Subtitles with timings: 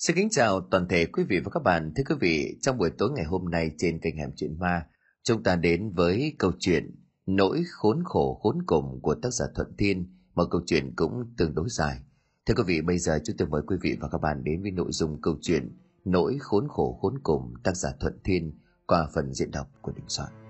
[0.00, 1.92] Xin kính chào toàn thể quý vị và các bạn.
[1.96, 4.86] Thưa quý vị, trong buổi tối ngày hôm nay trên kênh Hẻm Chuyện Ma,
[5.22, 6.94] chúng ta đến với câu chuyện
[7.26, 11.54] Nỗi khốn khổ khốn cùng của tác giả Thuận Thiên, một câu chuyện cũng tương
[11.54, 11.98] đối dài.
[12.46, 14.70] Thưa quý vị, bây giờ chúng tôi mời quý vị và các bạn đến với
[14.70, 19.32] nội dung câu chuyện Nỗi khốn khổ khốn cùng tác giả Thuận Thiên qua phần
[19.32, 20.49] diễn đọc của Đình Soạn.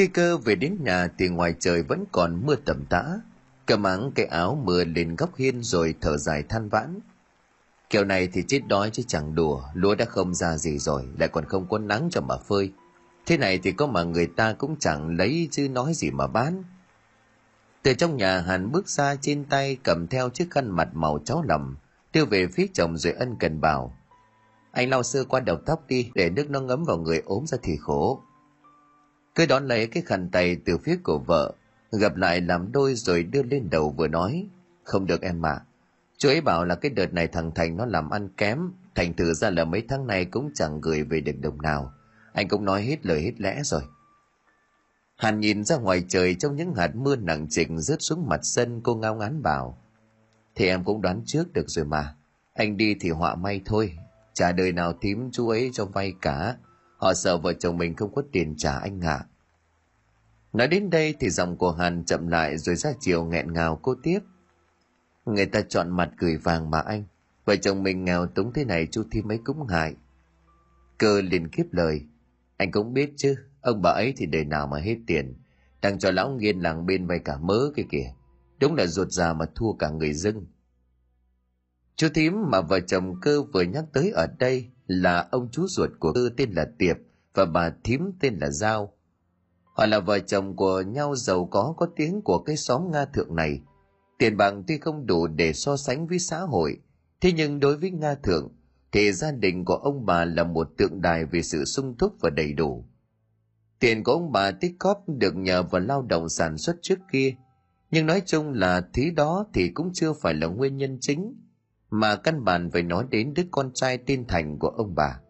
[0.00, 3.04] Khi cơ về đến nhà thì ngoài trời vẫn còn mưa tầm tã.
[3.66, 7.00] Cầm áng cái áo mưa lên góc hiên rồi thở dài than vãn.
[7.90, 11.28] Kiểu này thì chết đói chứ chẳng đùa, lúa đã không ra gì rồi, lại
[11.28, 12.72] còn không có nắng cho mà phơi.
[13.26, 16.62] Thế này thì có mà người ta cũng chẳng lấy chứ nói gì mà bán.
[17.82, 21.42] Từ trong nhà Hàn bước ra trên tay cầm theo chiếc khăn mặt màu cháo
[21.48, 21.76] lầm,
[22.12, 23.96] đưa về phía chồng rồi ân cần bảo.
[24.72, 27.58] Anh lau sơ qua đầu tóc đi để nước nó ngấm vào người ốm ra
[27.62, 28.22] thì khổ.
[29.34, 31.52] Cứ đón lấy cái khăn tay từ phía của vợ,
[31.92, 34.46] gặp lại làm đôi rồi đưa lên đầu vừa nói.
[34.84, 35.58] Không được em mà.
[36.18, 39.34] Chú ấy bảo là cái đợt này thằng Thành nó làm ăn kém, Thành thử
[39.34, 41.92] ra là mấy tháng này cũng chẳng gửi về được đồng nào.
[42.32, 43.82] Anh cũng nói hết lời hết lẽ rồi.
[45.16, 48.80] Hàn nhìn ra ngoài trời trong những hạt mưa nặng trịch rớt xuống mặt sân
[48.82, 49.78] cô ngao ngán bảo.
[50.54, 52.14] Thì em cũng đoán trước được rồi mà.
[52.54, 53.98] Anh đi thì họa may thôi.
[54.34, 56.56] Chả đời nào thím chú ấy cho vay cả.
[57.00, 59.14] Họ sợ vợ chồng mình không có tiền trả anh ạ.
[59.14, 59.26] À.
[60.52, 63.94] Nói đến đây thì giọng của Hàn chậm lại rồi ra chiều nghẹn ngào cô
[64.02, 64.20] tiếp.
[65.26, 67.04] Người ta chọn mặt gửi vàng mà anh.
[67.44, 69.94] Vợ chồng mình nghèo túng thế này chú thi mấy cũng ngại.
[70.98, 72.02] Cơ liền kiếp lời.
[72.56, 75.34] Anh cũng biết chứ, ông bà ấy thì đời nào mà hết tiền.
[75.82, 78.12] Đang cho lão nghiên làng bên vay cả mớ kia kìa.
[78.60, 80.46] Đúng là ruột già mà thua cả người dưng.
[81.96, 85.90] Chú thím mà vợ chồng cơ vừa nhắc tới ở đây là ông chú ruột
[85.98, 86.96] của cơ tên là Tiệp
[87.34, 88.92] và bà thím tên là Giao.
[89.76, 93.36] Họ là vợ chồng của nhau giàu có có tiếng của cái xóm Nga Thượng
[93.36, 93.60] này.
[94.18, 96.78] Tiền bạc tuy không đủ để so sánh với xã hội,
[97.20, 98.48] thế nhưng đối với Nga Thượng
[98.92, 102.30] thì gia đình của ông bà là một tượng đài về sự sung túc và
[102.30, 102.84] đầy đủ.
[103.80, 107.34] Tiền của ông bà tích cóp được nhờ vào lao động sản xuất trước kia,
[107.90, 111.34] nhưng nói chung là thứ đó thì cũng chưa phải là nguyên nhân chính,
[111.90, 115.20] mà căn bản phải nói đến đứa con trai tên Thành của ông bà.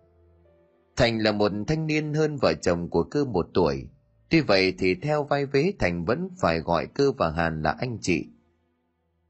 [0.96, 3.88] Thành là một thanh niên hơn vợ chồng của cơ một tuổi,
[4.30, 7.98] tuy vậy thì theo vai vế Thành vẫn phải gọi cơ và Hàn là anh
[8.00, 8.26] chị.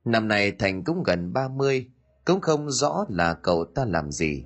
[0.04, 1.86] Năm nay Thành cũng gần 30,
[2.24, 4.44] cũng không rõ là cậu ta làm gì.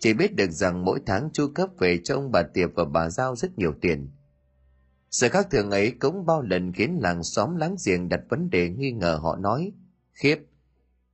[0.00, 3.10] Chỉ biết được rằng mỗi tháng chu cấp về cho ông bà Tiệp và bà
[3.10, 4.10] Giao rất nhiều tiền.
[5.10, 8.68] Sự khác thường ấy cũng bao lần khiến làng xóm láng giềng đặt vấn đề
[8.68, 9.72] nghi ngờ họ nói.
[10.12, 10.38] Khiếp,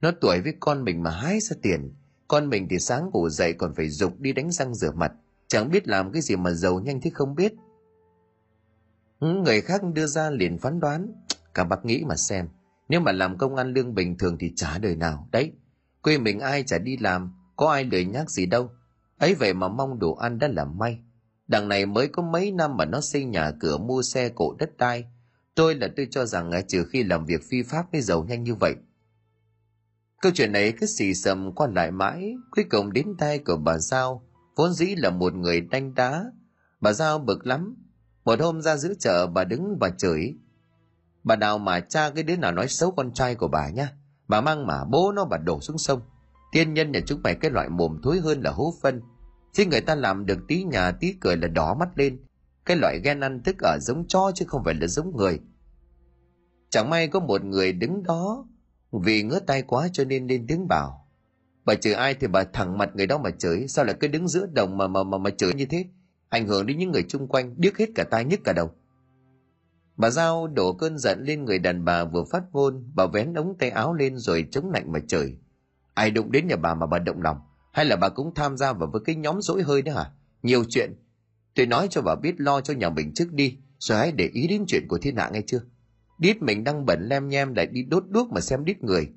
[0.03, 1.95] nó tuổi với con mình mà hái ra tiền.
[2.29, 5.13] Con mình thì sáng ngủ dậy còn phải dục đi đánh răng rửa mặt.
[5.47, 7.53] Chẳng biết làm cái gì mà giàu nhanh thế không biết.
[9.21, 11.13] Ừ, người khác đưa ra liền phán đoán.
[11.55, 12.49] Cả bác nghĩ mà xem.
[12.89, 15.29] Nếu mà làm công ăn lương bình thường thì trả đời nào.
[15.33, 15.53] Đấy,
[16.03, 18.71] quê mình ai chả đi làm, có ai lười nhác gì đâu.
[19.19, 20.99] ấy vậy mà mong đồ ăn đã là may.
[21.49, 24.77] Đằng này mới có mấy năm mà nó xây nhà cửa mua xe cổ đất
[24.77, 25.05] đai.
[25.55, 28.45] Tôi là tôi cho rằng à, trừ khi làm việc phi pháp mới giàu nhanh
[28.45, 28.75] như vậy.
[30.23, 33.79] Câu chuyện này cứ xì xầm qua lại mãi, cuối cùng đến tay của bà
[33.79, 34.23] Giao,
[34.57, 36.25] vốn dĩ là một người đanh đá.
[36.81, 37.77] Bà Giao bực lắm.
[38.25, 40.35] Một hôm ra giữa chợ bà đứng và chửi.
[41.25, 43.89] Bà nào mà cha cái đứa nào nói xấu con trai của bà nhá.
[44.29, 46.01] Bà mang mà bố nó bà đổ xuống sông.
[46.53, 49.03] Tiên nhân nhà chúng mày cái loại mồm thối hơn là hố phân.
[49.53, 52.19] Chứ người ta làm được tí nhà tí cười là đỏ mắt lên.
[52.65, 55.41] Cái loại ghen ăn thức ở giống chó chứ không phải là giống người.
[56.71, 58.47] Chẳng may có một người đứng đó
[59.01, 61.09] vì ngứa tay quá cho nên lên tiếng bảo.
[61.65, 63.69] Bà chửi ai thì bà thẳng mặt người đó mà chửi.
[63.69, 65.85] Sao lại cứ đứng giữa đồng mà mà mà, mà chửi như thế?
[66.29, 68.71] Ảnh hưởng đến những người chung quanh, điếc hết cả tai nhức cả đầu.
[69.97, 73.59] Bà Giao đổ cơn giận lên người đàn bà vừa phát ngôn, bà vén ống
[73.59, 75.37] tay áo lên rồi chống lạnh mà trời.
[75.95, 77.37] Ai đụng đến nhà bà mà bà động lòng,
[77.73, 80.11] hay là bà cũng tham gia vào với cái nhóm dỗi hơi đó hả?
[80.43, 80.95] Nhiều chuyện.
[81.55, 84.47] Tôi nói cho bà biết lo cho nhà mình trước đi, rồi hãy để ý
[84.47, 85.61] đến chuyện của thiên hạ nghe chưa?
[86.23, 89.09] Đít mình đang bẩn lem nhem lại đi đốt đuốc mà xem đít người.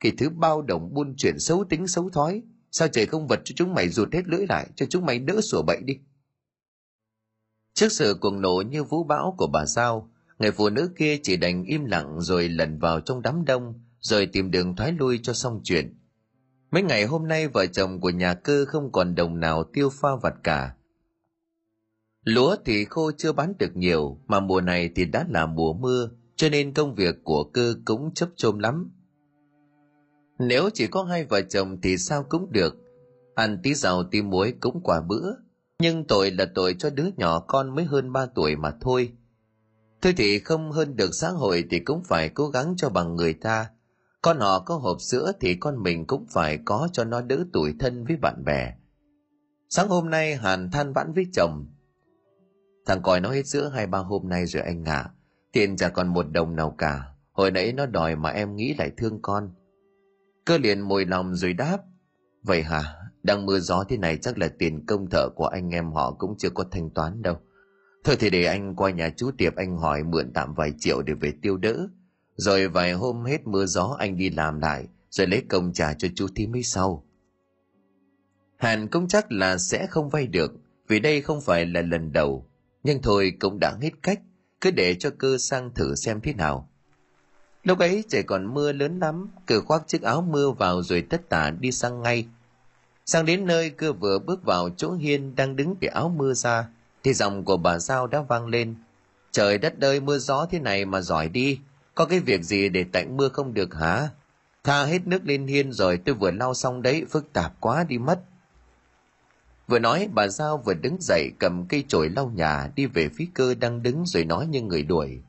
[0.00, 3.52] kỳ thứ bao đồng buôn chuyện xấu tính xấu thói, sao trời không vật cho
[3.56, 5.98] chúng mày rụt hết lưỡi lại, cho chúng mày đỡ sủa bậy đi.
[7.74, 11.36] Trước sự cuồng nộ như vũ bão của bà sao người phụ nữ kia chỉ
[11.36, 15.32] đành im lặng rồi lẩn vào trong đám đông, rồi tìm đường thoái lui cho
[15.32, 15.98] xong chuyện.
[16.70, 20.08] Mấy ngày hôm nay vợ chồng của nhà cơ không còn đồng nào tiêu pha
[20.22, 20.74] vặt cả.
[22.24, 26.10] Lúa thì khô chưa bán được nhiều, mà mùa này thì đã là mùa mưa,
[26.38, 28.90] cho nên công việc của cơ cũng chấp chôm lắm.
[30.38, 32.76] Nếu chỉ có hai vợ chồng thì sao cũng được,
[33.34, 35.32] ăn tí rau tí muối cũng quả bữa,
[35.80, 39.12] Nhưng tội là tội cho đứa nhỏ con mới hơn ba tuổi mà thôi.
[40.02, 43.34] Thôi thì không hơn được xã hội thì cũng phải cố gắng cho bằng người
[43.34, 43.70] ta.
[44.22, 47.74] Con họ có hộp sữa thì con mình cũng phải có cho nó đỡ tuổi
[47.78, 48.74] thân với bạn bè.
[49.68, 51.66] Sáng hôm nay Hàn than vãn với chồng.
[52.86, 54.94] Thằng còi nó hết sữa hai ba hôm nay rồi anh ạ.
[54.94, 55.17] À.
[55.52, 57.04] Tiền chả còn một đồng nào cả.
[57.32, 59.50] Hồi nãy nó đòi mà em nghĩ lại thương con.
[60.44, 61.78] Cơ liền mùi lòng rồi đáp.
[62.42, 62.82] Vậy hả?
[63.22, 66.34] Đang mưa gió thế này chắc là tiền công thợ của anh em họ cũng
[66.38, 67.36] chưa có thanh toán đâu.
[68.04, 71.14] Thôi thì để anh qua nhà chú Tiệp anh hỏi mượn tạm vài triệu để
[71.14, 71.88] về tiêu đỡ.
[72.36, 76.08] Rồi vài hôm hết mưa gió anh đi làm lại, rồi lấy công trả cho
[76.14, 77.04] chú thím mấy sau.
[78.56, 80.52] Hàn cũng chắc là sẽ không vay được,
[80.88, 82.50] vì đây không phải là lần đầu.
[82.82, 84.20] Nhưng thôi cũng đã hết cách,
[84.60, 86.68] cứ để cho cơ sang thử xem thế nào.
[87.62, 91.28] Lúc ấy trời còn mưa lớn lắm, cử khoác chiếc áo mưa vào rồi tất
[91.28, 92.26] tả đi sang ngay.
[93.06, 96.68] Sang đến nơi cơ vừa bước vào chỗ hiên đang đứng để áo mưa ra,
[97.04, 98.74] thì giọng của bà Giao đã vang lên.
[99.32, 101.60] Trời đất ơi mưa gió thế này mà giỏi đi,
[101.94, 104.08] có cái việc gì để tạnh mưa không được hả?
[104.64, 107.98] Tha hết nước lên hiên rồi tôi vừa lau xong đấy, phức tạp quá đi
[107.98, 108.20] mất.
[109.68, 113.26] Vừa nói bà Giao vừa đứng dậy cầm cây chổi lau nhà đi về phía
[113.34, 115.20] cơ đang đứng rồi nói như người đuổi.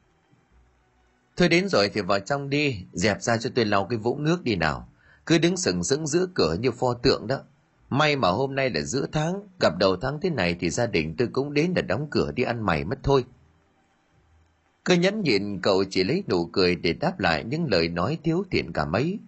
[1.38, 4.44] Thôi đến rồi thì vào trong đi, dẹp ra cho tôi lau cái vũng nước
[4.44, 4.90] đi nào.
[5.26, 7.40] Cứ đứng sừng sững giữa cửa như pho tượng đó.
[7.90, 11.16] May mà hôm nay là giữa tháng, gặp đầu tháng thế này thì gia đình
[11.18, 13.26] tôi cũng đến để đóng cửa đi ăn mày mất thôi.
[14.84, 18.44] Cơ nhẫn nhịn cậu chỉ lấy nụ cười để đáp lại những lời nói thiếu
[18.52, 19.20] thiện cả mấy.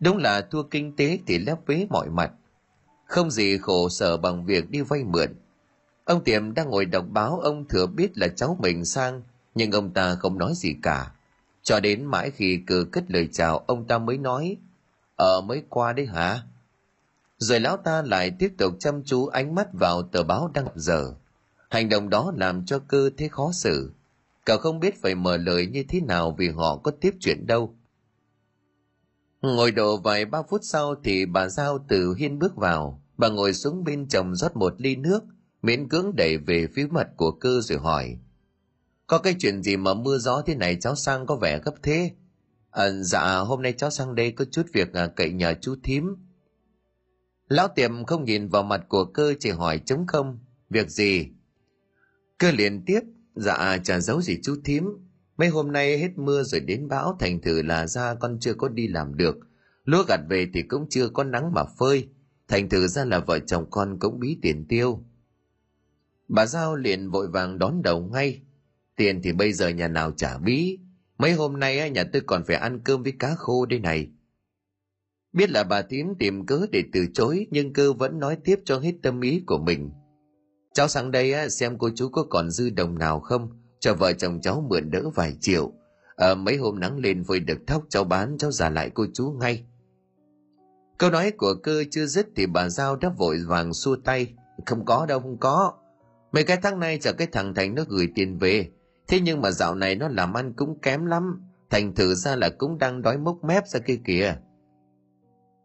[0.00, 2.32] Đúng là thua kinh tế thì lép vế mọi mặt.
[3.10, 5.34] Không gì khổ sở bằng việc đi vay mượn.
[6.04, 9.22] Ông Tiệm đang ngồi đọc báo ông thừa biết là cháu mình sang,
[9.54, 11.12] nhưng ông ta không nói gì cả.
[11.62, 14.56] Cho đến mãi khi cử cất lời chào ông ta mới nói,
[15.16, 16.42] Ờ mới qua đấy hả?
[17.38, 21.14] Rồi lão ta lại tiếp tục chăm chú ánh mắt vào tờ báo đang giờ.
[21.70, 23.92] Hành động đó làm cho cơ thế khó xử.
[24.44, 27.74] Cậu không biết phải mở lời như thế nào vì họ có tiếp chuyện đâu.
[29.42, 32.99] Ngồi độ vài ba phút sau thì bà Giao từ hiên bước vào.
[33.20, 35.20] Bà ngồi xuống bên chồng rót một ly nước,
[35.62, 38.18] miễn cưỡng đẩy về phía mặt của cơ rồi hỏi.
[39.06, 42.10] Có cái chuyện gì mà mưa gió thế này cháu sang có vẻ gấp thế?
[42.70, 46.16] À, dạ, hôm nay cháu sang đây có chút việc à, cậy nhờ chú thím.
[47.48, 50.38] Lão tiệm không nhìn vào mặt của cơ chỉ hỏi chống không.
[50.70, 51.28] Việc gì?
[52.38, 53.00] Cơ liền tiếp,
[53.34, 54.84] dạ chả giấu gì chú thím.
[55.36, 58.68] Mấy hôm nay hết mưa rồi đến bão thành thử là ra con chưa có
[58.68, 59.36] đi làm được.
[59.84, 62.08] Lúa gặt về thì cũng chưa có nắng mà phơi.
[62.50, 65.04] Thành thử ra là vợ chồng con cũng bí tiền tiêu.
[66.28, 68.40] Bà Giao liền vội vàng đón đầu ngay.
[68.96, 70.78] Tiền thì bây giờ nhà nào trả bí.
[71.18, 74.08] Mấy hôm nay nhà tôi còn phải ăn cơm với cá khô đây này.
[75.32, 78.78] Biết là bà thím tìm cớ để từ chối nhưng cơ vẫn nói tiếp cho
[78.78, 79.90] hết tâm ý của mình.
[80.74, 83.48] Cháu sang đây xem cô chú có còn dư đồng nào không
[83.80, 85.72] cho vợ chồng cháu mượn đỡ vài triệu.
[86.16, 89.36] À, mấy hôm nắng lên vội được thóc cháu bán cháu giả lại cô chú
[89.40, 89.64] ngay.
[91.00, 94.34] Câu nói của cơ chưa dứt thì bà Giao đã vội vàng xua tay.
[94.66, 95.72] Không có đâu, không có.
[96.32, 98.68] Mấy cái tháng nay chờ cái thằng Thành nó gửi tiền về.
[99.08, 101.42] Thế nhưng mà dạo này nó làm ăn cũng kém lắm.
[101.70, 104.36] Thành thử ra là cũng đang đói mốc mép ra kia kìa.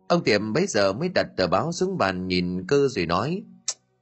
[0.08, 3.44] Ông Tiệm bấy giờ mới đặt tờ báo xuống bàn nhìn cơ rồi nói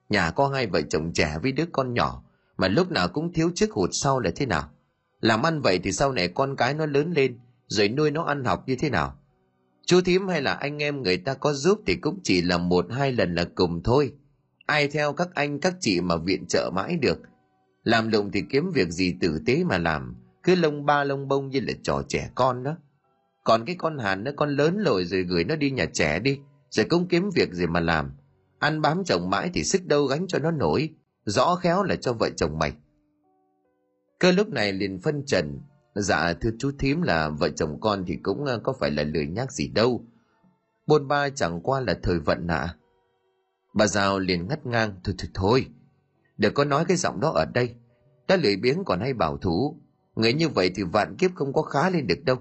[0.10, 2.24] Nhà có hai vợ chồng trẻ với đứa con nhỏ
[2.58, 4.70] Mà lúc nào cũng thiếu trước hụt sau là thế nào
[5.22, 8.44] Làm ăn vậy thì sau này con cái nó lớn lên Rồi nuôi nó ăn
[8.44, 9.20] học như thế nào
[9.86, 12.86] Chú thím hay là anh em người ta có giúp Thì cũng chỉ là một
[12.92, 14.13] hai lần là cùng thôi.
[14.66, 17.20] Ai theo các anh, các chị mà viện trợ mãi được.
[17.84, 20.16] Làm lụng thì kiếm việc gì tử tế mà làm.
[20.44, 22.78] Cứ lông ba lông bông như là trò trẻ con đó.
[23.44, 26.40] Còn cái con hàn nó, con lớn rồi rồi gửi nó đi nhà trẻ đi,
[26.70, 28.12] rồi cũng kiếm việc gì mà làm.
[28.60, 30.90] Ăn bám chồng mãi thì sức đâu gánh cho nó nổi.
[31.25, 32.74] Rõ khéo là cho vợ chồng mày.
[34.20, 35.60] Cơ lúc này liền phân trần
[35.96, 39.28] dạ thưa chú thím là vợ chồng con thì cũng ờ, có phải là lười
[39.28, 40.06] nhác gì đâu
[40.88, 42.76] bôn ba chẳng qua là thời vận ạ à.
[43.74, 45.68] bà giao liền ngắt ngang, thôi thôi thôi
[46.38, 47.76] đừng có nói cái giọng đó ở đây
[48.28, 49.82] đã lười biếng còn hay bảo thủ
[50.16, 52.38] người như vậy thì vạn kiếp không có khá lên được đâu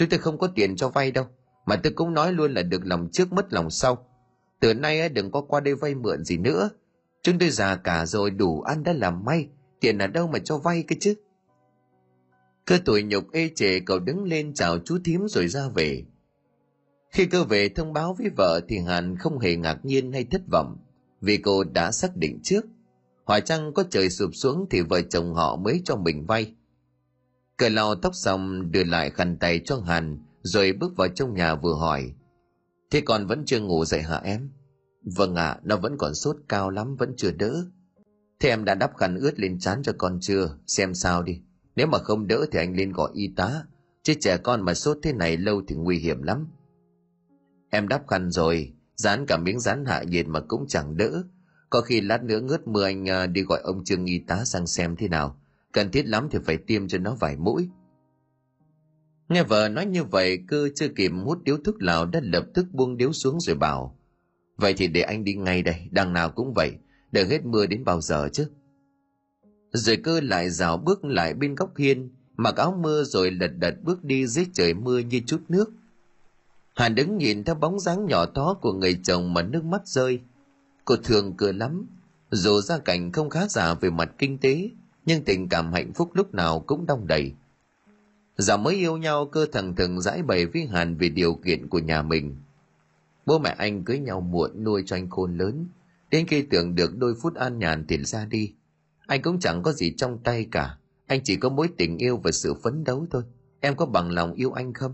[0.00, 1.24] Chúng tôi không có tiền cho vay đâu.
[1.66, 4.06] Mà tôi cũng nói luôn là được lòng trước mất lòng sau.
[4.60, 6.70] Từ nay ờ, đừng có qua đây vay mượn gì nữa.
[7.22, 9.48] Chúng tôi già cả rồi, đủ ăn đã làm may.
[9.80, 11.14] Tiền ở đâu mà cho vay cái chứ.
[12.64, 16.04] Cơ tuổi nhục ê chề cậu đứng lên chào chú thím rồi ra về.
[17.10, 20.42] Khi cơ về thông báo với vợ thì Hàn không hề ngạc nhiên hay thất
[20.52, 20.76] vọng
[21.20, 22.64] vì cô đã xác định trước.
[23.24, 26.54] Hòa chăng có trời sụp xuống thì vợ chồng họ mới cho mình vay.
[27.56, 31.54] cơ lau tóc xong đưa lại khăn tay cho Hàn rồi bước vào trong nhà
[31.54, 32.12] vừa hỏi.
[32.90, 34.50] Thế còn vẫn chưa ngủ dậy hả em?
[35.16, 37.64] Vâng ạ, à, nó vẫn còn sốt cao lắm, vẫn chưa đỡ.
[38.40, 40.56] Thế em đã đắp khăn ướt lên trán cho con chưa?
[40.66, 41.42] Xem sao đi.
[41.80, 43.62] Nếu mà không đỡ thì anh lên gọi y tá.
[44.02, 46.46] Chứ trẻ con mà sốt thế này lâu thì nguy hiểm lắm.
[47.70, 51.22] Em đắp khăn rồi, dán cả miếng dán hạ nhiệt mà cũng chẳng đỡ.
[51.70, 54.66] Có khi lát nữa ngớt mưa anh à, đi gọi ông Trương y tá sang
[54.66, 55.40] xem thế nào.
[55.72, 57.68] Cần thiết lắm thì phải tiêm cho nó vài mũi.
[59.28, 62.66] Nghe vợ nói như vậy, cơ chưa kịp hút điếu thuốc lào đã lập tức
[62.72, 63.98] buông điếu xuống rồi bảo.
[64.56, 66.72] Vậy thì để anh đi ngay đây, đằng nào cũng vậy,
[67.12, 68.50] đợi hết mưa đến bao giờ chứ.
[69.72, 73.74] Rồi cơ lại rào bước lại bên góc hiên, mặc áo mưa rồi lật đật
[73.82, 75.70] bước đi dưới trời mưa như chút nước.
[76.74, 80.20] Hàn đứng nhìn theo bóng dáng nhỏ tó của người chồng mà nước mắt rơi.
[80.84, 81.86] Cô thường cười lắm,
[82.30, 84.70] dù gia cảnh không khá giả về mặt kinh tế,
[85.06, 87.32] nhưng tình cảm hạnh phúc lúc nào cũng đong đầy.
[88.38, 91.78] Giờ mới yêu nhau cơ thằng thừng giải bày với Hàn về điều kiện của
[91.78, 92.36] nhà mình.
[93.26, 95.66] Bố mẹ anh cưới nhau muộn nuôi cho anh khôn lớn,
[96.10, 98.52] đến khi tưởng được đôi phút an nhàn thì ra đi.
[99.10, 102.30] Anh cũng chẳng có gì trong tay cả, anh chỉ có mối tình yêu và
[102.30, 103.22] sự phấn đấu thôi.
[103.60, 104.92] Em có bằng lòng yêu anh không?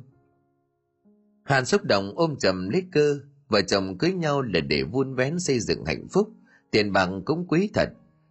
[1.42, 5.40] Hàn xúc động ôm chầm lấy cơ, vợ chồng cưới nhau là để vun vén
[5.40, 6.28] xây dựng hạnh phúc,
[6.70, 7.88] tiền bạc cũng quý thật,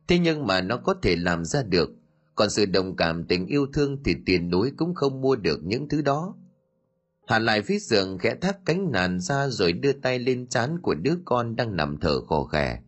[0.08, 1.90] thế nhưng mà nó có thể làm ra được,
[2.36, 5.90] còn sự đồng cảm tình yêu thương thì tiền núi cũng không mua được những
[5.90, 6.36] thứ đó.
[7.28, 10.94] Hàn lại phía giường khẽ thác cánh nàn ra rồi đưa tay lên trán của
[10.94, 12.80] đứa con đang nằm thở khò khè.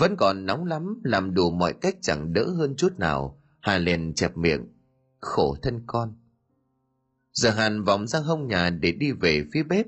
[0.00, 3.42] Vẫn còn nóng lắm, làm đủ mọi cách chẳng đỡ hơn chút nào.
[3.60, 4.66] Hà liền chẹp miệng.
[5.20, 6.14] Khổ thân con.
[7.32, 9.86] Giờ Hàn vòng ra hông nhà để đi về phía bếp.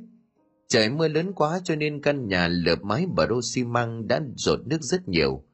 [0.68, 4.20] Trời mưa lớn quá cho nên căn nhà lợp mái bờ rô xi măng đã
[4.36, 5.44] rột nước rất nhiều.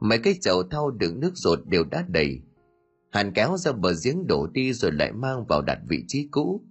[0.00, 2.40] Mấy cái chậu thau đựng nước rột đều đã đầy.
[3.10, 6.64] Hàn kéo ra bờ giếng đổ đi rồi lại mang vào đặt vị trí cũ.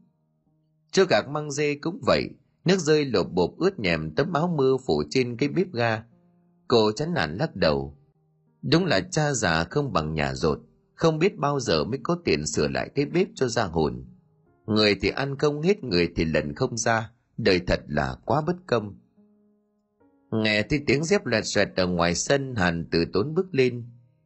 [0.91, 2.29] trước gạc măng dê cũng vậy,
[2.65, 6.03] nước rơi lộp bộp ướt nhèm tấm áo mưa phủ trên cái bếp ga.
[6.67, 7.97] Cô chán nản lắc đầu.
[8.61, 10.59] Đúng là cha già không bằng nhà rột,
[10.95, 14.05] không biết bao giờ mới có tiền sửa lại cái bếp cho ra hồn.
[14.65, 18.55] Người thì ăn không hết, người thì lần không ra, đời thật là quá bất
[18.67, 18.95] công.
[20.31, 23.83] Nghe thấy tiếng dép loẹt xoẹt ở ngoài sân Hàn từ tốn bước lên.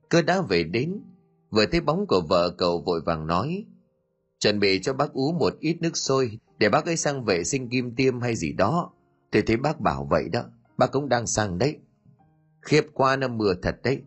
[0.09, 1.01] Cơ đã về đến.
[1.49, 3.65] Vừa thấy bóng của vợ cậu vội vàng nói.
[4.39, 7.69] Chuẩn bị cho bác ú một ít nước sôi để bác ấy sang vệ sinh
[7.69, 8.91] kim tiêm hay gì đó.
[9.31, 10.43] Tôi thấy bác bảo vậy đó.
[10.77, 11.77] Bác cũng đang sang đấy.
[12.69, 14.01] Khiếp qua nó mưa thật đấy.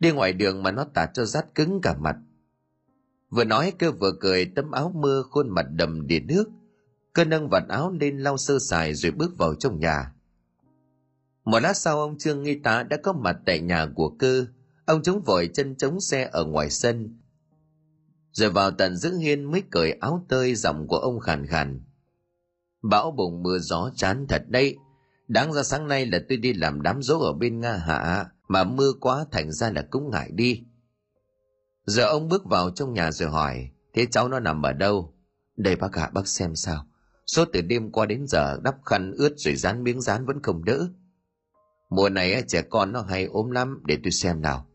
[0.00, 2.16] Đi ngoài đường mà nó tạt cho rát cứng cả mặt.
[3.30, 6.44] Vừa nói cơ vừa cười, tấm áo mưa khuôn mặt đầm đìa nước.
[7.12, 10.12] Cơ nâng vạt áo lên lau sơ sài rồi bước vào trong nhà.
[11.44, 14.46] Một lát sau, ông Trương Nghi Tá đã có mặt tại nhà của cơ.
[14.86, 17.18] Ông chống vội chân chống xe ở ngoài sân.
[18.32, 21.80] Rồi vào tận dưỡng hiên mới cởi áo tơi, giọng của ông khàn khàn.
[22.82, 24.76] Bão bùng mưa gió chán thật đấy.
[25.28, 28.64] Đáng ra sáng nay là tôi đi làm đám dỗ ở bên Nga Hạ, mà
[28.64, 30.64] mưa quá thành ra là cũng ngại đi.
[31.86, 35.14] Giờ ông bước vào trong nhà rồi hỏi, thế cháu nó nằm ở đâu?
[35.56, 36.86] Đây bác ạ, bác xem sao.
[37.26, 40.64] Suốt từ đêm qua đến giờ đắp khăn ướt rồi dán miếng dán vẫn không
[40.64, 40.88] đỡ.
[41.90, 44.66] Mùa này trẻ con nó hay ốm lắm, để tôi xem nào.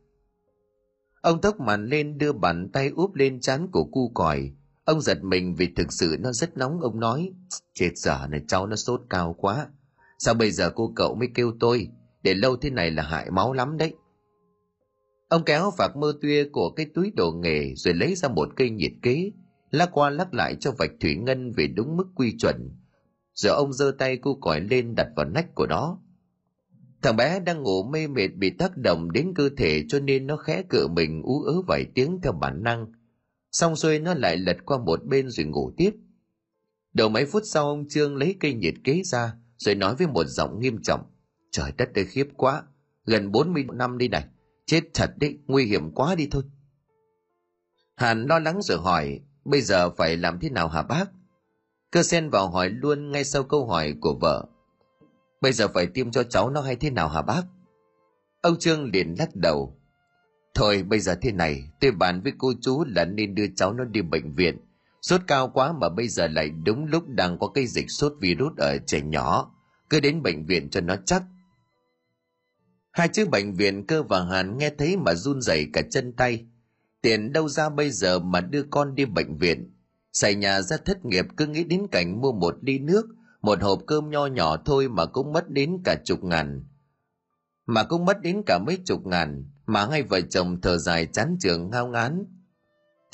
[1.22, 4.52] Ông tóc màn lên đưa bàn tay úp lên trán của cu còi.
[4.86, 7.34] Ông giật mình vì thực sự nó rất nóng, ông nói,
[7.74, 9.68] chết giờ này cháu nó sốt cao quá.
[10.18, 11.88] Sao bây giờ cô cậu mới kêu tôi,
[12.24, 13.94] để lâu thế này là hại máu lắm đấy.
[15.30, 18.70] Ông kéo vạc mơ tuya của cái túi đồ nghề rồi lấy ra một cây
[18.70, 19.32] nhiệt kế,
[19.72, 22.56] lắc qua lắc lại cho vạch thủy ngân về đúng mức quy chuẩn.
[23.34, 26.00] Rồi ông giơ tay cu còi lên đặt vào nách của nó.
[27.02, 30.38] Thằng bé đang ngủ mê mệt bị tác động đến cơ thể cho nên nó
[30.38, 32.86] khẽ cựa mình ú ớ vài tiếng theo bản năng.
[33.52, 35.92] Xong xuôi nó lại lật qua một bên rồi ngủ tiếp.
[36.94, 40.24] Đầu mấy phút sau ông Trương lấy cây nhiệt kế ra rồi nói với một
[40.28, 41.02] giọng nghiêm trọng.
[41.52, 42.64] Trời đất ơi khiếp quá,
[43.06, 44.26] gần 40 năm đi này,
[44.66, 46.44] chết thật đấy, nguy hiểm quá đi thôi.
[47.96, 51.06] Hàn lo lắng rồi hỏi, bây giờ phải làm thế nào hả bác?
[51.92, 54.46] Cơ sen vào hỏi luôn ngay sau câu hỏi của vợ.
[55.42, 57.42] Bây giờ phải tiêm cho cháu nó hay thế nào hả bác?
[58.42, 59.78] Ông Trương liền lắc đầu.
[60.54, 63.84] Thôi bây giờ thế này, tôi bàn với cô chú là nên đưa cháu nó
[63.84, 64.58] đi bệnh viện.
[65.08, 68.58] Sốt cao quá mà bây giờ lại đúng lúc đang có cái dịch sốt virus
[68.58, 69.52] ở trẻ nhỏ.
[69.90, 71.24] Cứ đến bệnh viện cho nó chắc.
[72.92, 76.46] Hai chữ bệnh viện cơ và Hàn nghe thấy mà run rẩy cả chân tay.
[77.02, 79.74] Tiền đâu ra bây giờ mà đưa con đi bệnh viện.
[80.14, 83.06] Xảy nhà ra thất nghiệp cứ nghĩ đến cảnh mua một ly nước,
[83.42, 86.64] một hộp cơm nho nhỏ thôi mà cũng mất đến cả chục ngàn
[87.66, 91.38] mà cũng mất đến cả mấy chục ngàn, mà hai vợ chồng thở dài chán
[91.40, 92.26] trường ngao ngán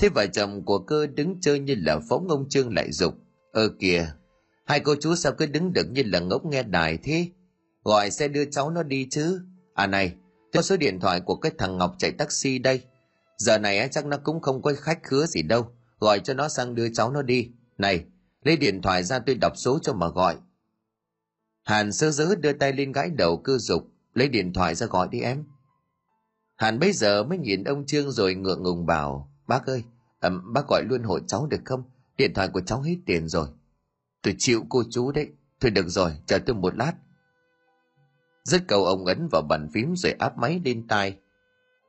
[0.03, 3.13] thế vợ chồng của cơ đứng chơi như là phóng ông trương lại dục
[3.51, 4.13] ơ kìa
[4.65, 7.27] hai cô chú sao cứ đứng được như là ngốc nghe đài thế
[7.83, 9.41] gọi xe đưa cháu nó đi chứ
[9.73, 10.15] à này
[10.53, 12.81] Có số điện thoại của cái thằng Ngọc chạy taxi đây.
[13.37, 15.67] Giờ này chắc nó cũng không có khách khứa gì đâu.
[15.99, 17.49] Gọi cho nó sang đưa cháu nó đi.
[17.77, 18.05] Này,
[18.43, 20.35] lấy điện thoại ra tôi đọc số cho mà gọi.
[21.63, 23.83] Hàn sơ dớ đưa tay lên gãi đầu cư dục.
[24.13, 25.43] Lấy điện thoại ra gọi đi em.
[26.55, 29.29] Hàn bây giờ mới nhìn ông Trương rồi ngượng ngùng bảo.
[29.47, 29.83] Bác ơi,
[30.23, 31.83] à, bác gọi luôn hộ cháu được không?
[32.17, 33.47] Điện thoại của cháu hết tiền rồi.
[34.21, 35.29] Tôi chịu cô chú đấy.
[35.59, 36.93] Thôi được rồi, chờ tôi một lát.
[38.43, 41.17] Rất cầu ông ấn vào bàn phím rồi áp máy lên tai.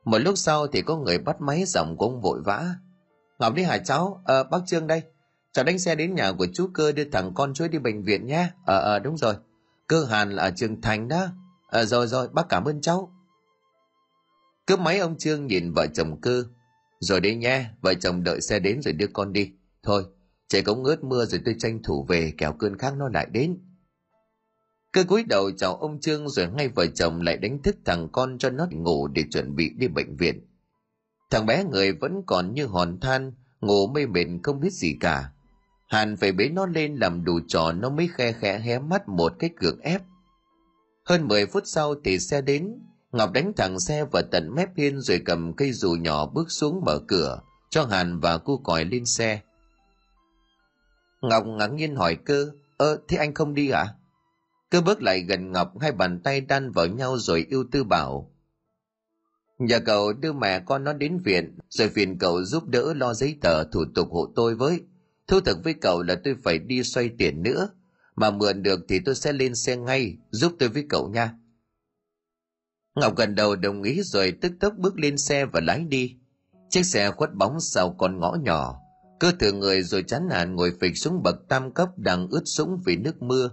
[0.05, 2.75] Một lúc sau thì có người bắt máy giọng của ông vội vã.
[3.39, 4.21] Ngọc đi hả cháu?
[4.25, 5.01] à, bác Trương đây.
[5.53, 8.27] Cháu đánh xe đến nhà của chú cơ đưa thằng con chuối đi bệnh viện
[8.27, 8.49] nhé.
[8.65, 9.35] Ờ, ờ, đúng rồi.
[9.87, 11.27] Cơ Hàn là ở trường Thành đó.
[11.69, 13.11] à, rồi rồi, bác cảm ơn cháu.
[14.67, 16.43] Cướp máy ông Trương nhìn vợ chồng cơ.
[16.99, 19.51] Rồi đi nha, vợ chồng đợi xe đến rồi đưa con đi.
[19.83, 20.03] Thôi,
[20.47, 23.57] trời cũng ngớt mưa rồi tôi tranh thủ về kẻo cơn khác nó lại đến.
[24.91, 28.37] Cơ cúi đầu chào ông Trương rồi ngay vợ chồng lại đánh thức thằng con
[28.37, 30.47] cho nó ngủ để chuẩn bị đi bệnh viện.
[31.29, 35.31] Thằng bé người vẫn còn như hòn than, ngủ mê mệt không biết gì cả.
[35.87, 39.33] Hàn phải bế nó lên làm đủ trò nó mới khe khẽ hé mắt một
[39.39, 40.01] cái cược ép.
[41.05, 42.79] Hơn 10 phút sau thì xe đến,
[43.15, 46.81] Ngọc đánh thẳng xe vào tận mép hiên rồi cầm cây dù nhỏ bước xuống
[46.85, 49.41] mở cửa, cho Hàn và cu còi lên xe.
[51.21, 53.87] Ngọc ngạc nhiên hỏi cơ, ơ thế anh không đi à?
[54.69, 58.31] Cơ bước lại gần Ngọc hai bàn tay đan vào nhau rồi yêu tư bảo.
[59.59, 63.37] Nhà cậu đưa mẹ con nó đến viện, rồi phiền cậu giúp đỡ lo giấy
[63.41, 64.81] tờ thủ tục hộ tôi với.
[65.27, 67.69] Thu thực với cậu là tôi phải đi xoay tiền nữa,
[68.15, 71.33] mà mượn được thì tôi sẽ lên xe ngay, giúp tôi với cậu nha.
[72.95, 76.15] Ngọc gần đầu đồng ý rồi tức tốc bước lên xe và lái đi.
[76.69, 78.75] Chiếc xe khuất bóng sau con ngõ nhỏ,
[79.19, 82.81] cơ thừa người rồi chán nản ngồi phịch xuống bậc tam cấp đang ướt sũng
[82.85, 83.49] vì nước mưa.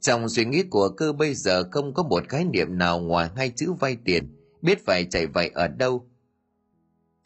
[0.00, 3.52] Trong suy nghĩ của cơ bây giờ không có một khái niệm nào ngoài hai
[3.56, 6.06] chữ vay tiền, biết phải chạy vậy ở đâu.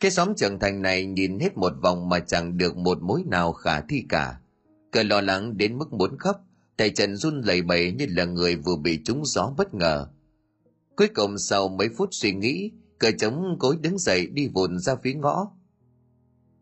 [0.00, 3.52] Cái xóm trưởng thành này nhìn hết một vòng mà chẳng được một mối nào
[3.52, 4.40] khả thi cả.
[4.92, 6.36] Cơ lo lắng đến mức muốn khóc,
[6.76, 10.08] tay chân run lẩy bẩy như là người vừa bị trúng gió bất ngờ.
[10.96, 14.94] Cuối cùng sau mấy phút suy nghĩ, cờ chống cối đứng dậy đi vụn ra
[15.02, 15.50] phía ngõ.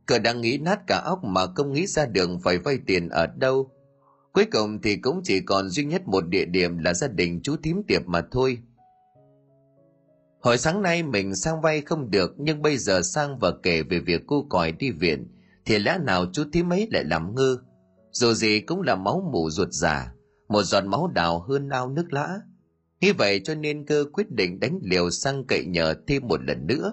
[0.06, 3.26] Cờ đang nghĩ nát cả óc mà không nghĩ ra đường phải vay tiền ở
[3.26, 3.70] đâu.
[4.32, 7.56] Cuối cùng thì cũng chỉ còn duy nhất một địa điểm là gia đình chú
[7.62, 8.58] thím tiệp mà thôi.
[10.40, 13.98] Hồi sáng nay mình sang vay không được nhưng bây giờ sang và kể về
[14.00, 15.28] việc cô còi đi viện
[15.64, 17.58] thì lẽ nào chú thím ấy lại làm ngơ.
[18.10, 20.12] Dù gì cũng là máu mủ ruột già,
[20.48, 22.40] một giọt máu đào hơn ao nước lã.
[23.04, 26.66] Như vậy cho nên cơ quyết định đánh liều sang cậy nhờ thêm một lần
[26.66, 26.92] nữa.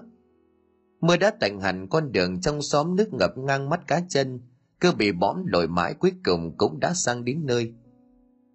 [1.00, 4.40] Mưa đã tạnh hẳn con đường trong xóm nước ngập ngang mắt cá chân,
[4.80, 7.72] cơ bị bõm lội mãi cuối cùng cũng đã sang đến nơi.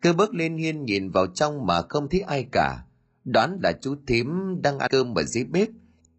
[0.02, 2.84] Cơ bước lên hiên nhìn vào trong mà không thấy ai cả,
[3.26, 4.28] đoán là chú thím
[4.62, 5.68] đang ăn cơm ở dưới bếp,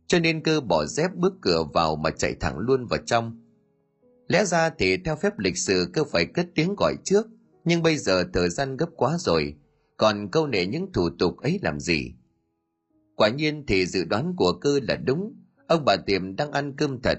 [0.06, 3.40] cho nên cơ bỏ dép bước cửa vào mà chạy thẳng luôn vào trong.
[4.28, 7.26] Lẽ ra thì theo phép lịch sử cơ phải cất tiếng gọi trước,
[7.64, 9.54] nhưng bây giờ thời gian gấp quá rồi,
[9.98, 12.12] còn câu nệ những thủ tục ấy làm gì?
[13.16, 15.34] Quả nhiên thì dự đoán của cơ là đúng.
[15.66, 17.18] Ông bà tiệm đang ăn cơm thật.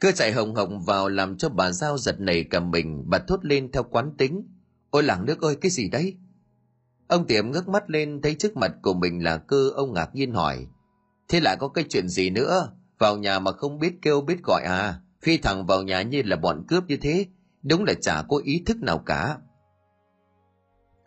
[0.00, 3.04] Cơ chạy hồng hồng vào làm cho bà giao giật nảy cả mình.
[3.06, 4.48] Bà thốt lên theo quán tính.
[4.90, 6.16] Ôi làng nước ơi, cái gì đấy?
[7.08, 9.70] Ông tiệm ngước mắt lên thấy trước mặt của mình là cơ.
[9.74, 10.66] Ông ngạc nhiên hỏi.
[11.28, 12.72] Thế lại có cái chuyện gì nữa?
[12.98, 15.00] Vào nhà mà không biết kêu biết gọi à?
[15.22, 17.26] Phi thẳng vào nhà như là bọn cướp như thế.
[17.62, 19.38] Đúng là chả có ý thức nào cả.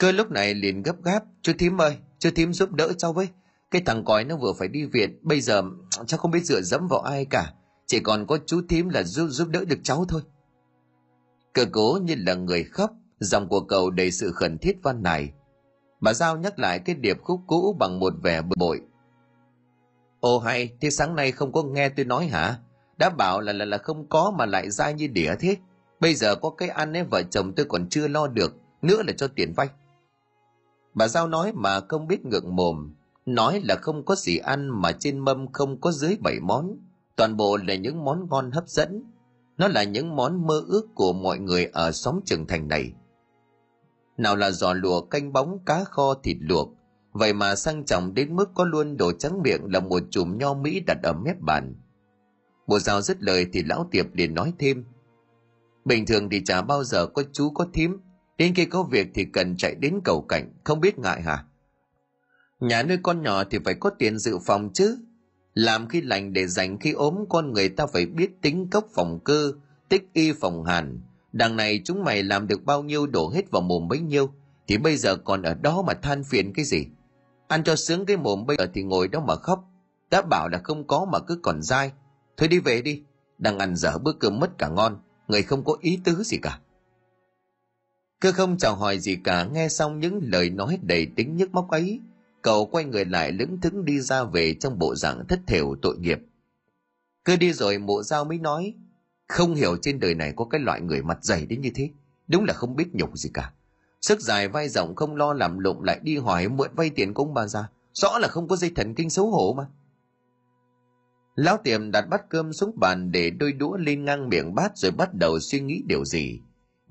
[0.01, 3.27] Cơ lúc này liền gấp gáp, chú thím ơi, chú thím giúp đỡ cháu với.
[3.71, 5.63] Cái thằng còi nó vừa phải đi viện, bây giờ
[6.05, 7.53] cháu không biết dựa dẫm vào ai cả.
[7.85, 10.21] Chỉ còn có chú thím là giúp giúp đỡ được cháu thôi.
[11.53, 15.31] Cơ cố như là người khóc, dòng của cậu đầy sự khẩn thiết văn này.
[15.99, 18.81] Bà Giao nhắc lại cái điệp khúc cũ bằng một vẻ bực bội.
[20.19, 22.57] Ồ hay, thế sáng nay không có nghe tôi nói hả?
[22.97, 25.55] Đã bảo là là là không có mà lại ra như đĩa thế.
[25.99, 29.13] Bây giờ có cái ăn ấy vợ chồng tôi còn chưa lo được, nữa là
[29.17, 29.67] cho tiền vay.
[30.93, 32.93] Bà Giao nói mà không biết ngượng mồm,
[33.25, 36.77] nói là không có gì ăn mà trên mâm không có dưới bảy món,
[37.15, 39.03] toàn bộ là những món ngon hấp dẫn.
[39.57, 42.93] Nó là những món mơ ước của mọi người ở xóm trường thành này.
[44.17, 46.69] Nào là giò lùa canh bóng cá kho thịt luộc,
[47.11, 50.53] vậy mà sang trọng đến mức có luôn đồ trắng miệng là một chùm nho
[50.53, 51.75] Mỹ đặt ở mép bàn.
[52.67, 54.85] Bộ Giao dứt lời thì lão tiệp liền nói thêm.
[55.85, 57.97] Bình thường thì chả bao giờ có chú có thím
[58.41, 61.45] Đến khi có việc thì cần chạy đến cầu cảnh, không biết ngại hả?
[62.59, 64.97] Nhà nuôi con nhỏ thì phải có tiền dự phòng chứ.
[65.53, 69.19] Làm khi lành để dành khi ốm con người ta phải biết tính cốc phòng
[69.23, 69.53] cơ,
[69.89, 71.01] tích y phòng hàn.
[71.31, 74.33] Đằng này chúng mày làm được bao nhiêu đổ hết vào mồm bấy nhiêu,
[74.67, 76.85] thì bây giờ còn ở đó mà than phiền cái gì?
[77.47, 79.63] ăn cho sướng cái mồm bây giờ thì ngồi đó mà khóc
[80.11, 81.91] đã bảo là không có mà cứ còn dai
[82.37, 83.03] thôi đi về đi
[83.37, 86.59] đang ăn dở bữa cơm mất cả ngon người không có ý tứ gì cả
[88.21, 91.69] cơ không chào hỏi gì cả nghe xong những lời nói đầy tính nhức móc
[91.69, 91.99] ấy
[92.41, 95.97] cậu quay người lại lững thững đi ra về trong bộ dạng thất thểu tội
[95.97, 96.19] nghiệp.
[97.23, 98.73] Cơ đi rồi mộ giao mới nói
[99.27, 101.89] không hiểu trên đời này có cái loại người mặt dày đến như thế
[102.27, 103.53] đúng là không biết nhục gì cả.
[104.01, 107.23] Sức dài vai rộng không lo làm lụng lại đi hỏi mượn vay tiền của
[107.23, 109.65] ông bà ra, rõ là không có dây thần kinh xấu hổ mà.
[111.35, 114.91] Lão tiệm đặt bát cơm xuống bàn để đôi đũa lên ngang miệng bát rồi
[114.91, 116.39] bắt đầu suy nghĩ điều gì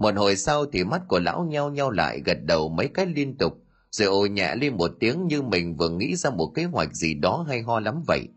[0.00, 3.36] một hồi sau thì mắt của lão nheo nheo lại, gật đầu mấy cái liên
[3.36, 3.52] tục.
[3.90, 7.14] Rồi ồ nhẹ lên một tiếng như mình vừa nghĩ ra một kế hoạch gì
[7.14, 8.28] đó hay ho lắm vậy.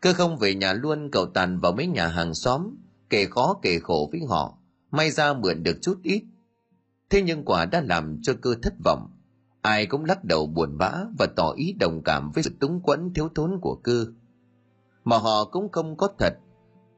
[0.00, 2.76] Cơ không về nhà luôn, cậu tàn vào mấy nhà hàng xóm,
[3.10, 4.58] kể khó kể khổ với họ.
[4.90, 6.22] May ra mượn được chút ít.
[7.10, 9.10] Thế nhưng quả đã làm cho cơ thất vọng.
[9.62, 13.14] Ai cũng lắc đầu buồn bã và tỏ ý đồng cảm với sự túng quẫn
[13.14, 14.06] thiếu thốn của cơ.
[15.04, 16.34] Mà họ cũng không có thật.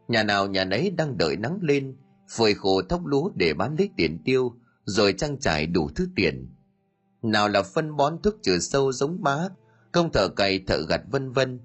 [0.09, 1.97] Nhà nào nhà nấy đang đợi nắng lên
[2.31, 6.49] phơi khô thóc lúa để bán lấy tiền tiêu, rồi trang trải đủ thứ tiền.
[7.23, 9.49] Nào là phân bón thuốc trừ sâu giống má
[9.93, 11.61] công thợ cày thợ gặt vân vân.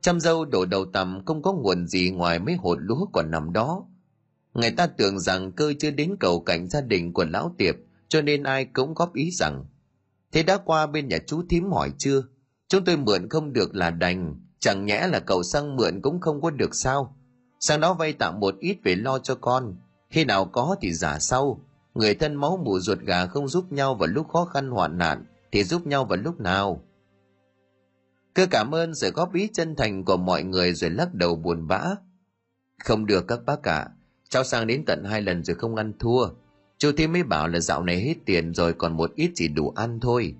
[0.00, 3.52] Chăm dâu đổ đầu tầm không có nguồn gì ngoài mấy hột lúa còn nằm
[3.52, 3.84] đó.
[4.54, 7.74] Người ta tưởng rằng cơ chưa đến cầu cảnh gia đình của lão tiệp,
[8.08, 9.64] cho nên ai cũng góp ý rằng,
[10.32, 12.22] thế đã qua bên nhà chú thím hỏi chưa?
[12.68, 16.40] Chúng tôi mượn không được là đành, chẳng nhẽ là cậu sang mượn cũng không
[16.42, 17.16] có được sao?
[17.60, 19.76] Sang đó vay tạm một ít về lo cho con
[20.10, 21.60] khi nào có thì giả sau.
[21.94, 25.24] Người thân máu mủ ruột gà không giúp nhau vào lúc khó khăn hoạn nạn,
[25.52, 26.82] thì giúp nhau vào lúc nào?
[28.34, 31.66] Cứ cảm ơn sự góp ý chân thành của mọi người rồi lắc đầu buồn
[31.66, 31.82] bã.
[32.84, 33.88] Không được các bác cả
[34.28, 36.28] cháu sang đến tận hai lần rồi không ăn thua.
[36.78, 39.72] Chú thi mới bảo là dạo này hết tiền rồi còn một ít chỉ đủ
[39.76, 40.34] ăn thôi.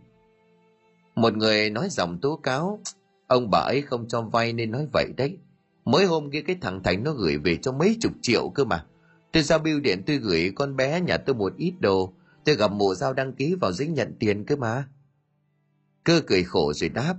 [1.15, 2.81] Một người nói giọng tố cáo,
[3.27, 5.39] ông bà ấy không cho vay nên nói vậy đấy.
[5.85, 8.85] Mới hôm kia cái thằng thành nó gửi về cho mấy chục triệu cơ mà
[9.37, 12.13] tôi giao bưu điện tôi gửi con bé nhà tôi một ít đồ.
[12.45, 14.89] Tôi gặp mụ giao đăng ký vào giấy nhận tiền cơ mà.
[16.05, 17.17] Cơ cười khổ rồi đáp.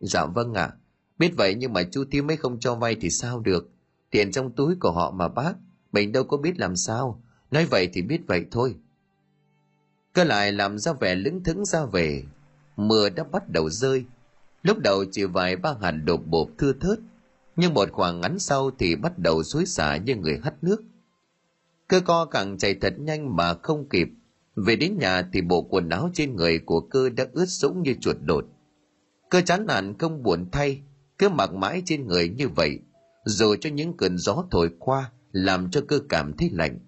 [0.00, 0.62] Dạ vâng ạ.
[0.62, 0.76] À.
[1.18, 3.70] biết vậy nhưng mà chú tím mới không cho vay thì sao được?
[4.10, 5.52] Tiền trong túi của họ mà bác,
[5.92, 7.22] mình đâu có biết làm sao.
[7.50, 8.74] Nói vậy thì biết vậy thôi.
[10.12, 12.24] Cơ lại làm ra vẻ lững thững ra về.
[12.76, 14.04] Mưa đã bắt đầu rơi.
[14.62, 16.98] Lúc đầu chỉ vài ba hạt đột bột thưa thớt,
[17.56, 20.82] nhưng một khoảng ngắn sau thì bắt đầu xối xả như người hắt nước
[21.88, 24.08] cơ co càng chạy thật nhanh mà không kịp.
[24.56, 27.94] Về đến nhà thì bộ quần áo trên người của cơ đã ướt sũng như
[28.00, 28.44] chuột đột.
[29.30, 30.82] Cơ chán nản không buồn thay,
[31.18, 32.78] cứ mặc mãi trên người như vậy
[33.24, 36.78] rồi cho những cơn gió thổi qua làm cho cơ cảm thấy lạnh.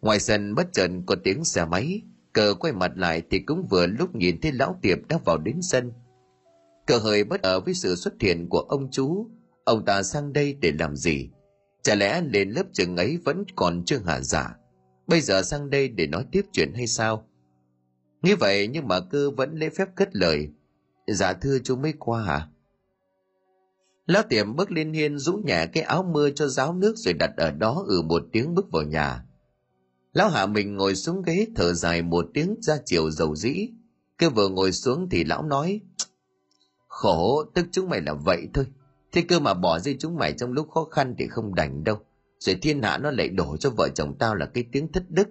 [0.00, 3.86] Ngoài sân bất chợt có tiếng xe máy cờ quay mặt lại thì cũng vừa
[3.86, 5.92] lúc nhìn thấy lão tiệp đã vào đến sân.
[6.86, 9.26] Cờ hơi bất ở với sự xuất hiện của ông chú.
[9.64, 11.30] Ông ta sang đây để làm gì?
[11.82, 14.56] Chả lẽ lên lớp trường ấy vẫn còn chưa hạ giả?
[15.06, 17.26] Bây giờ sang đây để nói tiếp chuyện hay sao?
[18.22, 20.48] Như vậy nhưng mà cơ vẫn lễ phép cất lời.
[21.06, 22.48] Dạ thưa chú mới qua hả
[24.06, 27.30] lão tiệm bước lên hiên rũ nhẹ cái áo mưa cho ráo nước rồi đặt
[27.36, 29.24] ở đó ừ một tiếng bước vào nhà.
[30.12, 33.68] Lão hạ mình ngồi xuống ghế thở dài một tiếng ra chiều dầu dĩ.
[34.18, 35.80] Cứ vừa ngồi xuống thì lão nói,
[36.88, 38.66] khổ, tức chúng mày là vậy thôi
[39.12, 41.98] thế cơ mà bỏ rơi chúng mày trong lúc khó khăn thì không đành đâu.
[42.38, 45.28] Rồi thiên hạ nó lại đổ cho vợ chồng tao là cái tiếng thất đức.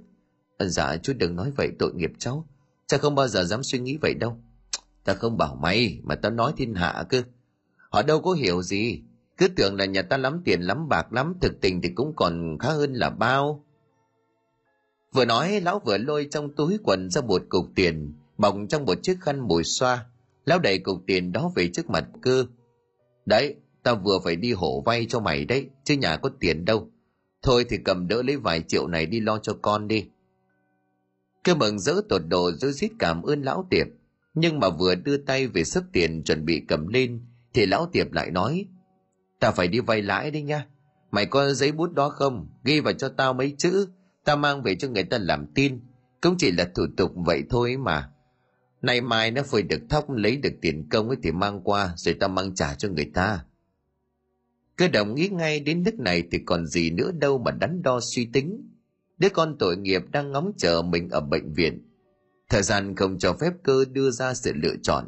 [0.57, 2.47] Ờ, dạ chú đừng nói vậy, tội nghiệp cháu.
[2.87, 4.37] Cha không bao giờ dám suy nghĩ vậy đâu.
[5.03, 7.23] Ta không bảo mày, mà tao nói thiên hạ cơ.
[7.89, 9.01] Họ đâu có hiểu gì.
[9.37, 12.57] Cứ tưởng là nhà ta lắm tiền, lắm bạc, lắm thực tình thì cũng còn
[12.59, 13.65] khá hơn là bao.
[15.13, 19.03] Vừa nói, lão vừa lôi trong túi quần ra một cục tiền, bọc trong một
[19.03, 20.05] chiếc khăn mùi xoa.
[20.45, 22.45] Lão đẩy cục tiền đó về trước mặt cơ.
[23.25, 26.89] Đấy tao vừa phải đi hổ vay cho mày đấy, chứ nhà có tiền đâu.
[27.41, 30.05] Thôi thì cầm đỡ lấy vài triệu này đi lo cho con đi.
[31.43, 33.87] Cơ mừng rỡ tột độ rối rít cảm ơn lão tiệp.
[34.33, 38.11] Nhưng mà vừa đưa tay về sức tiền chuẩn bị cầm lên, thì lão tiệp
[38.11, 38.65] lại nói,
[39.39, 40.65] ta phải đi vay lãi đấy nha.
[41.11, 42.49] Mày có giấy bút đó không?
[42.63, 43.87] Ghi vào cho tao mấy chữ.
[44.25, 45.79] Ta mang về cho người ta làm tin.
[46.21, 48.09] Cũng chỉ là thủ tục vậy thôi mà.
[48.81, 52.15] Nay mai nó phải được thóc, lấy được tiền công ấy thì mang qua, rồi
[52.19, 53.45] ta mang trả cho người ta
[54.77, 57.99] cơ đồng nghĩ ngay đến nước này thì còn gì nữa đâu mà đắn đo
[57.99, 58.69] suy tính.
[59.17, 61.87] Đứa con tội nghiệp đang ngóng chờ mình ở bệnh viện.
[62.49, 65.05] Thời gian không cho phép cơ đưa ra sự lựa chọn.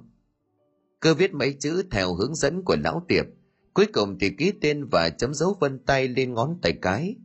[0.99, 3.25] Cơ viết mấy chữ theo hướng dẫn của lão tiệp,
[3.73, 7.15] cuối cùng thì ký tên và chấm dấu vân tay lên ngón tay cái.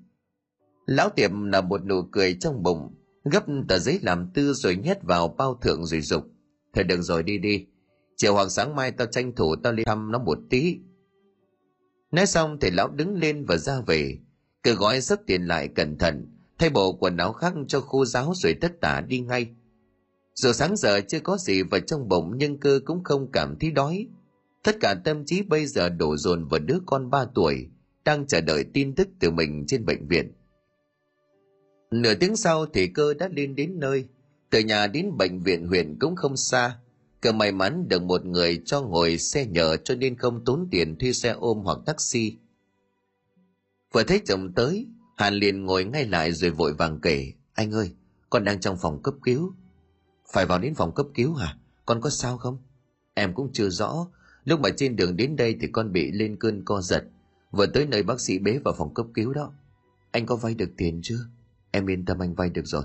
[0.86, 5.02] Lão tiệp là một nụ cười trong bụng, gấp tờ giấy làm tư rồi nhét
[5.02, 6.24] vào bao thượng rồi dục.
[6.74, 7.66] Thôi đừng rồi, đi đi.
[8.16, 10.78] Chiều hoặc sáng mai tao tranh thủ tao đi thăm nó một tí
[12.10, 14.18] nói xong thầy lão đứng lên và ra về.
[14.62, 16.26] Cứ gói sắp tiền lại cẩn thận,
[16.58, 19.46] thay bộ quần áo khác cho khô giáo rồi tất tả đi ngay.
[20.34, 23.70] Dù sáng giờ chưa có gì vào trong bụng nhưng cơ cũng không cảm thấy
[23.70, 24.06] đói.
[24.62, 27.66] Tất cả tâm trí bây giờ đổ dồn vào đứa con ba tuổi,
[28.04, 30.32] đang chờ đợi tin tức từ mình trên bệnh viện.
[31.90, 34.04] Nửa tiếng sau thì cơ đã lên đến nơi.
[34.50, 36.78] Từ nhà đến bệnh viện huyện cũng không xa
[37.20, 40.96] cơ may mắn được một người cho ngồi xe nhờ cho nên không tốn tiền
[40.98, 42.36] thuê xe ôm hoặc taxi.
[43.92, 47.94] Vừa thấy chồng tới, hàn liền ngồi ngay lại rồi vội vàng kể, anh ơi,
[48.30, 49.54] con đang trong phòng cấp cứu.
[50.32, 51.56] Phải vào đến phòng cấp cứu hả?
[51.86, 52.58] Con có sao không?
[53.14, 54.06] Em cũng chưa rõ.
[54.44, 57.04] Lúc mà trên đường đến đây thì con bị lên cơn co giật.
[57.50, 59.52] Vừa tới nơi bác sĩ bế vào phòng cấp cứu đó.
[60.10, 61.18] Anh có vay được tiền chưa?
[61.70, 62.82] Em yên tâm, anh vay được rồi.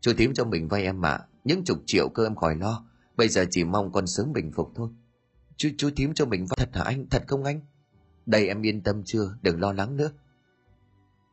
[0.00, 2.84] Chú thím cho mình vay em mà những chục triệu cơ em khỏi lo
[3.16, 4.88] bây giờ chỉ mong con sớm bình phục thôi.
[5.56, 7.06] Chú chú thím cho mình thật hả anh?
[7.10, 7.60] Thật không anh?
[8.26, 9.36] Đây em yên tâm chưa?
[9.42, 10.10] Đừng lo lắng nữa.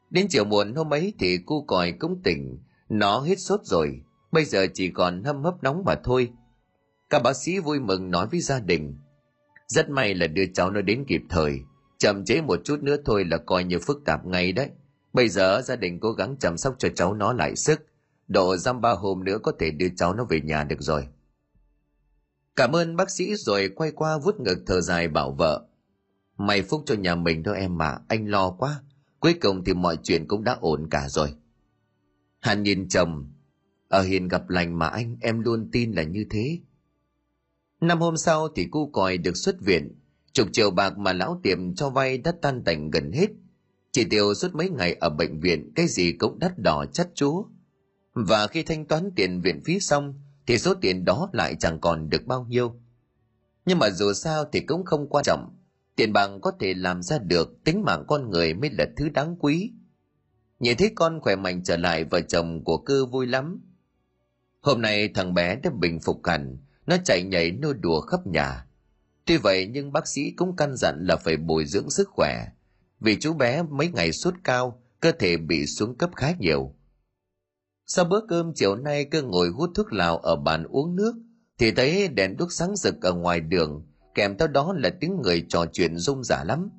[0.09, 2.57] Đến chiều muộn hôm ấy thì cu còi cũng tỉnh.
[2.89, 4.01] Nó hết sốt rồi.
[4.31, 6.31] Bây giờ chỉ còn hâm hấp nóng mà thôi.
[7.09, 8.97] Các bác sĩ vui mừng nói với gia đình.
[9.67, 11.59] Rất may là đưa cháu nó đến kịp thời.
[11.97, 14.69] Chậm chế một chút nữa thôi là coi như phức tạp ngay đấy.
[15.13, 17.81] Bây giờ gia đình cố gắng chăm sóc cho cháu nó lại sức.
[18.27, 21.07] Độ dăm ba hôm nữa có thể đưa cháu nó về nhà được rồi
[22.55, 25.65] cảm ơn bác sĩ rồi quay qua vuốt ngực thở dài bảo vợ.
[26.37, 28.81] May phúc cho nhà mình thôi em mà, anh lo quá.
[29.19, 31.33] Cuối cùng thì mọi chuyện cũng đã ổn cả rồi.
[32.39, 33.31] Hàn nhìn chồng.
[33.87, 36.59] Ở hiền gặp lành mà anh, em luôn tin là như thế.
[37.81, 39.99] Năm hôm sau thì cu còi được xuất viện.
[40.33, 43.27] Chục triệu bạc mà lão tiệm cho vay đã tan tành gần hết.
[43.91, 47.43] Chỉ tiêu suốt mấy ngày ở bệnh viện, cái gì cũng đắt đỏ chắt chúa.
[48.13, 52.09] Và khi thanh toán tiền viện phí xong thì số tiền đó lại chẳng còn
[52.09, 52.75] được bao nhiêu.
[53.65, 55.57] Nhưng mà dù sao thì cũng không quan trọng.
[55.95, 59.35] Tiền bạc có thể làm ra được, tính mạng con người mới là thứ đáng
[59.39, 59.71] quý.
[60.59, 63.61] Nhìn thấy con khỏe mạnh trở lại, vợ chồng của cư vui lắm.
[64.61, 68.65] Hôm nay thằng bé đã bình phục hẳn, nó chạy nhảy nô đùa khắp nhà.
[69.25, 72.47] Tuy vậy nhưng bác sĩ cũng căn dặn là phải bồi dưỡng sức khỏe,
[72.99, 76.75] vì chú bé mấy ngày sốt cao, cơ thể bị xuống cấp khá nhiều
[77.85, 81.13] sau bữa cơm, chiều nay cứ ngồi hút thuốc lào ở bàn uống nước,
[81.59, 85.45] thì thấy đèn đuốc sáng rực ở ngoài đường, kèm theo đó là tiếng người
[85.49, 86.69] trò chuyện rung rả lắm.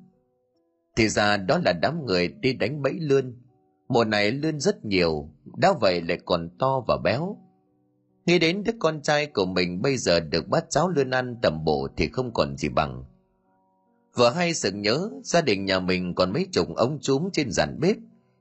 [0.95, 3.41] Thì ra đó là đám người đi đánh bẫy lươn.
[3.87, 7.37] Mùa này lươn rất nhiều, đã vậy lại còn to và béo.
[8.25, 11.63] Nghĩ đến đứa con trai của mình bây giờ được bát cháo lươn ăn tầm
[11.65, 13.03] bổ thì không còn gì bằng.
[14.15, 17.79] Vừa hay sự nhớ, gia đình nhà mình còn mấy chục ống chúm trên giàn
[17.79, 17.97] bếp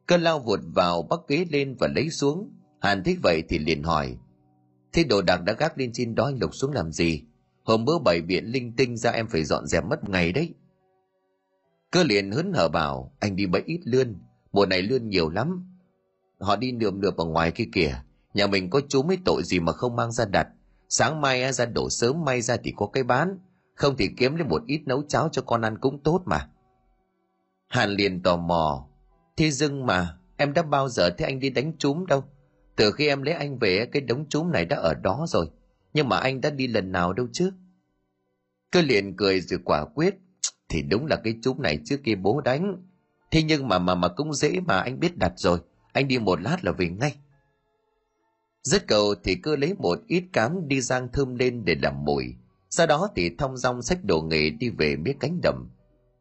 [0.06, 2.50] cơ lao vụt vào bắt ghế lên và lấy xuống
[2.84, 4.16] hàn thích vậy thì liền hỏi,
[4.92, 7.22] thế đồ đạc đã gác lên trên đó anh lục xuống làm gì?
[7.62, 10.54] Hôm bữa bảy biện linh tinh ra em phải dọn dẹp mất ngày đấy.
[11.90, 14.16] Cơ liền hớn hở bảo, anh đi bẫy ít lươn,
[14.52, 15.76] mùa này lươn nhiều lắm.
[16.38, 18.02] Họ đi nượm nượp ở ngoài kia kìa,
[18.34, 20.48] nhà mình có chú mấy tội gì mà không mang ra đặt.
[20.88, 23.38] Sáng mai ra đổ sớm, may ra thì có cái bán.
[23.74, 26.48] Không thì kiếm lên một ít nấu cháo cho con ăn cũng tốt mà.
[27.68, 28.88] Hàn liền tò mò,
[29.36, 32.24] thế dưng mà, em đã bao giờ thấy anh đi đánh trúm đâu?
[32.76, 35.46] Từ khi em lấy anh về, cái đống trúng này đã ở đó rồi
[35.94, 37.52] nhưng mà anh đã đi lần nào đâu chứ
[38.70, 40.14] cơ liền cười rồi quả quyết,
[40.68, 42.82] thì đúng là cái trúng này trước kia bố đánh
[43.30, 45.58] thế nhưng mà mà mà cũng dễ mà anh biết đặt rồi
[45.92, 47.16] anh đi một lát là về ngay
[48.64, 52.34] Dứt cầu thì cơ lấy một ít cám đi rang thơm lên để làm mùi.
[52.70, 55.70] Sau đó thì thong dong sách đồ nghề đi về miếng cánh đầm.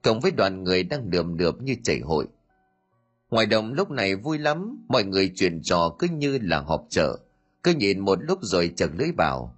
[0.02, 2.28] Cộng với đoàn người đang lườm lượp như chảy hội.
[3.34, 7.18] Ngoài đồng lúc này vui lắm, mọi người chuyện trò cứ như là họp chợ.
[7.64, 9.56] Cứ nhìn một lúc rồi chật lưỡi bảo.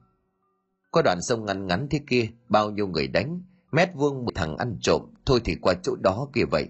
[0.91, 4.57] Có đoạn sông ngắn ngắn thế kia, bao nhiêu người đánh, mét vuông một thằng
[4.57, 6.67] ăn trộm, thôi thì qua chỗ đó kia vậy.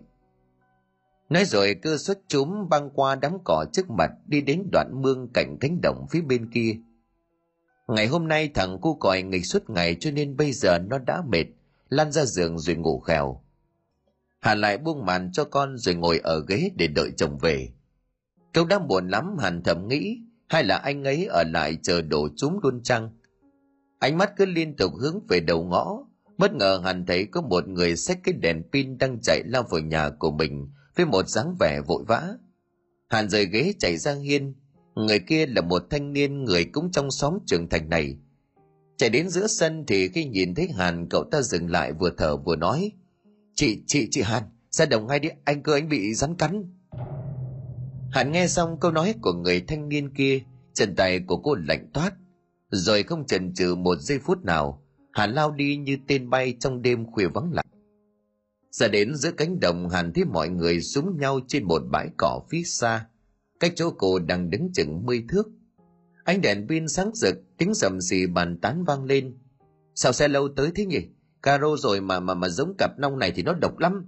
[1.30, 5.28] Nói rồi cứ xuất chúng băng qua đám cỏ trước mặt đi đến đoạn mương
[5.34, 6.76] cạnh cánh đồng phía bên kia.
[7.88, 11.24] Ngày hôm nay thằng cu còi nghịch suốt ngày cho nên bây giờ nó đã
[11.28, 11.46] mệt,
[11.90, 13.42] lăn ra giường rồi ngủ khèo.
[14.46, 17.70] Hàn lại buông màn cho con rồi ngồi ở ghế để đợi chồng về.
[18.54, 22.28] Câu đã buồn lắm Hàn thầm nghĩ, hay là anh ấy ở lại chờ đổ
[22.38, 23.10] chúng luôn chăng?
[24.00, 25.98] Ánh mắt cứ liên tục hướng về đầu ngõ,
[26.38, 29.82] bất ngờ Hàn thấy có một người xách cái đèn pin đang chạy lao vào
[29.82, 32.28] nhà của mình với một dáng vẻ vội vã.
[33.10, 34.56] Hàn rời ghế chạy ra hiên,
[34.96, 38.18] người kia là một thanh niên người cũng trong xóm trường thành này.
[38.98, 42.38] Chạy đến giữa sân thì khi nhìn thấy Hàn cậu ta dừng lại vừa thở
[42.38, 42.92] vừa nói
[43.56, 46.64] Chị, chị, chị Hàn, ra đồng ngay đi, anh cơ anh bị rắn cắn.
[48.12, 50.40] Hàn nghe xong câu nói của người thanh niên kia,
[50.74, 52.14] chân tay của cô lạnh toát.
[52.70, 56.82] Rồi không chần chừ một giây phút nào, Hàn lao đi như tên bay trong
[56.82, 57.66] đêm khuya vắng lặng.
[58.72, 62.42] Ra đến giữa cánh đồng Hàn thấy mọi người súng nhau trên một bãi cỏ
[62.50, 63.06] phía xa.
[63.60, 65.48] Cách chỗ cô đang đứng chừng mươi thước.
[66.24, 69.38] Ánh đèn pin sáng rực, tiếng sầm xì bàn tán vang lên.
[69.96, 71.02] Sao xe lâu tới thế nhỉ?
[71.46, 74.06] Caro rồi mà mà mà giống cặp nong này thì nó độc lắm.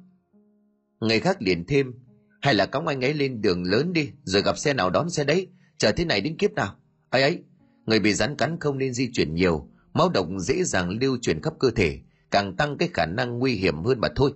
[0.99, 1.93] Người khác liền thêm,
[2.41, 5.23] hay là cõng anh ấy lên đường lớn đi, rồi gặp xe nào đón xe
[5.23, 5.47] đấy,
[5.77, 6.75] chờ thế này đến kiếp nào.
[7.09, 7.43] ấy ấy,
[7.85, 11.41] người bị rắn cắn không nên di chuyển nhiều, máu độc dễ dàng lưu truyền
[11.41, 11.99] khắp cơ thể,
[12.31, 14.33] càng tăng cái khả năng nguy hiểm hơn mà thôi.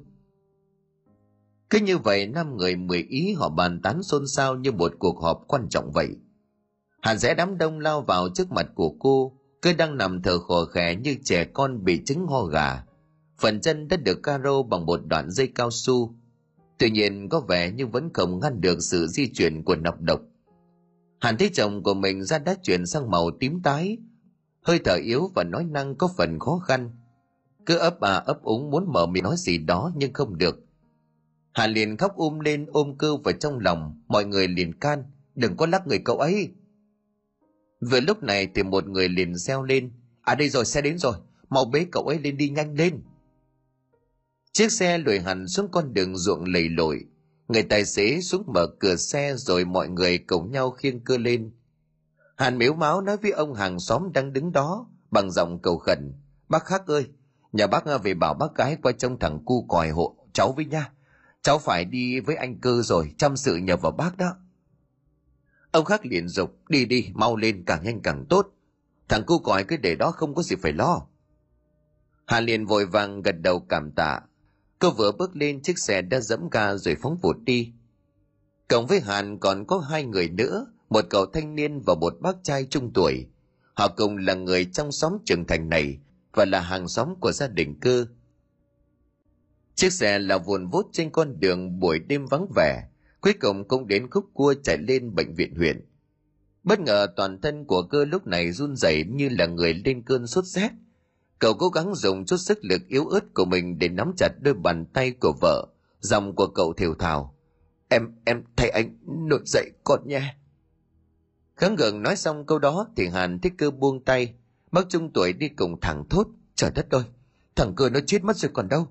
[1.69, 5.21] Cứ như vậy năm người mười ý họ bàn tán xôn xao như một cuộc
[5.21, 6.09] họp quan trọng vậy.
[7.01, 10.65] Hàn rẽ đám đông lao vào trước mặt của cô, cứ đang nằm thở khò
[10.65, 12.83] khẽ như trẻ con bị chứng ho gà.
[13.41, 16.15] Phần chân đã được caro bằng một đoạn dây cao su.
[16.77, 20.21] Tuy nhiên có vẻ như vẫn không ngăn được sự di chuyển của nọc độc.
[21.19, 23.97] Hàn thấy chồng của mình ra đã chuyển sang màu tím tái,
[24.61, 26.91] hơi thở yếu và nói năng có phần khó khăn.
[27.65, 30.59] Cứ ấp à ấp úng muốn mở miệng nói gì đó nhưng không được.
[31.53, 35.03] Hàn liền khóc um lên ôm cư vào trong lòng, mọi người liền can,
[35.35, 36.49] đừng có lắc người cậu ấy.
[37.91, 41.15] Vừa lúc này thì một người liền reo lên, à đây rồi xe đến rồi,
[41.49, 43.01] mau bế cậu ấy lên đi nhanh lên.
[44.53, 47.05] Chiếc xe lùi hẳn xuống con đường ruộng lầy lội,
[47.47, 51.51] người tài xế xuống mở cửa xe rồi mọi người cùng nhau khiêng cưa lên.
[52.37, 56.13] Hàn miếu máu nói với ông hàng xóm đang đứng đó bằng giọng cầu khẩn.
[56.49, 57.07] Bác Khắc ơi,
[57.51, 60.65] nhà bác à, về bảo bác gái qua trông thằng cu còi hộ cháu với
[60.65, 60.91] nha.
[61.41, 64.35] Cháu phải đi với anh cơ rồi, chăm sự nhờ vào bác đó.
[65.71, 68.47] Ông Khắc liền dục, đi đi, mau lên càng nhanh càng tốt.
[69.09, 71.01] Thằng cu còi cứ để đó không có gì phải lo.
[72.25, 74.19] Hà liền vội vàng gật đầu cảm tạ.
[74.81, 77.73] Cô vừa bước lên chiếc xe đã dẫm ga rồi phóng vụt đi.
[78.67, 82.35] Cộng với Hàn còn có hai người nữa, một cậu thanh niên và một bác
[82.43, 83.27] trai trung tuổi.
[83.73, 85.97] Họ cùng là người trong xóm trưởng thành này
[86.33, 88.05] và là hàng xóm của gia đình cơ.
[89.75, 92.83] Chiếc xe là vùn vút trên con đường buổi đêm vắng vẻ,
[93.21, 95.85] cuối cùng cũng đến khúc cua chạy lên bệnh viện huyện.
[96.63, 100.27] Bất ngờ toàn thân của cơ lúc này run rẩy như là người lên cơn
[100.27, 100.71] sốt rét.
[101.41, 104.53] Cậu cố gắng dùng chút sức lực yếu ớt của mình để nắm chặt đôi
[104.53, 105.67] bàn tay của vợ,
[105.99, 107.35] dòng của cậu thều thào.
[107.89, 110.35] Em, em thay anh nổi dậy con nha.
[111.55, 114.33] Kháng gần nói xong câu đó thì Hàn thích cơ buông tay,
[114.71, 116.27] bác trung tuổi đi cùng thẳng thốt.
[116.55, 117.03] Trời đất ơi,
[117.55, 118.87] thằng cơ nó chết mất rồi còn đâu.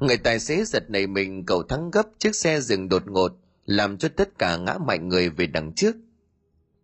[0.00, 3.32] Người tài xế giật nảy mình cậu thắng gấp chiếc xe dừng đột ngột,
[3.66, 5.96] làm cho tất cả ngã mạnh người về đằng trước.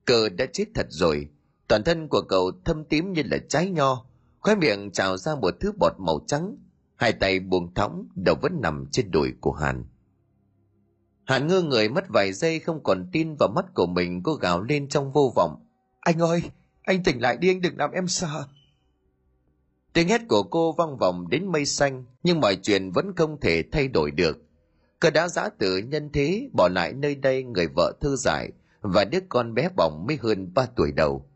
[0.04, 1.28] Cờ đã chết thật rồi,
[1.68, 4.06] toàn thân của cậu thâm tím như là trái nho,
[4.44, 6.56] khóe miệng trào ra một thứ bọt màu trắng,
[6.96, 9.84] hai tay buông thõng, đầu vẫn nằm trên đùi của Hàn.
[11.24, 14.62] Hàn ngơ người mất vài giây không còn tin vào mắt của mình cô gào
[14.62, 15.66] lên trong vô vọng.
[16.00, 16.42] Anh ơi,
[16.82, 18.44] anh tỉnh lại đi anh đừng làm em sợ.
[19.92, 23.62] Tiếng hét của cô vang vọng đến mây xanh, nhưng mọi chuyện vẫn không thể
[23.72, 24.38] thay đổi được.
[25.00, 29.04] Cơ đã giã tử nhân thế, bỏ lại nơi đây người vợ thư giải và
[29.04, 31.26] đứa con bé bỏng mới hơn ba tuổi đầu.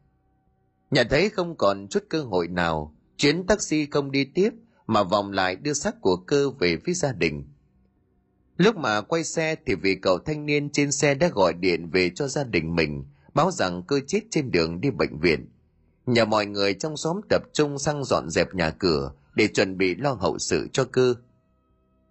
[0.91, 4.51] Nhận thấy không còn chút cơ hội nào, chuyến taxi không đi tiếp
[4.87, 7.45] mà vòng lại đưa xác của cơ về phía gia đình.
[8.57, 12.11] Lúc mà quay xe thì vì cậu thanh niên trên xe đã gọi điện về
[12.15, 13.05] cho gia đình mình,
[13.35, 15.47] báo rằng cơ chết trên đường đi bệnh viện–
[16.09, 19.95] Nhờ mọi người trong xóm tập trung sang dọn dẹp nhà cửa để chuẩn bị
[19.95, 21.15] lo hậu sự cho cơ.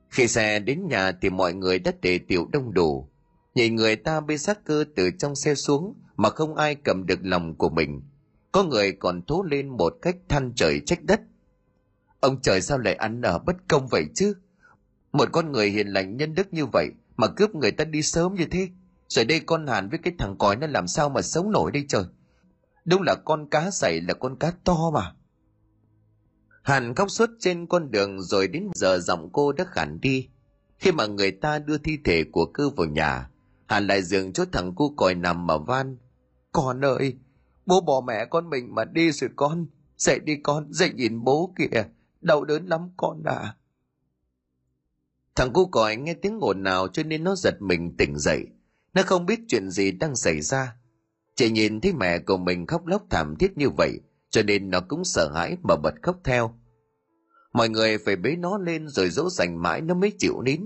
[0.10, 3.10] Khi xe đến nhà thì mọi người đã tề tiểu đông đủ.
[3.56, 7.20] Nhìn người ta bê xác cơ từ trong xe xuống mà không ai cầm được
[7.22, 8.02] lòng của mình.
[8.52, 11.22] Có người còn thố lên một cách than trời trách đất.
[12.20, 14.34] Ông trời sao lại ăn ở bất công vậy chứ?
[15.12, 18.36] Một con người hiền lành nhân đức như vậy mà cướp người ta đi sớm
[18.36, 18.70] như thế.
[19.08, 21.86] Rồi đây con Hàn với cái thằng còi nó làm sao mà sống nổi đây
[21.88, 22.04] trời.
[22.86, 25.14] Đúng là con cá sảy là con cá to mà.
[26.62, 30.30] Hàn khóc suốt trên con đường rồi đến giờ giọng cô đã khản đi.
[30.78, 33.30] Khi mà người ta đưa thi thể của cư vào nhà,
[33.68, 35.98] Hàn lại giường cho thằng cu còi nằm mà van.
[36.52, 37.18] Con ơi,
[37.68, 39.68] bố bỏ mẹ con mình mà đi rồi con.
[39.98, 41.84] Dậy đi con, dậy nhìn bố kìa,
[42.22, 43.56] đau đớn lắm con à.
[45.36, 48.48] Thằng cu còi nghe tiếng ồn nào cho nên nó giật mình tỉnh dậy.
[48.94, 50.76] Nó không biết chuyện gì đang xảy ra.
[51.36, 54.00] Chỉ nhìn thấy mẹ của mình khóc lóc thảm thiết như vậy,
[54.30, 56.56] cho nên nó cũng sợ hãi mà bật khóc theo.
[57.54, 60.62] Mọi người phải bế nó lên rồi dỗ dành mãi nó mới chịu nín.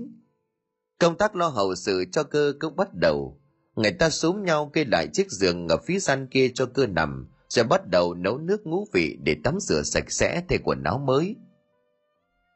[0.98, 3.41] Công tác lo hậu sự cho cơ cũng bắt đầu.
[3.76, 7.28] Người ta xúm nhau kê lại chiếc giường ở phía gian kia cho cơ nằm,
[7.48, 10.98] rồi bắt đầu nấu nước ngũ vị để tắm rửa sạch sẽ thay quần áo
[10.98, 11.36] mới.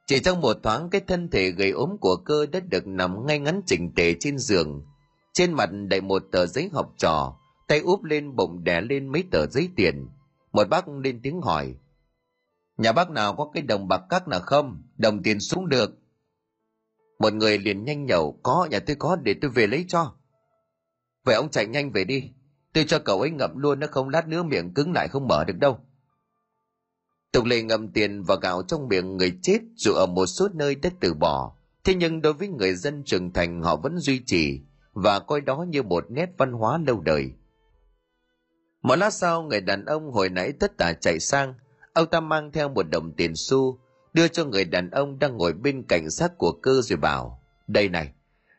[0.06, 3.38] Chỉ trong một thoáng cái thân thể gầy ốm của cơ đã được nằm ngay
[3.38, 4.82] ngắn chỉnh tề trên giường.
[5.32, 7.36] Trên mặt đầy một tờ giấy học trò,
[7.68, 10.08] tay úp lên bụng đè lên mấy tờ giấy tiền
[10.56, 11.74] một bác lên tiếng hỏi
[12.76, 14.82] Nhà bác nào có cái đồng bạc cắt nào không?
[14.96, 15.90] Đồng tiền xuống được.
[17.18, 20.14] Một người liền nhanh nhẩu, có, nhà tôi có, để tôi về lấy cho.
[21.26, 22.30] Vậy ông chạy nhanh về đi,
[22.72, 25.44] tôi cho cậu ấy ngậm luôn nó không lát nữa miệng cứng lại không mở
[25.44, 25.78] được đâu.
[27.32, 30.74] Tục lệ ngậm tiền và gạo trong miệng người chết dù ở một số nơi
[30.74, 34.60] đã từ bỏ, thế nhưng đối với người dân trưởng thành họ vẫn duy trì
[34.92, 37.32] và coi đó như một nét văn hóa lâu đời.
[38.82, 41.54] Một lát sau, người đàn ông hồi nãy tất tả chạy sang,
[41.92, 43.78] ông ta mang theo một đồng tiền xu,
[44.12, 47.88] đưa cho người đàn ông đang ngồi bên cạnh xác của cơ rồi bảo, đây
[47.88, 48.12] này,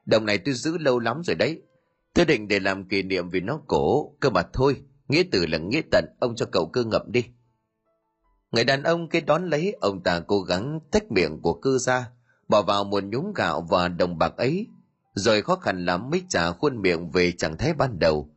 [0.06, 1.62] đồng này tôi giữ lâu lắm rồi đấy,
[2.18, 5.58] tôi định để làm kỷ niệm vì nó cổ, cơ mà thôi, nghĩa tử là
[5.58, 7.26] nghĩa tận, ông cho cậu cơ ngậm đi.
[8.52, 12.10] Người đàn ông kia đón lấy, ông ta cố gắng tách miệng của cư ra,
[12.48, 14.68] bỏ vào một nhúng gạo và đồng bạc ấy,
[15.14, 18.30] rồi khó khăn lắm mới trả khuôn miệng về trạng thái ban đầu.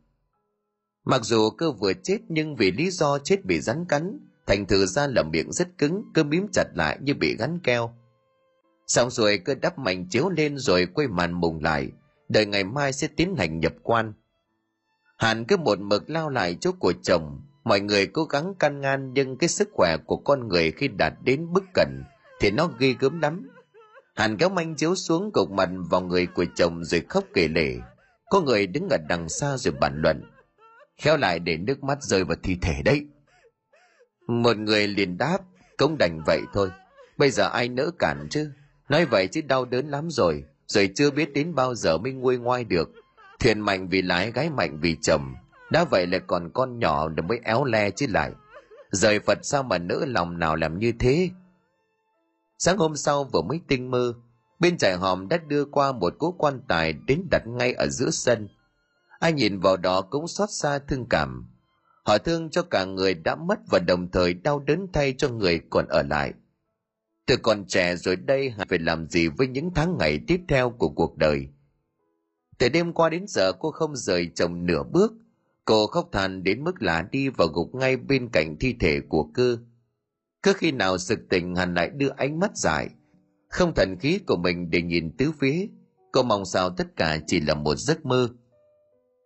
[1.05, 4.85] Mặc dù cơ vừa chết nhưng vì lý do chết bị rắn cắn, thành thử
[4.85, 7.93] ra là miệng rất cứng, cơ mím chặt lại như bị gắn keo.
[8.87, 11.91] Xong rồi cơ đắp mảnh chiếu lên rồi quay màn mùng lại,
[12.31, 14.13] đợi ngày mai sẽ tiến hành nhập quan.
[15.17, 19.13] Hàn cứ một mực lao lại chỗ của chồng, mọi người cố gắng can ngăn
[19.13, 22.03] nhưng cái sức khỏe của con người khi đạt đến bức cẩn
[22.39, 23.49] thì nó ghi gớm lắm.
[24.15, 27.77] Hàn kéo manh chiếu xuống cục mặt vào người của chồng rồi khóc kể lể.
[28.29, 30.23] Có người đứng ở đằng xa rồi bàn luận.
[30.97, 33.07] Khéo lại để nước mắt rơi vào thi thể đấy.
[34.27, 35.37] Một người liền đáp,
[35.77, 36.69] cũng đành vậy thôi.
[37.17, 38.51] Bây giờ ai nỡ cản chứ?
[38.89, 42.37] Nói vậy chứ đau đớn lắm rồi, rồi chưa biết đến bao giờ mới nguôi
[42.37, 42.89] ngoai được.
[43.39, 45.33] Thuyền mạnh vì lái, gái mạnh vì chồng.
[45.71, 48.31] Đã vậy lại còn con nhỏ được mới éo le chứ lại.
[48.91, 51.29] Rời Phật sao mà nỡ lòng nào làm như thế?
[52.57, 54.13] Sáng hôm sau vừa mới tinh mơ,
[54.59, 58.09] bên trại hòm đã đưa qua một cố quan tài đến đặt ngay ở giữa
[58.09, 58.47] sân.
[59.19, 61.47] Ai nhìn vào đó cũng xót xa thương cảm.
[62.05, 65.61] Họ thương cho cả người đã mất và đồng thời đau đớn thay cho người
[65.69, 66.33] còn ở lại.
[67.31, 70.89] Từ còn trẻ rồi đây phải làm gì với những tháng ngày tiếp theo của
[70.89, 71.47] cuộc đời.
[72.57, 75.13] Từ đêm qua đến giờ cô không rời chồng nửa bước.
[75.65, 79.29] Cô khóc than đến mức là đi và gục ngay bên cạnh thi thể của
[79.33, 79.57] cơ.
[80.43, 82.89] Cứ khi nào sực tỉnh hẳn lại đưa ánh mắt dài,
[83.49, 85.67] không thần khí của mình để nhìn tứ phía.
[86.11, 88.29] Cô mong sao tất cả chỉ là một giấc mơ.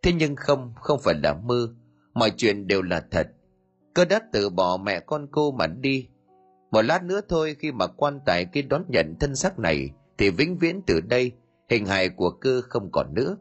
[0.03, 1.75] Thế nhưng không, không phải là mơ.
[2.13, 3.27] Mọi chuyện đều là thật.
[3.93, 6.07] Cơ đã từ bỏ mẹ con cô mà đi.
[6.75, 10.29] Một lát nữa thôi khi mà quan tài kia đón nhận thân xác này, thì
[10.29, 11.31] vĩnh viễn từ đây,
[11.69, 13.37] hình hài của cơ không còn nữa.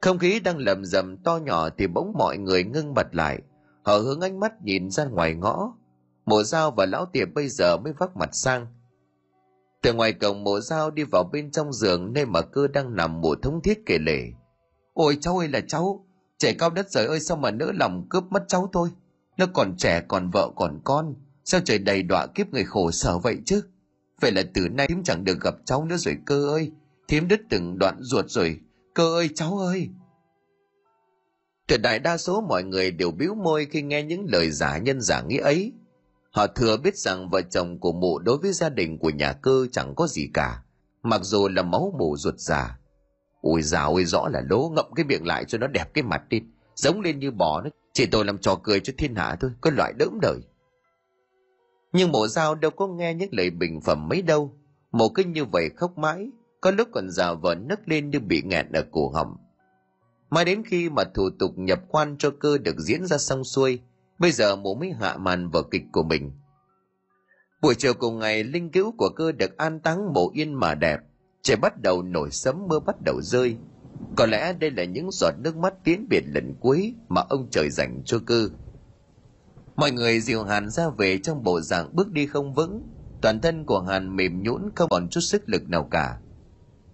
[0.00, 3.38] Không khí đang lầm rầm to nhỏ thì bỗng mọi người ngưng mặt lại.
[3.82, 5.74] Họ hướng ánh mắt nhìn ra ngoài ngõ.
[6.26, 8.66] Mộ dao và lão tiệp bây giờ mới vác mặt sang.
[9.82, 13.20] Từ ngoài cổng, mộ dao đi vào bên trong giường nơi mà cơ đang nằm
[13.20, 14.22] mộ thống thiết kể lể.
[14.92, 16.06] Ôi cháu ơi là cháu,
[16.38, 18.90] trẻ cao đất trời ơi, sao mà nỡ lòng cướp mất cháu tôi
[19.36, 21.14] nó còn trẻ, còn vợ, còn con
[21.44, 23.62] sao trời đầy đọa kiếp người khổ sở vậy chứ?
[24.20, 26.70] Vậy là từ nay thím chẳng được gặp cháu nữa rồi cơ ơi.
[27.08, 28.60] Thím đứt từng đoạn ruột rồi.
[28.94, 29.88] Cơ ơi cháu ơi.
[31.66, 35.00] Tuyệt đại đa số mọi người đều biếu môi khi nghe những lời giả nhân
[35.00, 35.72] giả nghĩa ấy.
[36.30, 39.66] Họ thừa biết rằng vợ chồng của mụ đối với gia đình của nhà cơ
[39.72, 40.62] chẳng có gì cả,
[41.02, 42.78] mặc dù là máu mủ ruột già.
[43.40, 46.22] Ôi già ôi rõ là lố ngậm cái miệng lại cho nó đẹp cái mặt
[46.28, 46.42] đi,
[46.74, 49.70] giống lên như bò nó, chỉ tôi làm trò cười cho thiên hạ thôi, có
[49.70, 50.38] loại đỡm đời.
[51.92, 54.54] Nhưng mộ dao đâu có nghe những lời bình phẩm mấy đâu,
[54.92, 56.30] mộ cứ như vậy khóc mãi,
[56.60, 59.36] có lúc còn già vợ nấc lên như bị nghẹn ở cổ họng.
[60.30, 63.80] Mai đến khi mà thủ tục nhập quan cho cơ được diễn ra xong xuôi,
[64.22, 66.32] Bây giờ mộ mới hạ màn vở kịch của mình.
[67.62, 71.00] Buổi chiều cùng ngày, linh cữu của cơ được an táng mộ yên mà đẹp.
[71.42, 73.56] Trời bắt đầu nổi sấm mưa bắt đầu rơi.
[74.16, 77.70] Có lẽ đây là những giọt nước mắt tiến biệt lần cuối mà ông trời
[77.70, 78.48] dành cho cơ.
[79.76, 82.82] Mọi người dìu Hàn ra về trong bộ dạng bước đi không vững.
[83.20, 86.18] Toàn thân của Hàn mềm nhũn không còn chút sức lực nào cả.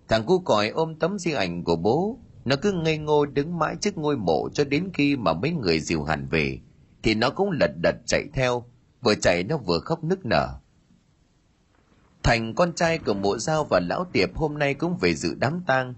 [0.08, 3.76] Thằng cu còi ôm tấm di ảnh của bố, nó cứ ngây ngô đứng mãi
[3.80, 6.58] trước ngôi mộ cho đến khi mà mấy người dìu Hàn về.
[7.02, 8.64] Thì nó cũng lật đật chạy theo.
[9.02, 10.48] Vừa chạy nó vừa khóc nức nở.
[12.22, 15.62] Thành con trai của mộ giao và lão tiệp hôm nay cũng về dự đám
[15.66, 15.94] tang.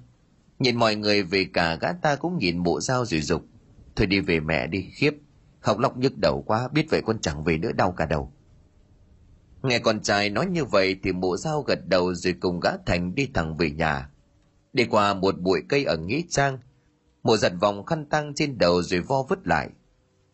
[0.58, 3.42] Nhìn mọi người về cả gã ta cũng nhìn mộ giao rồi dục.
[3.96, 5.14] Thôi đi về mẹ đi khiếp
[5.60, 8.32] học lóc nhức đầu quá biết vậy con chẳng về nữa đau cả đầu
[9.62, 13.14] nghe con trai nói như vậy thì mụ dao gật đầu rồi cùng gã thành
[13.14, 14.10] đi thẳng về nhà
[14.72, 16.58] đi qua một bụi cây ở nghĩa trang
[17.22, 19.70] mụ giật vòng khăn tăng trên đầu rồi vo vứt lại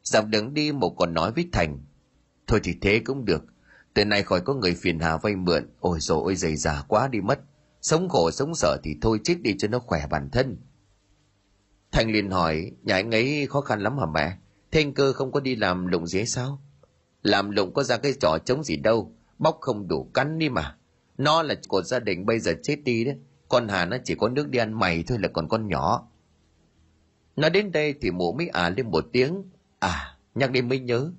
[0.06, 1.78] Dọc đường đi một còn nói với Thành.
[2.46, 3.44] Thôi thì thế cũng được.
[3.94, 5.70] Từ nay khỏi có người phiền hà vay mượn.
[5.80, 7.40] Ôi dồi ôi dày già quá đi mất.
[7.82, 10.56] Sống khổ sống sợ thì thôi chết đi cho nó khỏe bản thân.
[11.92, 14.36] Thành liền hỏi, nhà anh ấy khó khăn lắm hả mẹ?
[14.76, 16.62] Thanh cơ không có đi làm lụng dế sao?
[17.22, 20.76] làm lụng có ra cái trò chống gì đâu, bóc không đủ cắn đi mà.
[21.18, 23.16] Nó là cột gia đình bây giờ chết đi đấy.
[23.48, 26.08] Con hà nó chỉ có nước đi ăn mày thôi là còn con nhỏ.
[27.36, 29.42] Nói đến đây thì mụ mới à lên một tiếng.
[29.78, 31.12] À nhắc đến mới nhớ.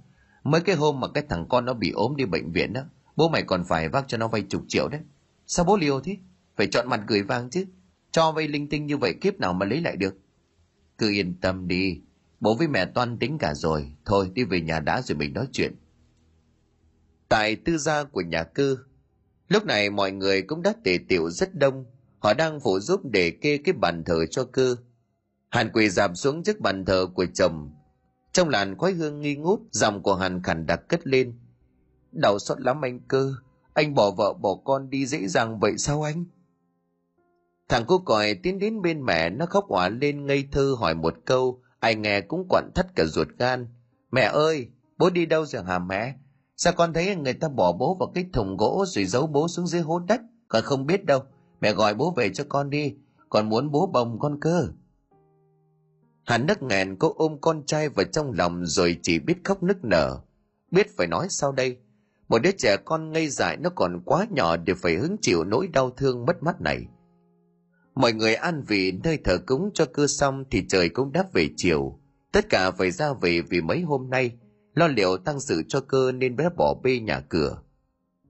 [0.43, 2.82] Mấy cái hôm mà cái thằng con nó bị ốm đi bệnh viện đó,
[3.16, 5.01] bố mày còn phải vác cho nó vay chục triệu đấy.
[5.47, 6.18] Sao bố liều thế?
[6.58, 7.66] Phải chọn mặt gửi vàng chứ.
[8.12, 10.18] Cho vay linh tinh như vậy kiếp nào mà lấy lại được?
[10.97, 12.01] Cứ yên tâm đi
[12.40, 13.92] bố với mẹ toan tính cả rồi.
[14.06, 15.76] Thôi, đi về nhà đã rồi mình nói chuyện.
[17.30, 18.78] Tại tư gia của nhà cư,
[19.48, 21.86] lúc này mọi người cũng đã tề tiểu rất đông.
[22.20, 24.78] Họ đang phụ giúp để kê cái bàn thờ cho cư.
[25.50, 27.72] Hàn quỳ dạp xuống trước bàn thờ của chồng.
[28.32, 31.40] Trong làn khói hương nghi ngút dòng của hàn khẳng đặc cất lên.
[32.12, 33.34] Đau xót lắm anh cơ
[33.78, 36.26] anh bỏ vợ bỏ con đi dễ dàng vậy sao anh?
[37.70, 41.16] Thằng cô còi tiến đến bên mẹ, nó khóc òa lên ngây thơ hỏi một
[41.26, 43.68] câu ai nghe cũng quặn thắt cả ruột gan.
[44.12, 44.68] Mẹ ơi,
[44.98, 46.16] bố đi đâu rồi hả mẹ?
[46.56, 49.68] Sao con thấy người ta bỏ bố vào cái thùng gỗ rồi giấu bố xuống
[49.68, 50.22] dưới hố đất?
[50.48, 51.24] Con không biết đâu.
[51.62, 52.96] Mẹ gọi bố về cho con đi.
[53.30, 54.68] Con muốn bố bồng con cơ.
[56.26, 59.84] Hắn nấc nghẹn cô ôm con trai vào trong lòng rồi chỉ biết khóc nức
[59.84, 60.20] nở.
[60.72, 61.78] Biết phải nói sau đây,
[62.28, 65.68] một đứa trẻ con ngây dại nó còn quá nhỏ để phải hứng chịu nỗi
[65.68, 66.88] đau thương mất mát này
[67.98, 71.50] mọi người an vị, nơi thờ cúng cho cư xong thì trời cũng đáp về
[71.56, 72.00] chiều.
[72.32, 74.32] Tất cả phải ra về vì mấy hôm nay,
[74.74, 77.62] lo liệu tăng sự cho cơ nên bé bỏ bê nhà cửa.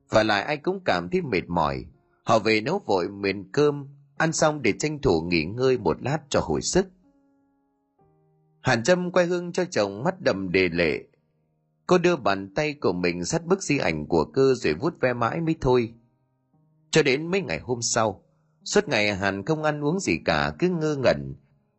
[0.09, 1.85] Và lại ai cũng cảm thấy mệt mỏi.
[2.23, 3.87] Họ về nấu vội miền cơm,
[4.17, 6.87] ăn xong để tranh thủ nghỉ ngơi một lát cho hồi sức.
[8.61, 11.03] Hàn trâm quay hương cho chồng mắt đầm đề lệ.
[11.87, 15.13] Cô đưa bàn tay của mình sát bức di ảnh của cơ rồi vuốt ve
[15.13, 15.93] mãi mới thôi.
[16.91, 18.23] Cho đến mấy ngày hôm sau
[18.67, 21.35] suốt ngày hàn không ăn uống gì cả, cứ ngơ ngẩn,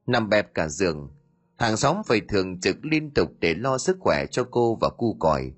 [0.07, 1.11] nằm bẹp cả giường.
[1.57, 5.16] Hàng xóm phải thường trực liên tục để lo sức khỏe cho cô và cu
[5.20, 5.53] còi.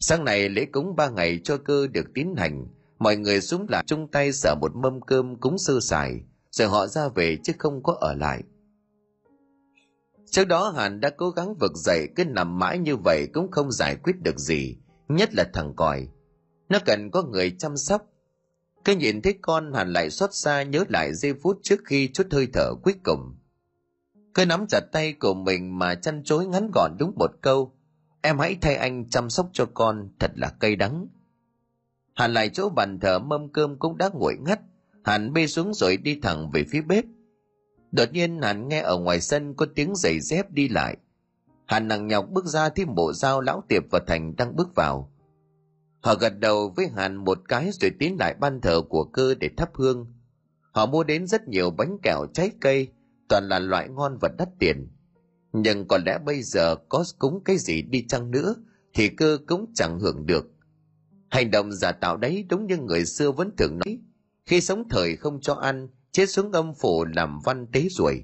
[0.00, 2.66] Sáng nay lễ cúng ba ngày cho cơ được tiến hành,
[2.98, 6.20] mọi người xuống lại chung tay sở một mâm cơm cúng sơ sài,
[6.50, 8.42] rồi họ ra về chứ không có ở lại.
[10.30, 13.72] Trước đó hàn đã cố gắng vực dậy, cứ nằm mãi như vậy cũng không
[13.72, 14.76] giải quyết được gì,
[15.08, 16.08] nhất là thằng còi.
[16.68, 18.02] Nó cần có người chăm sóc
[18.88, 22.26] cứ nhìn thấy con hàn lại xót xa nhớ lại giây phút trước khi chút
[22.30, 23.36] hơi thở cuối cùng.
[24.34, 27.72] Cứ nắm chặt tay của mình mà chăn chối ngắn gọn đúng một câu,
[28.22, 31.06] em hãy thay anh chăm sóc cho con, thật là cay đắng.
[32.14, 34.60] Hàn lại chỗ bàn thờ mâm cơm cũng đã nguội ngắt
[35.04, 37.04] hàn bê xuống rồi đi thẳng về phía bếp.
[37.92, 40.96] Đột nhiên hàn nghe ở ngoài sân có tiếng giày dép đi lại.
[41.66, 45.12] Hàn nặng nhọc bước ra thì bộ dao lão tiệp và thành đang bước vào
[46.00, 49.50] họ gật đầu với hàn một cái rồi tiến lại ban thờ của cơ để
[49.56, 50.06] thắp hương.
[50.72, 52.88] Họ mua đến rất nhiều bánh kẹo, trái cây,
[53.28, 54.88] toàn là loại ngon và đắt tiền.
[55.52, 58.54] Nhưng có lẽ bây giờ có cúng cái gì đi chăng nữa
[58.94, 60.46] thì cơ cũng chẳng hưởng được.
[61.30, 63.98] Hành động giả tạo đấy đúng như người xưa vẫn thường nói,
[64.46, 68.22] khi sống thời không cho ăn, chết xuống âm phủ làm văn tế ruồi.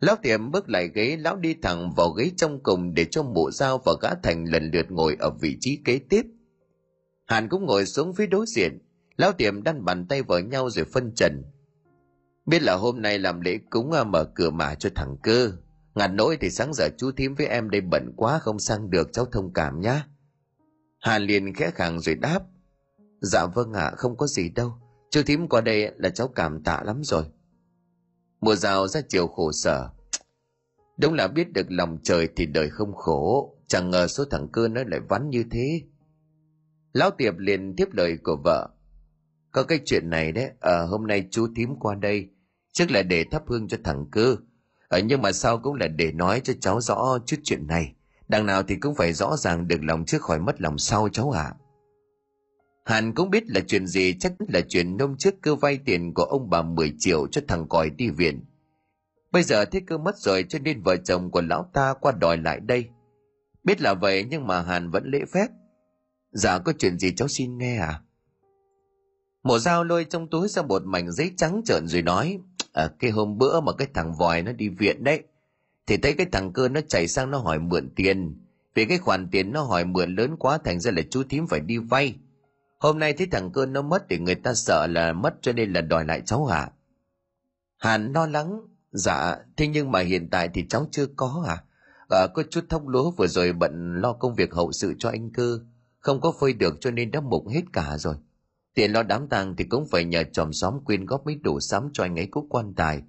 [0.00, 3.50] Lão tiệm bước lại ghế, lão đi thẳng vào ghế trong cùng để cho mụ
[3.50, 6.22] dao và gã thành lần lượt ngồi ở vị trí kế tiếp
[7.30, 8.78] hàn cũng ngồi xuống phía đối diện.
[9.16, 11.42] Lão tiệm đan bàn tay vào nhau rồi phân trần.
[12.46, 15.52] Biết là hôm nay làm lễ cúng à, mở cửa mà cho thằng cơ.
[15.94, 19.12] Ngặt nỗi thì sáng giờ chú thím với em đây bận quá không sang được
[19.12, 20.06] cháu thông cảm nhá.
[21.00, 22.40] Hàn liền khẽ khàng rồi đáp.
[23.20, 24.72] Dạ vâng ạ à, không có gì đâu.
[25.10, 27.24] Chú thím qua đây là cháu cảm tạ lắm rồi.
[28.40, 29.88] Mùa rào ra chiều khổ sở.
[30.98, 33.54] Đúng là biết được lòng trời thì đời không khổ.
[33.66, 35.82] Chẳng ngờ số thằng cơ nó lại vắn như thế
[36.92, 38.68] lão tiệp liền tiếp lời của vợ
[39.50, 42.28] có cái chuyện này đấy à, hôm nay chú thím qua đây
[42.72, 44.36] trước là để thắp hương cho thằng cơ
[44.88, 47.94] à, nhưng mà sau cũng là để nói cho cháu rõ chút chuyện này
[48.28, 51.30] đằng nào thì cũng phải rõ ràng được lòng trước khỏi mất lòng sau cháu
[51.30, 51.54] ạ à.
[52.84, 56.22] Hàn cũng biết là chuyện gì chắc là chuyện nông trước cơ vay tiền của
[56.22, 58.44] ông bà 10 triệu cho thằng còi đi viện.
[59.32, 62.36] Bây giờ thế cơ mất rồi cho nên vợ chồng của lão ta qua đòi
[62.36, 62.88] lại đây.
[63.64, 65.46] Biết là vậy nhưng mà Hàn vẫn lễ phép.
[66.32, 68.00] Dạ có chuyện gì cháu xin nghe à?
[69.42, 72.38] Mộ dao lôi trong túi ra một mảnh giấy trắng trợn rồi nói
[72.72, 75.22] à, cái hôm bữa mà cái thằng vòi nó đi viện đấy
[75.86, 78.40] thì thấy cái thằng cơ nó chạy sang nó hỏi mượn tiền.
[78.74, 81.60] Vì cái khoản tiền nó hỏi mượn lớn quá thành ra là chú thím phải
[81.60, 82.16] đi vay.
[82.78, 85.72] Hôm nay thấy thằng cơ nó mất thì người ta sợ là mất cho nên
[85.72, 86.70] là đòi lại cháu hả
[87.80, 88.60] hàn lo lắng
[88.92, 91.62] dạ thế nhưng mà hiện tại thì cháu chưa có à,
[92.08, 95.30] à có chút thóc lúa vừa rồi bận lo công việc hậu sự cho anh
[95.32, 95.58] cơ
[96.00, 98.14] không có phơi được cho nên đã mục hết cả rồi
[98.74, 101.90] tiền lo đám tang thì cũng phải nhờ chòm xóm quyên góp mấy đủ sắm
[101.92, 103.02] cho anh ấy cúc quan tài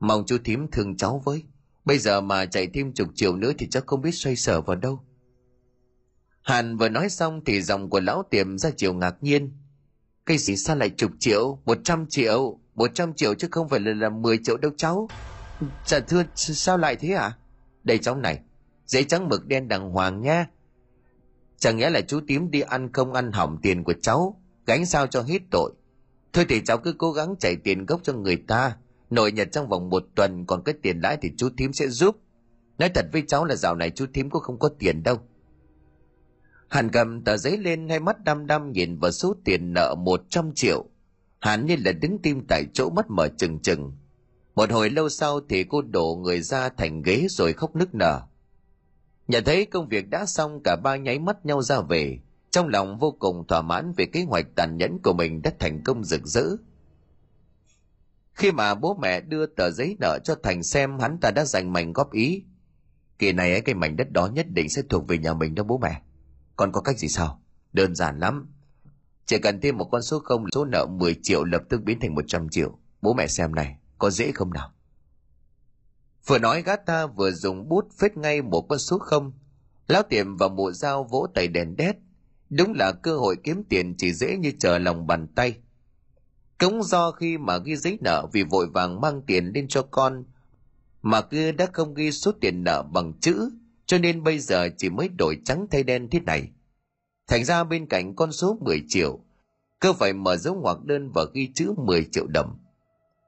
[0.00, 1.44] mong chú thím thương cháu với
[1.84, 4.76] bây giờ mà chạy thêm chục triệu nữa thì chắc không biết xoay sở vào
[4.76, 5.00] đâu
[6.48, 9.52] Hàn vừa nói xong thì dòng của lão tiệm ra chiều ngạc nhiên.
[10.26, 13.80] Cái gì sao lại chục triệu, một trăm triệu, một trăm triệu chứ không phải
[13.80, 15.08] là, là 10 triệu đâu cháu.
[15.86, 17.22] Dạ thưa, sao lại thế ạ?
[17.22, 17.36] À?
[17.84, 18.40] Đây cháu này,
[18.86, 20.46] giấy trắng mực đen đàng hoàng nha.
[21.58, 25.06] Chẳng nhẽ là chú tím đi ăn không ăn hỏng tiền của cháu, gánh sao
[25.06, 25.72] cho hết tội.
[26.32, 28.76] Thôi thì cháu cứ cố gắng chạy tiền gốc cho người ta,
[29.10, 32.16] nội nhật trong vòng một tuần còn cái tiền lãi thì chú thím sẽ giúp.
[32.78, 35.16] Nói thật với cháu là dạo này chú thím cũng không có tiền đâu.
[36.68, 40.52] Hàn cầm tờ giấy lên hai mắt đăm đăm nhìn vào số tiền nợ 100
[40.54, 40.84] triệu.
[41.40, 43.92] Hàn như là đứng tim tại chỗ mắt mở trừng trừng.
[44.54, 48.20] Một hồi lâu sau thì cô đổ người ra thành ghế rồi khóc nức nở.
[49.28, 52.18] Nhận thấy công việc đã xong cả ba nháy mắt nhau ra về.
[52.50, 55.82] Trong lòng vô cùng thỏa mãn về kế hoạch tàn nhẫn của mình đã thành
[55.84, 56.46] công rực rỡ.
[58.34, 61.72] Khi mà bố mẹ đưa tờ giấy nợ cho Thành xem hắn ta đã dành
[61.72, 62.44] mảnh góp ý.
[63.18, 65.62] Kỳ này ấy, cái mảnh đất đó nhất định sẽ thuộc về nhà mình đó
[65.62, 66.02] bố mẹ.
[66.56, 67.42] Còn có cách gì sao?
[67.72, 68.52] Đơn giản lắm.
[69.26, 72.14] Chỉ cần thêm một con số không số nợ 10 triệu lập tức biến thành
[72.14, 72.78] 100 triệu.
[73.02, 74.72] Bố mẹ xem này, có dễ không nào?
[76.26, 79.32] Vừa nói gã ta vừa dùng bút phết ngay một con số không.
[79.88, 81.96] Lão tiệm và mụ dao vỗ tay đèn đét.
[82.50, 85.56] Đúng là cơ hội kiếm tiền chỉ dễ như chờ lòng bàn tay.
[86.58, 90.24] Cũng do khi mà ghi giấy nợ vì vội vàng mang tiền lên cho con,
[91.02, 93.50] mà kia đã không ghi số tiền nợ bằng chữ,
[93.86, 96.50] cho nên bây giờ chỉ mới đổi trắng thay đen thế này.
[97.26, 99.20] Thành ra bên cạnh con số 10 triệu,
[99.80, 102.58] cơ phải mở dấu ngoặc đơn và ghi chữ 10 triệu đồng.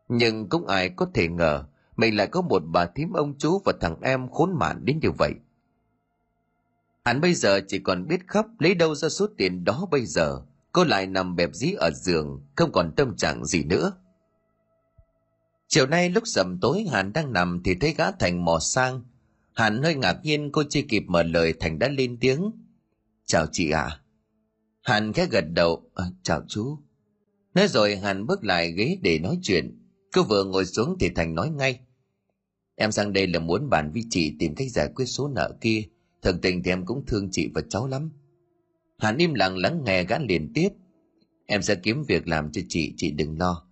[0.08, 1.64] Nhưng cũng ai có thể ngờ
[2.00, 5.10] mình lại có một bà thím ông chú và thằng em khốn nạn đến như
[5.18, 5.32] vậy.
[7.04, 10.40] Hắn bây giờ chỉ còn biết khóc lấy đâu ra số tiền đó bây giờ,
[10.72, 13.92] cô lại nằm bẹp dí ở giường, không còn tâm trạng gì nữa.
[15.68, 19.02] Chiều nay lúc sầm tối Hàn đang nằm thì thấy gã Thành mò sang.
[19.52, 22.50] Hàn hơi ngạc nhiên cô chưa kịp mở lời Thành đã lên tiếng.
[23.26, 23.82] Chào chị ạ.
[23.82, 24.00] À.
[24.82, 25.90] Hàn khẽ gật đầu.
[25.94, 26.78] À, chào chú.
[27.54, 29.78] Nói rồi Hàn bước lại ghế để nói chuyện.
[30.12, 31.80] Cô vừa ngồi xuống thì Thành nói ngay.
[32.82, 35.82] Em sang đây là muốn bàn với chị tìm cách giải quyết số nợ kia.
[36.22, 38.10] Thực tình thì em cũng thương chị và cháu lắm.
[38.98, 40.68] Hàn im lặng lắng nghe gã liền tiếp.
[41.46, 43.66] Em sẽ kiếm việc làm cho chị, chị đừng lo.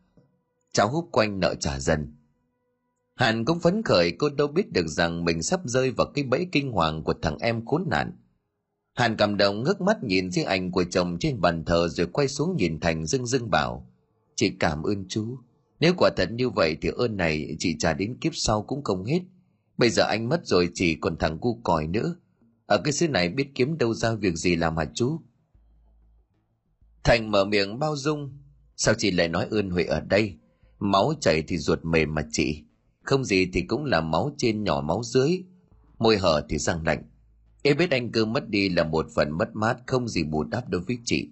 [0.72, 2.16] Cháu hút quanh nợ trả dần.
[3.14, 6.46] Hàn cũng phấn khởi cô đâu biết được rằng mình sắp rơi vào cái bẫy
[6.52, 8.12] kinh hoàng của thằng em khốn nạn.
[8.94, 12.28] Hàn cảm động ngước mắt nhìn chiếc ảnh của chồng trên bàn thờ rồi quay
[12.28, 13.86] xuống nhìn Thành dưng dưng bảo.
[14.34, 15.38] Chị cảm ơn chú.
[15.81, 19.05] Nếu quả thật như vậy thì ơn này chị trả đến kiếp sau cũng không
[19.05, 19.20] hết.
[19.79, 22.16] Bây giờ anh mất rồi chỉ còn thằng cu còi nữa.
[22.66, 25.20] Ở cái xứ này biết kiếm đâu ra việc gì làm hả chú?
[27.05, 28.39] Thành mở miệng bao dung.
[28.76, 30.35] Sao chị lại nói ơn Huệ ở đây?
[30.79, 32.64] Máu chảy thì ruột mềm mà chị.
[33.03, 35.43] Không gì thì cũng là máu trên nhỏ máu dưới.
[35.99, 37.03] Môi hở thì răng lạnh.
[37.62, 40.68] Em biết anh cơ mất đi là một phần mất mát, không gì bù đắp
[40.68, 41.29] đối với chị.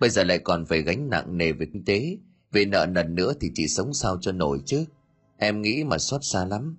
[0.00, 2.18] Bây giờ lại còn phải gánh nặng nề về kinh tế.
[2.52, 4.84] Về nợ nần nữa thì chị sống sao cho nổi chứ.
[5.36, 6.76] Em nghĩ mà xót xa lắm.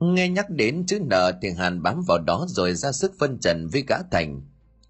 [0.00, 3.68] Nghe nhắc đến chữ nợ thì Hàn bám vào đó rồi ra sức phân trần
[3.68, 4.42] với gã Thành.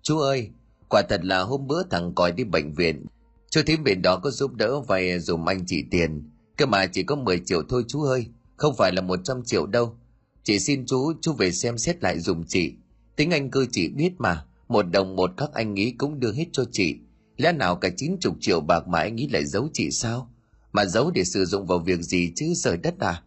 [0.03, 0.51] Chú ơi,
[0.89, 3.07] quả thật là hôm bữa thằng còi đi bệnh viện.
[3.51, 6.31] Chú thím bên đó có giúp đỡ vay dùm anh chị tiền.
[6.57, 9.97] Cơ mà chỉ có 10 triệu thôi chú ơi, không phải là 100 triệu đâu.
[10.43, 12.73] Chị xin chú, chú về xem xét lại dùm chị.
[13.17, 16.47] Tính anh cư chị biết mà, một đồng một các anh nghĩ cũng đưa hết
[16.53, 16.97] cho chị.
[17.39, 20.31] Lẽ nào cả 90 triệu bạc mà anh nghĩ lại giấu chị sao?
[20.73, 23.23] Mà giấu để sử dụng vào việc gì chứ rời đất à?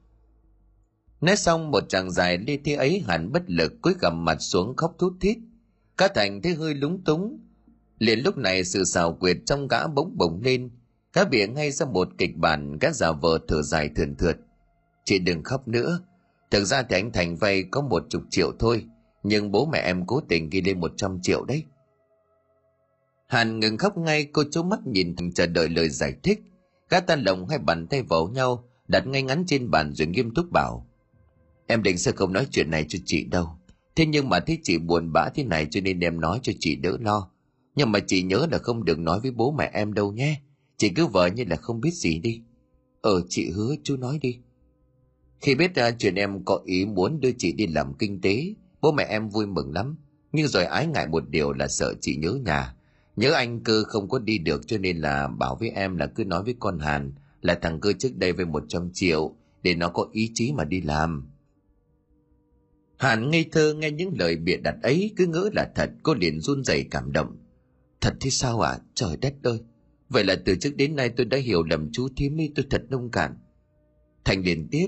[1.21, 4.75] Nói xong, một chàng dài lê thế ấy hẳn bất lực cúi gằm mặt xuống
[4.75, 5.37] khóc thút thít.
[5.97, 7.39] Cá thành thấy hơi lúng túng.
[7.99, 10.69] Liền lúc này sự xào quyệt trong gã bỗng bỗng lên.
[11.13, 14.37] Cá bịa ngay ra một kịch bản gã giả vờ thở dài thườn thượt.
[15.05, 15.99] Chị đừng khóc nữa.
[16.51, 18.85] Thực ra thì anh Thành vay có một chục triệu thôi.
[19.23, 21.63] Nhưng bố mẹ em cố tình ghi lên một trăm triệu đấy.
[23.31, 26.39] Hàn ngừng khóc ngay cô chú mắt nhìn thằng chờ đợi lời giải thích.
[26.89, 30.33] Gã ta lồng hai bàn tay vào nhau đặt ngay ngắn trên bàn rồi nghiêm
[30.33, 30.87] túc bảo
[31.67, 33.47] Em định sẽ không nói chuyện này cho chị đâu.
[33.95, 36.75] Thế nhưng mà thấy chị buồn bã thế này cho nên em nói cho chị
[36.75, 37.31] đỡ lo.
[37.75, 40.41] Nhưng mà chị nhớ là không được nói với bố mẹ em đâu nhé.
[40.77, 42.41] Chị cứ vợ như là không biết gì đi.
[43.01, 44.39] Ờ chị hứa chú nói đi.
[45.41, 48.91] Khi biết ra chuyện em có ý muốn đưa chị đi làm kinh tế, bố
[48.91, 49.97] mẹ em vui mừng lắm.
[50.31, 52.75] Nhưng rồi ái ngại một điều là sợ chị nhớ nhà.
[53.21, 56.25] Nhớ anh cơ không có đi được cho nên là bảo với em là cứ
[56.25, 60.07] nói với con Hàn là thằng cơ trước đây với 100 triệu để nó có
[60.11, 61.29] ý chí mà đi làm.
[62.97, 66.39] Hàn ngây thơ nghe những lời bịa đặt ấy cứ ngỡ là thật, cô liền
[66.39, 67.37] run rẩy cảm động.
[68.01, 68.71] Thật thế sao ạ?
[68.71, 68.79] À?
[68.93, 69.59] Trời đất ơi!
[70.09, 72.81] Vậy là từ trước đến nay tôi đã hiểu lầm chú thím ấy tôi thật
[72.89, 73.37] nông cạn.
[74.25, 74.87] Thành liền tiếp.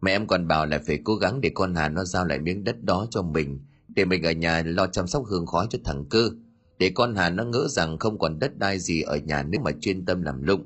[0.00, 2.64] Mẹ em còn bảo là phải cố gắng để con Hàn nó giao lại miếng
[2.64, 6.04] đất đó cho mình để mình ở nhà lo chăm sóc hương khói cho thằng
[6.10, 6.30] cơ
[6.78, 9.70] để con hà nó ngỡ rằng không còn đất đai gì ở nhà nếu mà
[9.80, 10.64] chuyên tâm làm lụng.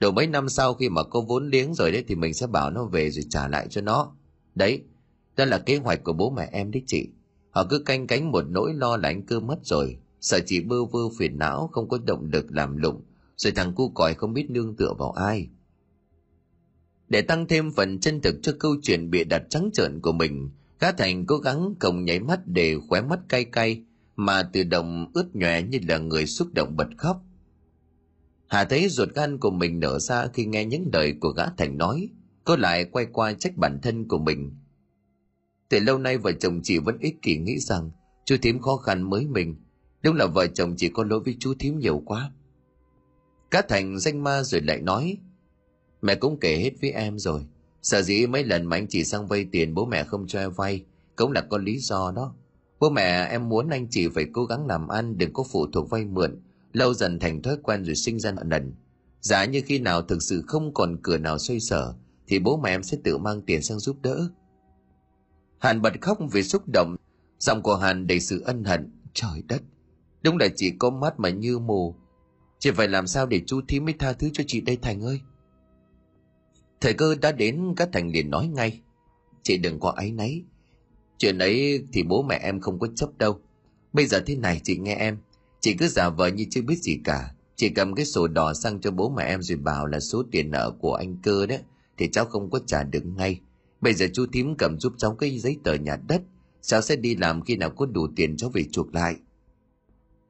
[0.00, 2.70] Đầu mấy năm sau khi mà có vốn liếng rồi đấy thì mình sẽ bảo
[2.70, 4.16] nó về rồi trả lại cho nó.
[4.54, 4.82] Đấy
[5.36, 7.08] đó là kế hoạch của bố mẹ em đấy chị.
[7.50, 9.98] Họ cứ canh cánh một nỗi lo là anh cơ mất rồi.
[10.20, 13.02] Sợ chị bơ vơ phiền não không có động lực làm lụng.
[13.36, 15.48] Rồi thằng cu còi không biết nương tựa vào ai.
[17.08, 20.50] Để tăng thêm phần chân thực cho câu chuyện bịa đặt trắng trợn của mình
[20.84, 23.84] Gã Thành cố gắng còng nháy mắt để khóe mắt cay cay,
[24.16, 27.22] mà tự động ướt nhòe như là người xúc động bật khóc.
[28.46, 31.78] Hà thấy ruột gan của mình nở ra khi nghe những lời của gã Thành
[31.78, 32.08] nói,
[32.44, 34.56] cô lại quay qua trách bản thân của mình.
[35.68, 37.90] Từ lâu nay vợ chồng chị vẫn ích kỷ nghĩ rằng
[38.24, 39.56] chú thím khó khăn mới mình,
[40.02, 42.32] đúng là vợ chồng chị có lỗi với chú thím nhiều quá.
[43.50, 45.16] Gã Thành danh ma rồi lại nói,
[46.02, 47.46] mẹ cũng kể hết với em rồi,
[47.82, 50.52] sợ dĩ mấy lần mà anh chị sang vay tiền bố mẹ không cho em
[50.52, 50.84] vay,
[51.16, 52.34] cũng là có lý do đó.
[52.84, 55.90] Bố mẹ em muốn anh chị phải cố gắng làm ăn, đừng có phụ thuộc
[55.90, 58.74] vay mượn, lâu dần thành thói quen rồi sinh ra nợ nần.
[59.20, 61.94] Giả như khi nào thực sự không còn cửa nào xoay sở,
[62.26, 64.28] thì bố mẹ em sẽ tự mang tiền sang giúp đỡ.
[65.58, 66.96] Hàn bật khóc vì xúc động,
[67.38, 68.92] giọng của Hàn đầy sự ân hận.
[69.12, 69.62] Trời đất,
[70.22, 71.94] đúng là chị có mắt mà như mù.
[72.58, 75.20] Chị phải làm sao để chú thím mới tha thứ cho chị đây Thành ơi?
[76.80, 78.80] Thời cơ đã đến các thành liền nói ngay.
[79.42, 80.42] Chị đừng có áy náy.
[81.18, 83.40] Chuyện ấy thì bố mẹ em không có chấp đâu.
[83.92, 85.18] Bây giờ thế này chị nghe em.
[85.60, 87.34] Chị cứ giả vờ như chưa biết gì cả.
[87.56, 90.50] Chị cầm cái sổ đỏ sang cho bố mẹ em rồi bảo là số tiền
[90.50, 91.56] nợ của anh cơ đó.
[91.98, 93.40] Thì cháu không có trả được ngay.
[93.80, 96.22] Bây giờ chú thím cầm giúp cháu cái giấy tờ nhà đất.
[96.62, 99.14] Cháu sẽ đi làm khi nào có đủ tiền cháu về chuộc lại.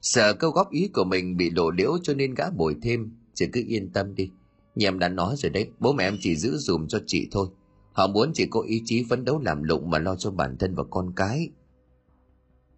[0.03, 3.11] Sợ câu góp ý của mình bị lộ liễu cho nên gã bồi thêm.
[3.35, 4.30] Chị cứ yên tâm đi
[4.74, 7.49] nhà em đã nói rồi đấy, bố mẹ em chỉ giữ dùm cho chị thôi.
[7.95, 10.74] Họ muốn chỉ có ý chí phấn đấu làm lụng mà lo cho bản thân
[10.74, 11.51] và con cái.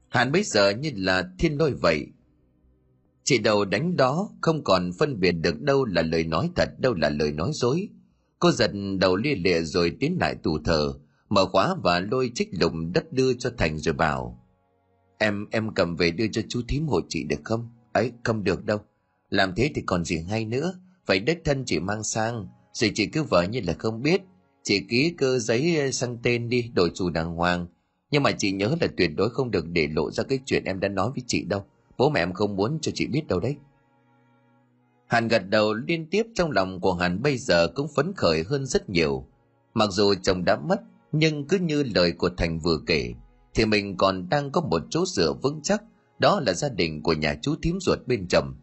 [0.08, 2.06] Hàn bây giờ như là thiên lôi vậy.
[3.24, 6.94] Chị đầu đánh đó không còn phân biệt được đâu là lời nói thật, đâu
[6.94, 7.88] là lời nói dối.
[8.38, 10.92] Cô giật đầu lia lịa rồi tiến lại tù thờ,
[11.28, 14.42] mở khóa và lôi trích lùng đất đưa cho Thành rồi bảo.
[15.18, 17.70] Em, em cầm về đưa cho chú thím hộ chị được không?
[17.92, 18.78] Ấy, không được đâu.
[19.30, 20.74] Làm thế thì còn gì hay nữa
[21.06, 24.22] Vậy đất thân chị mang sang, rồi chị cứ vợ như là không biết.
[24.66, 27.66] Chị ký cơ giấy ờ, sang tên đi, đổi chủ đàng hoàng.
[28.10, 30.80] Nhưng mà chị nhớ là tuyệt đối không được để lộ ra cái chuyện em
[30.80, 31.64] đã nói với chị đâu.
[31.98, 33.56] Bố mẹ em không muốn cho chị biết đâu đấy.
[35.06, 38.66] Hàn gật đầu liên tiếp trong lòng của Hàn bây giờ cũng phấn khởi hơn
[38.66, 39.26] rất nhiều.
[39.74, 40.80] Mặc dù chồng đã mất,
[41.12, 43.14] nhưng cứ như lời của Thành vừa kể,
[43.54, 45.82] thì mình còn đang có một chỗ dựa vững chắc,
[46.18, 48.54] đó là gia đình của nhà chú thím ruột bên chồng.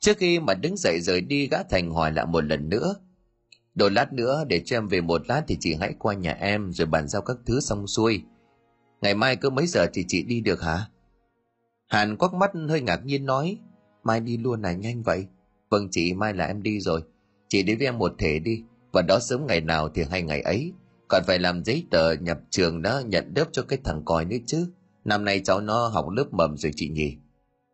[0.00, 2.94] Trước khi mà đứng dậy rời đi gã Thành hỏi lại một lần nữa.
[3.74, 6.72] Đồ lát nữa để cho em về một lát thì chị hãy qua nhà em
[6.72, 8.22] rồi bàn giao các thứ xong xuôi.
[9.00, 10.86] Ngày mai cứ mấy giờ thì chị đi được hả?
[11.88, 13.58] Hàn quắc mắt hơi ngạc nhiên nói.
[14.02, 15.26] Mai đi luôn này nhanh vậy.
[15.70, 17.02] Vâng chị mai là em đi rồi.
[17.48, 18.62] Chị đi với em một thể đi.
[18.92, 20.72] Và đó sớm ngày nào thì hay ngày ấy.
[21.08, 24.36] Còn phải làm giấy tờ nhập trường đó nhận lớp cho cái thằng còi nữa
[24.46, 24.66] chứ.
[25.04, 27.16] Năm nay cháu nó học lớp mầm rồi chị nhỉ?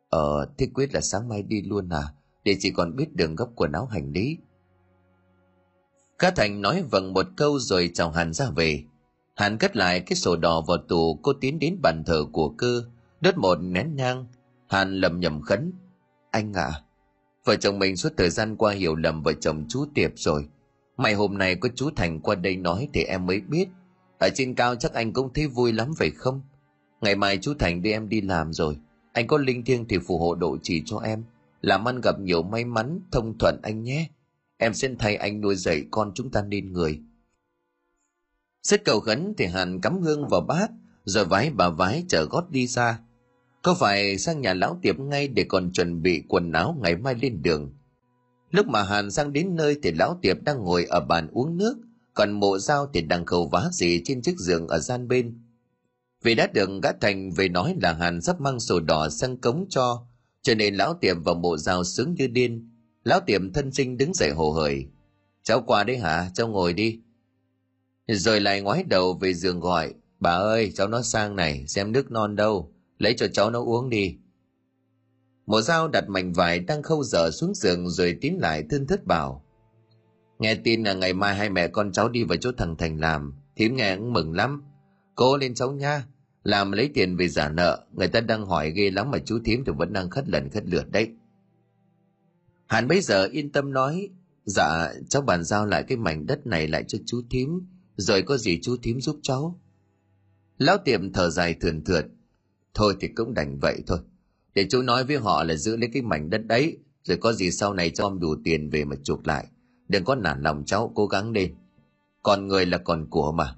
[0.08, 2.02] Ờ, thế quyết là sáng mai đi luôn à?
[2.44, 4.38] để chị còn biết đường gấp quần áo hành lý.
[6.20, 8.82] Cá Thành nói vâng một câu rồi chào Hàn ra về.
[9.34, 12.82] Hàn cất lại cái sổ đỏ vào tủ cô tiến đến bàn thờ của cơ,
[13.20, 14.26] đốt một nén nhang.
[14.68, 15.72] Hàn lầm nhầm khấn.
[16.30, 16.80] Anh ạ, à,
[17.44, 20.48] vợ chồng mình suốt thời gian qua hiểu lầm vợ chồng chú Tiệp rồi.
[20.96, 23.68] Mày hôm nay có chú Thành qua đây nói thì em mới biết.
[24.18, 26.42] Ở trên cao chắc anh cũng thấy vui lắm phải không?
[27.00, 28.76] Ngày mai chú Thành đưa em đi làm rồi.
[29.12, 31.24] Anh có linh thiêng thì phù hộ độ trì cho em
[31.60, 34.08] làm ăn gặp nhiều may mắn thông thuận anh nhé
[34.60, 37.00] em xin thay anh nuôi dạy con chúng ta nên người.
[38.62, 40.70] Xét cầu khấn thì hàn cắm hương vào bát,
[41.04, 42.98] rồi vái bà vái chở gót đi xa
[43.62, 47.14] có phải sang nhà lão tiệp ngay để còn chuẩn bị quần áo ngày mai
[47.22, 47.72] lên đường?
[48.50, 51.76] Lúc mà hàn sang đến nơi thì lão tiệp đang ngồi ở bàn uống nước,
[52.14, 55.38] còn mộ dao thì đang khẩu vá gì trên chiếc giường ở gian bên.
[56.22, 59.66] Vì đã được gã thành về nói là hàn sắp mang sổ đỏ sang cống
[59.68, 60.06] cho
[60.42, 62.69] cho nên lão tiệp và mộ dao sướng như điên
[63.04, 64.86] lão tiệm thân sinh đứng dậy hồ hởi.
[65.42, 66.30] Cháu qua đấy hả?
[66.34, 67.00] Cháu ngồi đi.
[68.08, 72.10] Rồi lại ngoái đầu về giường gọi, bà ơi, cháu nó sang này, xem nước
[72.10, 74.16] non đâu, lấy cho cháu nó uống đi.
[75.46, 79.06] Mộ dao đặt mảnh vải đang khâu dở xuống giường rồi tiến lại thân thất
[79.06, 79.44] bảo,
[80.38, 83.34] nghe tin là ngày mai hai mẹ con cháu đi vào chỗ thằng thành làm,
[83.56, 84.62] thím nghe cũng mừng lắm.
[85.14, 86.04] Cố lên cháu nha
[86.44, 89.64] làm lấy tiền về giả nợ, người ta đang hỏi ghê lắm mà chú thím
[89.64, 91.08] thì vẫn đang khất lần khất lượt đấy
[92.70, 94.08] hàn bây giờ yên tâm nói
[94.44, 97.48] dạ cháu bàn giao lại cái mảnh đất này lại cho chú thím
[97.96, 99.60] rồi có gì chú thím giúp cháu
[100.58, 102.06] lão tiệm thở dài thườn thượt
[102.74, 103.98] Thôi thì cũng đành vậy thôi.
[104.54, 107.50] Để chú nói với họ là giữ lấy cái mảnh đất đấy, rồi có gì
[107.50, 109.46] sau này cho ông đủ tiền về mà chuộc lại.
[109.88, 111.54] Đừng có nản lòng cháu, cố gắng lên.
[112.22, 113.56] Còn người là còn của mà.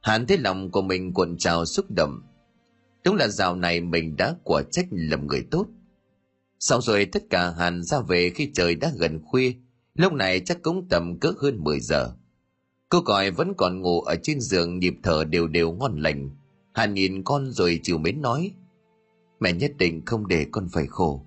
[0.00, 2.22] Hắn thấy lòng của mình cuộn trào xúc động.
[3.04, 5.66] Đúng là dạo này mình đã quả trách lầm người tốt.
[6.62, 9.52] Sau rồi tất cả Hàn ra về khi trời đã gần khuya,
[9.94, 12.12] lúc này chắc cũng tầm cỡ hơn 10 giờ.
[12.88, 16.30] Cô còi vẫn còn ngủ ở trên giường nhịp thở đều đều ngon lành.
[16.72, 18.52] Hàn nhìn con rồi chiều mến nói,
[19.40, 21.26] mẹ nhất định không để con phải khổ.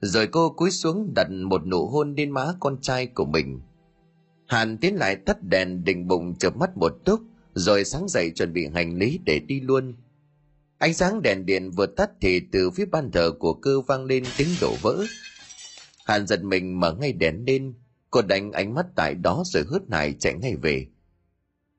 [0.00, 3.60] Rồi cô cúi xuống đặt một nụ hôn lên má con trai của mình.
[4.46, 7.20] Hàn tiến lại tắt đèn định bụng chợp mắt một túc,
[7.54, 9.94] rồi sáng dậy chuẩn bị hành lý để đi luôn.
[10.80, 14.24] Ánh sáng đèn điện vừa tắt thì từ phía ban thờ của cơ vang lên
[14.36, 15.04] tiếng đổ vỡ.
[16.04, 17.74] Hàn giật mình mở ngay đèn lên,
[18.10, 20.86] cô đánh ánh mắt tại đó rồi hớt hải chạy ngay về.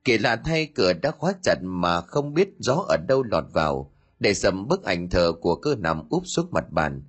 [0.04, 3.92] Kỳ lạ thay cửa đã khóa chặt mà không biết gió ở đâu lọt vào,
[4.20, 7.02] để sầm bức ảnh thờ của cơ nằm úp xuống mặt bàn.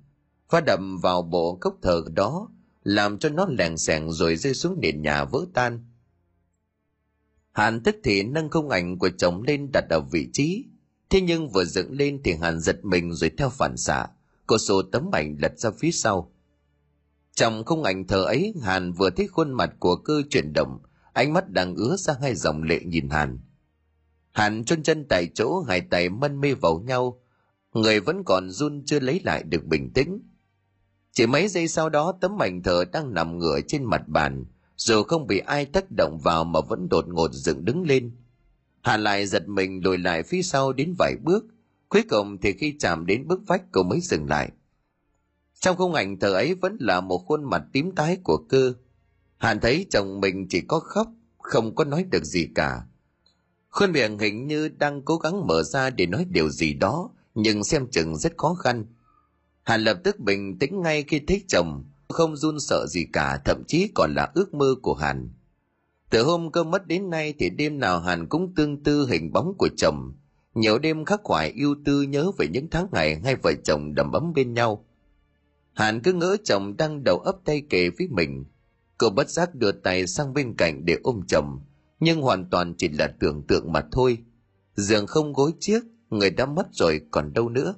[0.48, 2.48] Phá đậm vào bộ cốc thờ đó,
[2.82, 5.84] làm cho nó lèng xèng rồi rơi xuống nền nhà vỡ tan.
[7.52, 10.64] Hàn tức thì nâng không ảnh của chồng lên đặt ở vị trí,
[11.10, 14.06] Thế nhưng vừa dựng lên thì Hàn giật mình rồi theo phản xạ,
[14.46, 16.32] cô sổ tấm ảnh lật ra phía sau.
[17.34, 20.78] Trong khung ảnh thờ ấy, Hàn vừa thấy khuôn mặt của cơ chuyển động,
[21.12, 23.38] ánh mắt đang ứa ra hai dòng lệ nhìn Hàn.
[24.32, 27.20] Hàn chôn chân tại chỗ, hai tay mân mê vào nhau,
[27.72, 30.22] người vẫn còn run chưa lấy lại được bình tĩnh.
[31.12, 34.44] Chỉ mấy giây sau đó tấm ảnh thờ đang nằm ngửa trên mặt bàn,
[34.76, 38.16] dù không bị ai tác động vào mà vẫn đột ngột dựng đứng lên–
[38.84, 41.44] Hà lại giật mình lùi lại phía sau đến vài bước.
[41.88, 44.50] Cuối cùng thì khi chạm đến bức vách cậu mới dừng lại.
[45.60, 48.72] Trong khung ảnh thờ ấy vẫn là một khuôn mặt tím tái của cơ.
[49.36, 51.08] Hàn thấy chồng mình chỉ có khóc,
[51.38, 52.82] không có nói được gì cả.
[53.70, 57.64] Khuôn miệng hình như đang cố gắng mở ra để nói điều gì đó, nhưng
[57.64, 58.86] xem chừng rất khó khăn.
[59.62, 63.64] Hàn lập tức bình tĩnh ngay khi thấy chồng, không run sợ gì cả, thậm
[63.66, 65.30] chí còn là ước mơ của Hàn.
[66.10, 69.54] Từ hôm cơ mất đến nay thì đêm nào Hàn cũng tương tư hình bóng
[69.58, 70.14] của chồng.
[70.54, 74.12] Nhiều đêm khắc khoải yêu tư nhớ về những tháng ngày hai vợ chồng đầm
[74.12, 74.84] ấm bên nhau.
[75.72, 78.44] Hàn cứ ngỡ chồng đang đầu ấp tay kề với mình.
[78.98, 81.60] Cô bất giác đưa tay sang bên cạnh để ôm chồng,
[82.00, 84.18] nhưng hoàn toàn chỉ là tưởng tượng mà thôi.
[84.76, 85.80] Giường không gối chiếc,
[86.10, 87.74] người đã mất rồi còn đâu nữa.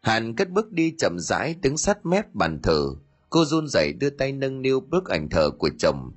[0.00, 2.86] Hàn cất bước đi chậm rãi đứng sát mép bàn thờ.
[3.30, 6.12] Cô run rẩy đưa tay nâng niu bức ảnh thờ của chồng,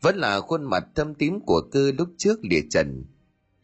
[0.00, 3.04] vẫn là khuôn mặt thâm tím của cư lúc trước lìa trần.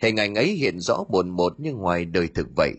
[0.03, 2.74] Hình ảnh ấy hiện rõ bồn một như ngoài đời thực vậy.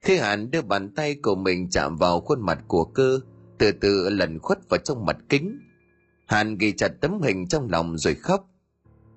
[0.00, 3.20] Khi hàn đưa bàn tay của mình chạm vào khuôn mặt của cơ,
[3.58, 5.58] từ từ lần khuất vào trong mặt kính.
[6.26, 8.50] Hàn ghi chặt tấm hình trong lòng rồi khóc.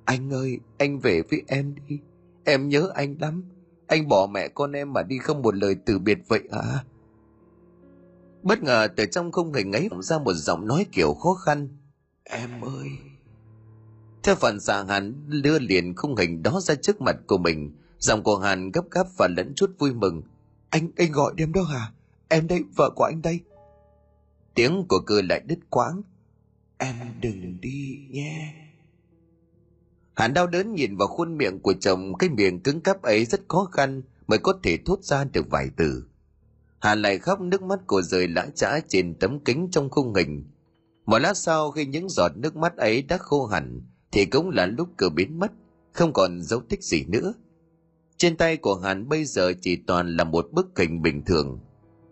[0.06, 2.00] Anh ơi, anh về với em đi.
[2.46, 3.44] Em nhớ anh lắm.
[3.88, 6.84] Anh bỏ mẹ con em mà đi không một lời từ biệt vậy à
[8.44, 11.68] bất ngờ từ trong không hình ấy ra một giọng nói kiểu khó khăn.
[12.24, 12.89] Em ơi
[14.24, 17.71] theo phản xạ Hàn đưa liền khung hình đó ra trước mặt của mình.
[17.99, 20.21] Giọng của Hàn gấp gáp và lẫn chút vui mừng.
[20.69, 21.91] Anh, anh gọi đêm đó hả?
[22.28, 23.39] Em đây, vợ của anh đây.
[24.55, 26.01] Tiếng của cười lại đứt quãng.
[26.78, 28.53] Em đừng đi nhé.
[30.15, 33.41] Hàn đau đớn nhìn vào khuôn miệng của chồng, cái miệng cứng cáp ấy rất
[33.47, 36.03] khó khăn mới có thể thốt ra được vài từ.
[36.80, 40.43] Hàn lại khóc nước mắt của rơi lã chã trên tấm kính trong khung hình.
[41.05, 43.82] Một lát sau khi những giọt nước mắt ấy đã khô hẳn,
[44.14, 45.51] thì cũng là lúc cửa biến mất,
[45.91, 47.34] không còn dấu tích gì nữa.
[48.18, 51.59] Trên tay của hàn bây giờ chỉ toàn là một bức hình bình thường.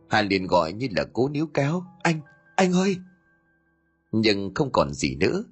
[0.10, 2.22] Hàn liền gọi như là cố níu kéo, anh
[2.56, 2.98] anh ơi!
[4.12, 5.44] Nhưng không còn gì nữa.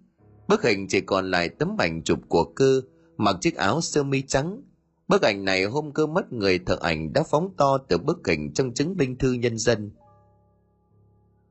[0.48, 2.82] Bức hình chỉ còn lại tấm ảnh chụp của cơ,
[3.18, 4.62] mặc chiếc áo sơ mi trắng.
[5.08, 8.54] Bức ảnh này hôm cơ mất người thợ ảnh đã phóng to từ bức hình
[8.54, 9.92] trong chứng minh thư nhân dân.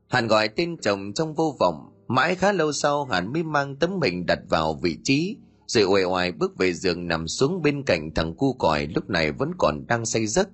[0.09, 1.98] Hàn gọi tên chồng trong vô vọng.
[2.09, 5.37] Mãi khá lâu sau Hàn mới mang tấm mình đặt vào vị trí,
[5.67, 9.33] rồi uể oải bước về giường nằm xuống bên cạnh thằng cu còi lúc này
[9.33, 10.49] vẫn còn đang say giấc.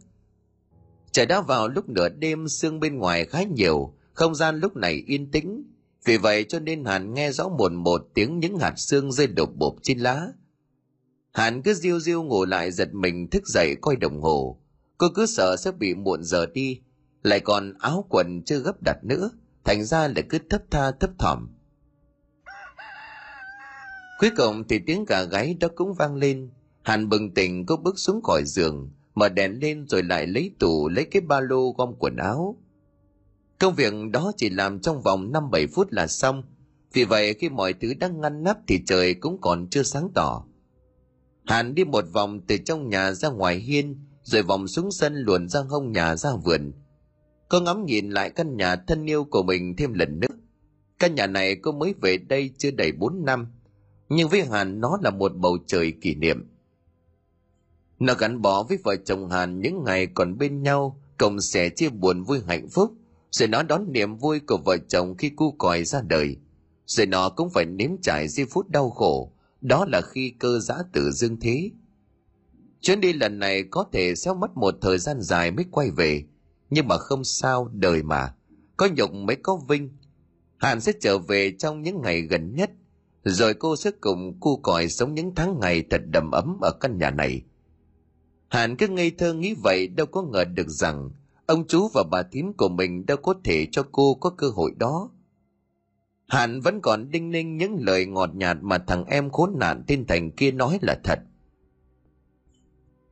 [1.12, 5.02] Trời đã vào lúc nửa đêm sương bên ngoài khá nhiều, không gian lúc này
[5.07, 5.64] yên tĩnh.
[6.05, 9.50] Vì vậy cho nên Hàn nghe rõ một một tiếng những hạt sương rơi đột
[9.57, 10.28] bộp trên lá.
[11.32, 14.61] Hàn cứ diêu diêu ngủ lại giật mình thức dậy coi đồng hồ.
[14.98, 16.80] Cô cứ sợ sẽ bị muộn giờ đi,
[17.22, 19.30] lại còn áo quần chưa gấp đặt nữa
[19.65, 21.49] thành ra lại cứ thấp tha, thấp thỏm.
[24.21, 26.51] Cuối cùng thì tiếng gà gáy đó cũng vang lên.
[26.83, 30.89] Hàn bừng tỉnh cô bước xuống khỏi giường, mở đèn lên rồi lại lấy tủ,
[30.89, 32.57] lấy cái ba lô gom quần áo.
[33.59, 36.43] Công việc đó chỉ làm trong vòng năm bảy phút là xong.
[36.93, 40.45] Vì vậy khi mọi thứ đang ngăn nắp thì trời cũng còn chưa sáng tỏ.
[41.45, 45.49] Hàn đi một vòng từ trong nhà ra ngoài hiên, rồi vòng xuống sân luồn
[45.49, 46.73] ra hông nhà ra vườn.
[47.55, 50.36] Cô ngắm nhìn lại căn nhà thân yêu của mình thêm lần nữa.
[50.98, 53.46] Căn nhà này cô mới về đây chưa đầy 4 năm,
[54.09, 56.46] nhưng với Hàn nó là một bầu trời kỷ niệm.
[57.98, 61.88] Nó gắn bó với vợ chồng Hàn những ngày còn bên nhau, cùng sẻ chia
[61.88, 62.92] buồn vui hạnh phúc,
[63.30, 66.36] rồi nó đón niềm vui của vợ chồng khi cu còi ra đời.
[66.86, 70.74] Rồi nó cũng phải nếm trải giây phút đau khổ, đó là khi cơ giã
[70.92, 71.70] tử dương thế.
[72.80, 76.24] Chuyến đi lần này có thể sẽ mất một thời gian dài mới quay về,
[76.71, 78.35] nhưng mà không sao, đời mà.
[78.77, 79.91] Có nhục mới có vinh.
[80.57, 82.71] Hàn sẽ trở về trong những ngày gần nhất,
[83.25, 86.99] rồi cô sẽ cùng cu còi sống những tháng ngày thật đầm ấm ở căn
[86.99, 87.43] nhà này.
[88.49, 91.11] Hàn cứ ngây thơ nghĩ vậy đâu có ngờ được rằng
[91.47, 94.73] ông chú và bà thím của mình đâu có thể cho cô có cơ hội
[94.77, 95.11] đó.
[96.27, 100.07] Hàn vẫn còn đinh ninh những lời ngọt nhạt mà thằng em khốn nạn tên
[100.07, 101.19] Thành kia nói là thật.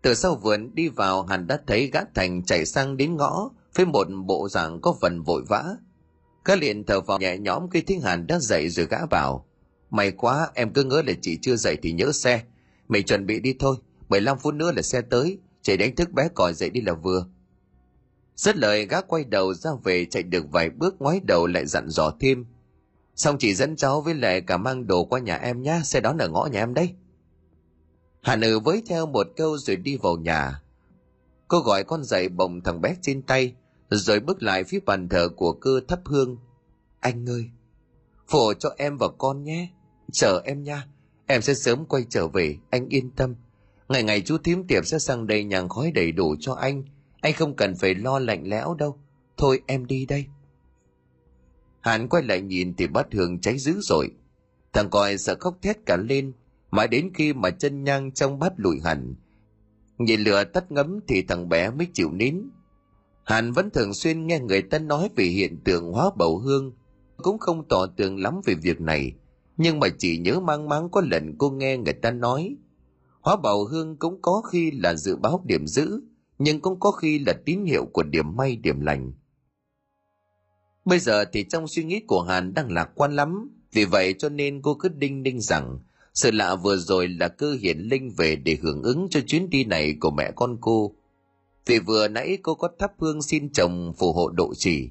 [0.03, 3.87] Từ sau vườn đi vào hắn đã thấy gã Thành chạy sang đến ngõ với
[3.87, 5.65] một bộ dạng có phần vội vã.
[6.45, 9.47] Gã liền thở vào nhẹ nhõm khi thấy hắn đã dậy rồi gã bảo.
[9.91, 12.43] May quá em cứ ngỡ là chị chưa dậy thì nhớ xe.
[12.89, 13.77] Mày chuẩn bị đi thôi,
[14.09, 17.27] 15 phút nữa là xe tới, chạy đánh thức bé còi dậy đi là vừa.
[18.37, 21.89] Rất lời gã quay đầu ra về chạy được vài bước ngoái đầu lại dặn
[21.89, 22.47] dò thêm.
[23.17, 26.19] Xong chị dẫn cháu với lại cả mang đồ qua nhà em nhá, xe đón
[26.19, 26.95] ở ngõ nhà em đấy.
[28.23, 30.61] Hà Nữ với theo một câu rồi đi vào nhà.
[31.49, 33.55] Cô gọi con dậy bồng thằng bé trên tay,
[33.91, 36.37] rồi bước lại phía bàn thờ của cơ thắp hương.
[37.01, 37.51] Anh ơi,
[38.29, 39.68] phổ cho em và con nhé,
[40.12, 40.87] chờ em nha,
[41.27, 43.35] em sẽ sớm quay trở về, anh yên tâm.
[43.89, 46.85] Ngày ngày chú thím tiệp sẽ sang đây nhàng khói đầy đủ cho anh,
[47.20, 48.99] anh không cần phải lo lạnh lẽo đâu.
[49.37, 50.27] Thôi em đi đây.
[51.81, 54.09] Hắn quay lại nhìn thì bát hương cháy dữ rồi.
[54.73, 56.33] Thằng còi sợ khóc thét cả lên,
[56.73, 59.14] mãi đến khi mà chân nhang trong bát lụi hẳn.
[59.99, 62.43] Nhìn lửa tắt ngấm thì thằng bé mới chịu nín.
[63.25, 66.73] Hàn vẫn thường xuyên nghe người ta nói về hiện tượng hóa bầu hương,
[67.16, 69.12] cũng không tỏ tường lắm về việc này,
[69.57, 72.57] nhưng mà chỉ nhớ mang máng có lần cô nghe người ta nói.
[73.20, 76.01] Hóa bầu hương cũng có khi là dự báo điểm dữ,
[76.39, 79.12] nhưng cũng có khi là tín hiệu của điểm may điểm lành.
[80.85, 84.29] Bây giờ thì trong suy nghĩ của Hàn đang lạc quan lắm, vì vậy cho
[84.29, 85.79] nên cô cứ đinh đinh rằng
[86.15, 89.65] sự lạ vừa rồi là cơ hiển linh về để hưởng ứng cho chuyến đi
[89.65, 90.95] này của mẹ con cô.
[91.67, 94.91] Vì vừa nãy cô có thắp hương xin chồng phù hộ độ trì.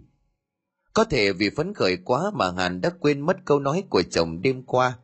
[0.93, 4.41] Có thể vì phấn khởi quá mà Hàn đã quên mất câu nói của chồng
[4.41, 4.97] đêm qua,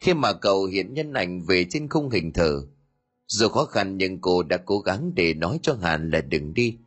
[0.00, 2.62] khi mà cậu hiện nhân ảnh về trên khung hình thờ.
[3.26, 6.78] Dù khó khăn nhưng cô đã cố gắng để nói cho Hàn là đừng đi.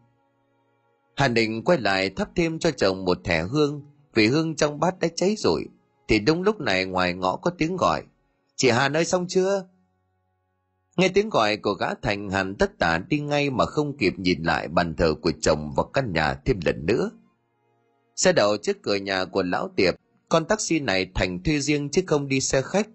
[1.16, 3.82] Hàn định quay lại thắp thêm cho chồng một thẻ hương,
[4.14, 5.66] vì hương trong bát đã cháy rồi.
[6.08, 8.04] Thì đúng lúc này ngoài ngõ có tiếng gọi.
[8.58, 9.66] Chị Hà nơi xong chưa?
[10.98, 14.44] Nghe tiếng gọi của gã Thành Hàn tất tả đi ngay mà không kịp nhìn
[14.44, 17.12] lại bàn thờ của chồng và căn nhà thêm lần nữa.
[18.16, 19.96] Xe đậu trước cửa nhà của lão tiệp,
[20.30, 22.88] con taxi này Thành thuê riêng chứ không đi xe khách.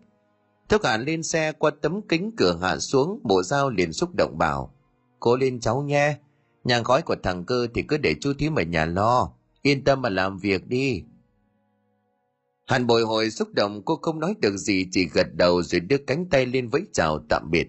[0.69, 4.39] Thúc Hàn lên xe qua tấm kính cửa hạ xuống, bộ dao liền xúc động
[4.39, 4.75] bảo.
[5.21, 6.17] Cố lên cháu nhé,
[6.65, 9.33] nhà khói của thằng cơ thì cứ để chú thím ở nhà lo,
[9.63, 11.05] yên tâm mà làm việc đi.
[12.73, 15.99] Hàn bồi hồi xúc động, cô không nói được gì, chỉ gật đầu rồi đưa
[15.99, 17.69] cánh tay lên vẫy chào tạm biệt.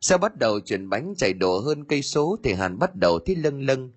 [0.00, 3.36] Sau bắt đầu chuyển bánh chạy độ hơn cây số thì Hàn bắt đầu thấy
[3.36, 3.92] lâng lâng.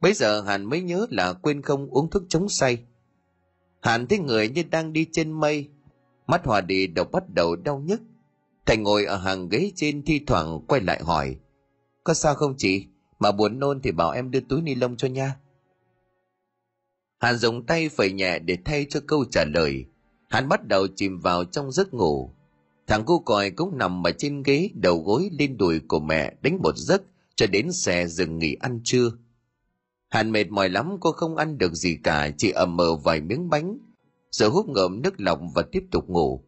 [0.00, 2.78] Bây giờ Hàn mới nhớ là quên không uống thuốc chống say.
[3.80, 5.68] Hàn thấy người như đang đi trên mây.
[6.26, 8.00] Mắt hòa đi đầu bắt đầu đau nhức.
[8.66, 11.36] Thành ngồi ở hàng ghế trên thi thoảng quay lại hỏi.
[12.04, 12.86] Có sao không chị?
[13.18, 15.36] Mà buồn nôn thì bảo em đưa túi ni lông cho nha.
[17.24, 19.84] Hàn dùng tay phẩy nhẹ để thay cho câu trả lời.
[20.28, 22.30] Hắn bắt đầu chìm vào trong giấc ngủ.
[22.86, 26.58] Thằng cu còi cũng nằm ở trên ghế đầu gối lên đùi của mẹ đánh
[26.62, 27.02] một giấc
[27.36, 29.10] cho đến xe dừng nghỉ ăn trưa.
[30.08, 33.50] Hàn mệt mỏi lắm, cô không ăn được gì cả, chỉ ẩm mờ vài miếng
[33.50, 33.78] bánh
[34.30, 36.44] rồi hút ngợm nước lọc và tiếp tục ngủ.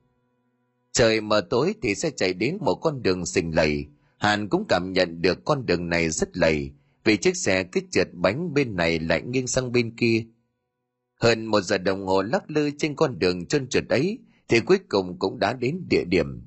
[0.92, 3.86] Trời mờ tối thì sẽ chạy đến một con đường xình lầy.
[4.18, 6.70] Hàn cũng cảm nhận được con đường này rất lầy,
[7.04, 10.26] vì chiếc xe cứ trượt bánh bên này lại nghiêng sang bên kia
[11.20, 14.78] hơn một giờ đồng hồ lắc lư trên con đường trơn trượt ấy thì cuối
[14.88, 16.42] cùng cũng đã đến địa điểm.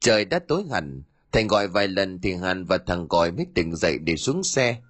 [0.00, 1.02] Trời đã tối hẳn,
[1.32, 4.82] Thành gọi vài lần thì Hàn và thằng còi mới tỉnh dậy để xuống xe.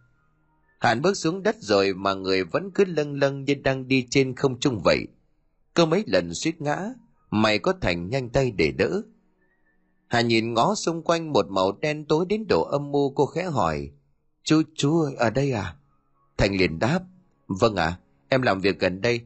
[0.81, 4.35] Hàn bước xuống đất rồi mà người vẫn cứ lâng lâng như đang đi trên
[4.35, 5.07] không trung vậy.
[5.75, 6.79] Cơ mấy lần suýt ngã,
[7.31, 9.03] mày có Thành nhanh tay để đỡ.
[10.09, 13.45] Hàn nhìn ngó xung quanh một màu đen tối đến độ âm mưu cô khẽ
[13.45, 13.91] hỏi.
[14.43, 15.77] Chú, chú ơi, ở đây à?
[16.37, 17.01] Thành liền đáp.
[17.47, 17.99] Vâng ạ, à,
[18.35, 19.21] Em làm việc gần đây,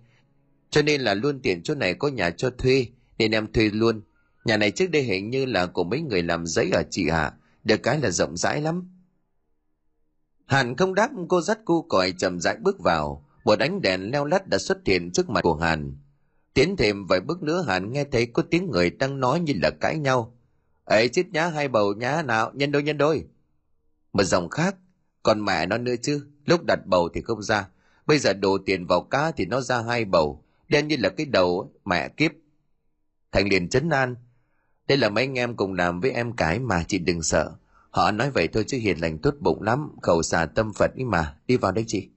[0.70, 2.86] cho nên là luôn tiện chỗ này có nhà cho thuê,
[3.18, 4.02] nên em thuê luôn.
[4.44, 7.32] Nhà này trước đây hình như là của mấy người làm giấy ở chị Hạ,
[7.64, 8.90] được cái là rộng rãi lắm.
[10.46, 14.24] Hàn không đáp cô dắt cu còi chậm rãi bước vào, một ánh đèn leo
[14.24, 15.96] lắt đã xuất hiện trước mặt của Hàn.
[16.54, 19.70] Tiến thêm vài bước nữa Hàn nghe thấy có tiếng người đang nói như là
[19.80, 20.36] cãi nhau.
[20.84, 23.24] ấy chết nhá hai bầu nhá nào, nhân đôi nhân đôi.
[24.12, 24.76] Một dòng khác,
[25.22, 27.68] còn mẹ nó nữa chứ, lúc đặt bầu thì không ra,
[28.08, 31.26] bây giờ đổ tiền vào cá thì nó ra hai bầu, đen như là cái
[31.26, 32.32] đầu mẹ kiếp.
[33.32, 34.16] Thành liền chấn an,
[34.88, 37.52] đây là mấy anh em cùng làm với em cái mà chị đừng sợ.
[37.90, 41.04] Họ nói vậy thôi chứ hiền lành tốt bụng lắm, khẩu xà tâm Phật ý
[41.04, 42.08] mà, đi vào đây chị.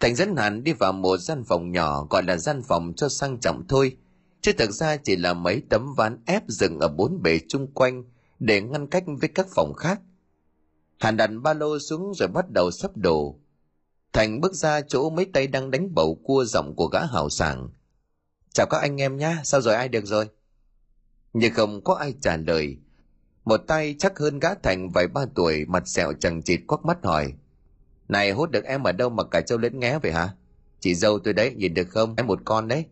[0.00, 3.38] Thành dẫn hẳn đi vào một gian phòng nhỏ gọi là gian phòng cho sang
[3.40, 3.96] trọng thôi,
[4.40, 8.04] chứ thực ra chỉ là mấy tấm ván ép dựng ở bốn bề chung quanh
[8.38, 10.00] để ngăn cách với các phòng khác.
[10.98, 13.38] Hàn đặt ba lô xuống rồi bắt đầu sắp đồ.
[14.12, 17.68] Thành bước ra chỗ mấy tay đang đánh bầu cua giọng của gã hào sảng.
[18.52, 20.28] Chào các anh em nhá, sao rồi ai được rồi?
[21.32, 22.76] Nhưng không có ai trả lời.
[23.44, 26.98] Một tay chắc hơn gã Thành vài ba tuổi, mặt sẹo chẳng chịt quắc mắt
[27.04, 27.32] hỏi.
[28.08, 30.34] Này hút được em ở đâu mà cả châu lẫn nghé vậy hả?
[30.80, 32.14] Chị dâu tôi đấy, nhìn được không?
[32.16, 32.84] Em một con đấy.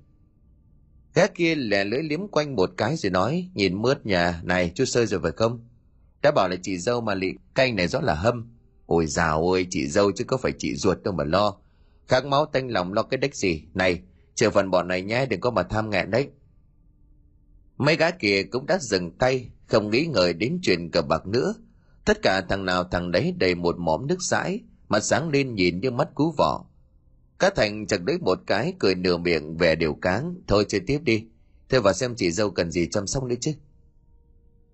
[1.14, 4.84] Gã kia lẻ lưỡi liếm quanh một cái rồi nói, nhìn mướt nhà, này chú
[4.84, 5.68] sơi rồi phải không?
[6.22, 8.59] Đã bảo là chị dâu mà lị, canh này rõ là hâm.
[8.90, 11.56] Ôi dào ơi, chị dâu chứ có phải chị ruột đâu mà lo.
[12.08, 13.62] khác máu tanh lòng lo cái đếch gì.
[13.74, 14.02] Này,
[14.34, 16.28] chờ phần bọn này nhé, đừng có mà tham nghẹn đấy.
[17.78, 21.54] Mấy gã kia cũng đã dừng tay, không nghĩ ngợi đến chuyện cờ bạc nữa.
[22.04, 25.80] Tất cả thằng nào thằng đấy đầy một mỏm nước sãi, mặt sáng lên nhìn
[25.80, 26.64] như mắt cú vỏ.
[27.38, 30.34] Cá Thành chặt đấy một cái, cười nửa miệng về điều cáng.
[30.46, 31.24] Thôi chơi tiếp đi,
[31.68, 33.52] thôi vào xem chị dâu cần gì chăm sóc nữa chứ.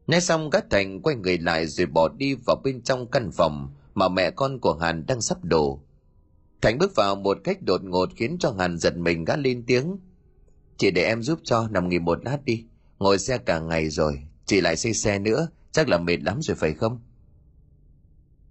[0.07, 3.71] Nghe xong Cá Thành quay người lại rồi bỏ đi vào bên trong căn phòng
[3.97, 5.81] mà mẹ con của Hàn đang sắp đổ.
[6.63, 9.97] Khánh bước vào một cách đột ngột khiến cho Hàn giật mình gã lên tiếng.
[10.77, 12.65] Chị để em giúp cho nằm nghỉ một lát đi.
[12.99, 16.57] Ngồi xe cả ngày rồi, chị lại xây xe nữa, chắc là mệt lắm rồi
[16.57, 17.01] phải không?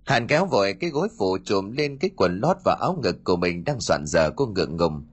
[0.06, 3.36] Hàn kéo vội cái gối phủ trùm lên cái quần lót và áo ngực của
[3.36, 5.06] mình đang soạn dở cô ngượng ngùng.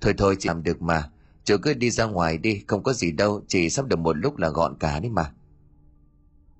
[0.00, 1.10] Thôi thôi chị làm được mà,
[1.44, 4.36] chú cứ đi ra ngoài đi, không có gì đâu, chị sắp được một lúc
[4.36, 5.32] là gọn cả đấy mà.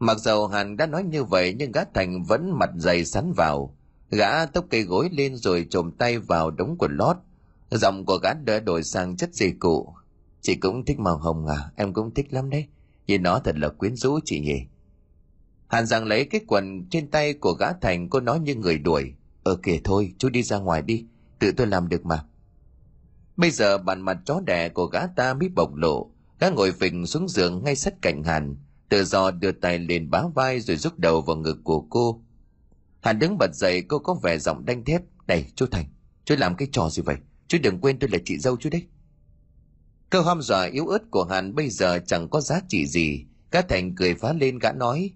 [0.01, 3.77] Mặc dầu Hàn đã nói như vậy nhưng gã Thành vẫn mặt dày sắn vào.
[4.11, 7.17] Gã tốc cây gối lên rồi trồm tay vào đống quần lót.
[7.71, 9.95] Giọng của gã đã đổi sang chất gì cụ.
[10.41, 12.67] Chị cũng thích màu hồng à, em cũng thích lắm đấy.
[13.07, 14.67] Nhìn nó thật là quyến rũ chị nhỉ.
[15.69, 19.15] Hàn Giang lấy cái quần trên tay của gã Thành cô nói như người đuổi.
[19.43, 21.07] Ờ kìa thôi, chú đi ra ngoài đi,
[21.39, 22.25] tự tôi làm được mà.
[23.37, 27.07] Bây giờ bàn mặt chó đẻ của gã ta mới bộc lộ, gã ngồi phình
[27.07, 28.57] xuống giường ngay sát cạnh Hàn,
[28.91, 32.23] tự do đưa tay lên bá vai rồi rút đầu vào ngực của cô.
[33.01, 35.03] Hàn đứng bật dậy cô có vẻ giọng đanh thép.
[35.27, 35.85] Này chú Thành,
[36.25, 37.17] chú làm cái trò gì vậy?
[37.49, 38.87] Chú đừng quên tôi là chị dâu chú đấy.
[40.11, 43.27] Câu hăm dọa yếu ớt của Hàn bây giờ chẳng có giá trị gì.
[43.51, 45.13] Cá Thành cười phá lên gã nói.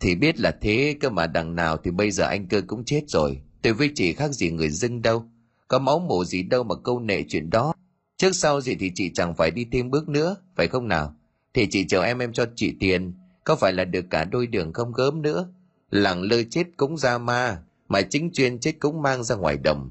[0.00, 3.02] Thì biết là thế cơ mà đằng nào thì bây giờ anh cơ cũng chết
[3.08, 3.42] rồi.
[3.62, 5.24] Tôi với chị khác gì người dưng đâu.
[5.68, 7.72] Có máu mổ gì đâu mà câu nệ chuyện đó.
[8.16, 11.16] Trước sau gì thì chị chẳng phải đi thêm bước nữa, phải không nào?
[11.54, 14.72] Thì chị chờ em em cho chị tiền, có phải là được cả đôi đường
[14.72, 15.48] không gớm nữa.
[15.90, 19.90] Lẳng lơ chết cũng ra ma, mà chính chuyên chết cũng mang ra ngoài đồng.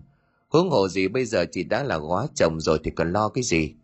[0.49, 3.43] Huống hồ gì bây giờ chị đã là góa chồng rồi thì còn lo cái
[3.43, 3.75] gì?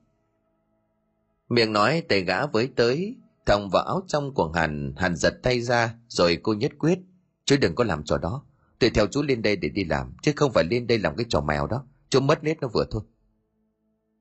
[1.50, 3.16] Miệng nói tay gã với tới,
[3.46, 7.00] thòng vào áo trong của Hàn, Hàn giật tay ra, rồi cô nhất quyết.
[7.46, 8.44] Chú đừng có làm trò đó.
[8.80, 11.26] Tôi theo chú lên đây để đi làm, chứ không phải lên đây làm cái
[11.30, 11.86] trò mèo đó.
[12.10, 13.02] Chú mất nết nó vừa thôi.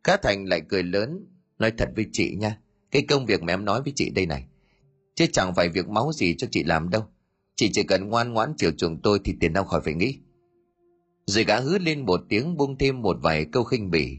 [0.05, 1.26] Cá Thành lại cười lớn,
[1.59, 2.59] nói thật với chị nha.
[2.97, 4.44] Cái công việc mà em nói với chị đây này,
[5.14, 7.02] chứ chẳng phải việc máu gì cho chị làm đâu.
[7.56, 10.18] Chị chỉ cần ngoan ngoãn chiều chuộng tôi thì tiền đâu khỏi phải nghĩ.
[11.27, 14.18] Rồi gã hứa lên một tiếng buông thêm một vài câu khinh bỉ.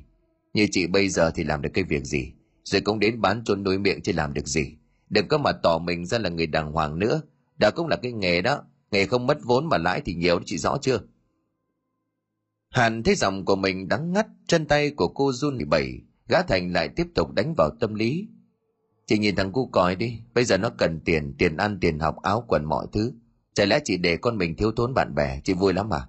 [0.54, 2.34] Như chị bây giờ thì làm được cái việc gì?
[2.68, 4.76] rồi cũng đến bán trốn đối miệng chứ làm được gì
[5.10, 7.22] đừng có mà tỏ mình ra là người đàng hoàng nữa
[7.58, 10.58] đã cũng là cái nghề đó nghề không mất vốn mà lãi thì nhiều chị
[10.58, 11.00] rõ chưa
[12.70, 16.74] hàn thấy giọng của mình đắng ngắt chân tay của cô run bẩy gã thành
[16.74, 18.28] lại tiếp tục đánh vào tâm lý
[19.08, 22.22] chị nhìn thằng cu còi đi bây giờ nó cần tiền tiền ăn tiền học
[22.22, 23.14] áo quần mọi thứ
[23.54, 26.02] chả lẽ chị để con mình thiếu thốn bạn bè chị vui lắm à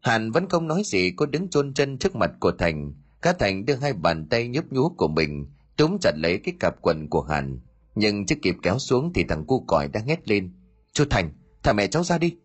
[0.00, 2.92] hàn vẫn không nói gì cô đứng chôn chân trước mặt của thành
[3.22, 5.46] Cá Thành đưa hai bàn tay nhấp nhúa của mình
[5.76, 7.60] túm chặt lấy cái cặp quần của Hàn.
[7.94, 10.52] Nhưng chưa kịp kéo xuống thì thằng cu còi đã hét lên.
[10.92, 11.32] Chú Thành,
[11.62, 12.36] thả mẹ cháu ra đi.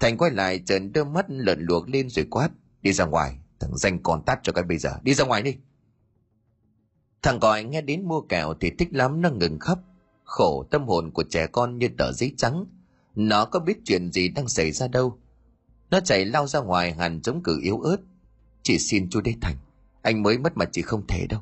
[0.00, 2.48] Thành quay lại trợn đưa mắt lợn luộc lên rồi quát.
[2.82, 4.90] Đi ra ngoài, thằng danh còn tắt cho cái bây giờ.
[5.02, 5.56] Đi ra ngoài đi.
[7.22, 9.78] Thằng còi nghe đến mua kẹo thì thích lắm nó ngừng khóc.
[10.24, 12.64] Khổ tâm hồn của trẻ con như tờ giấy trắng.
[13.14, 15.18] Nó có biết chuyện gì đang xảy ra đâu.
[15.90, 17.96] Nó chạy lao ra ngoài hàn chống cử yếu ớt
[18.62, 19.56] Chị xin chú Đế Thành,
[20.02, 21.40] anh mới mất mà chị không thể đâu.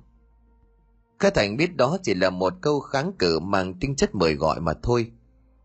[1.19, 4.61] Khá Thành biết đó chỉ là một câu kháng cự mang tính chất mời gọi
[4.61, 5.11] mà thôi.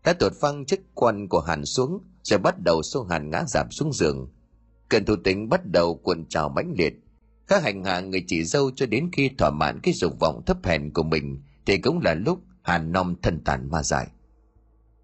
[0.04, 3.70] đã tuột phăng chiếc quần của hàn xuống rồi bắt đầu xô hàn ngã giảm
[3.70, 4.28] xuống giường
[4.88, 6.94] cơn thủ tính bắt đầu cuộn trào mãnh liệt
[7.48, 10.56] các hành hạ người chị dâu cho đến khi thỏa mãn cái dục vọng thấp
[10.64, 14.06] hèn của mình, thì cũng là lúc hàn nom thân tàn ma dại.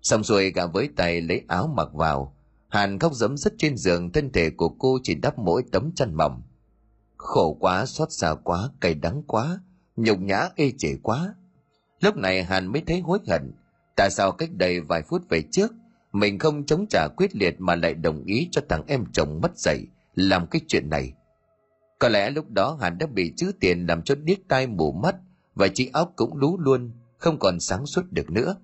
[0.02, 2.36] Xong rồi gã với tay lấy áo mặc vào,
[2.68, 6.14] hàn khóc dấm rất trên giường, thân thể của cô chỉ đắp mỗi tấm chăn
[6.14, 6.42] mỏng.
[7.16, 9.60] Khổ quá, xót xa quá, cay đắng quá,
[9.96, 11.34] nhục nhã, ê chề quá.
[12.00, 13.52] Lúc này hàn mới thấy hối hận,
[13.96, 15.72] tại sao cách đây vài phút về trước,
[16.12, 19.58] mình không chống trả quyết liệt mà lại đồng ý cho thằng em chồng mất
[19.58, 21.12] dạy làm cái chuyện này
[22.00, 25.16] có lẽ lúc đó hàn đã bị chữ tiền làm cho điếc tai mù mắt,
[25.54, 28.56] và trí óc cũng lú luôn, không còn sáng suốt được nữa.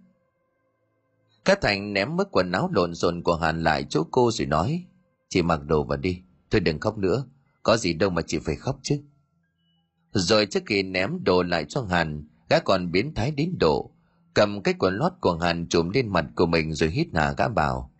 [1.45, 4.85] Cá Thành ném mất quần áo lộn xộn của Hàn lại chỗ cô rồi nói,
[5.29, 7.25] Chị mặc đồ vào đi, Thôi đừng khóc nữa,
[7.63, 9.03] Có gì đâu mà chị phải khóc chứ.
[10.13, 13.91] Rồi trước khi ném đồ lại cho Hàn, Gã còn biến thái đến độ,
[14.35, 17.49] Cầm cái quần lót của Hàn trùm lên mặt của mình rồi hít hà gã
[17.49, 17.93] bảo,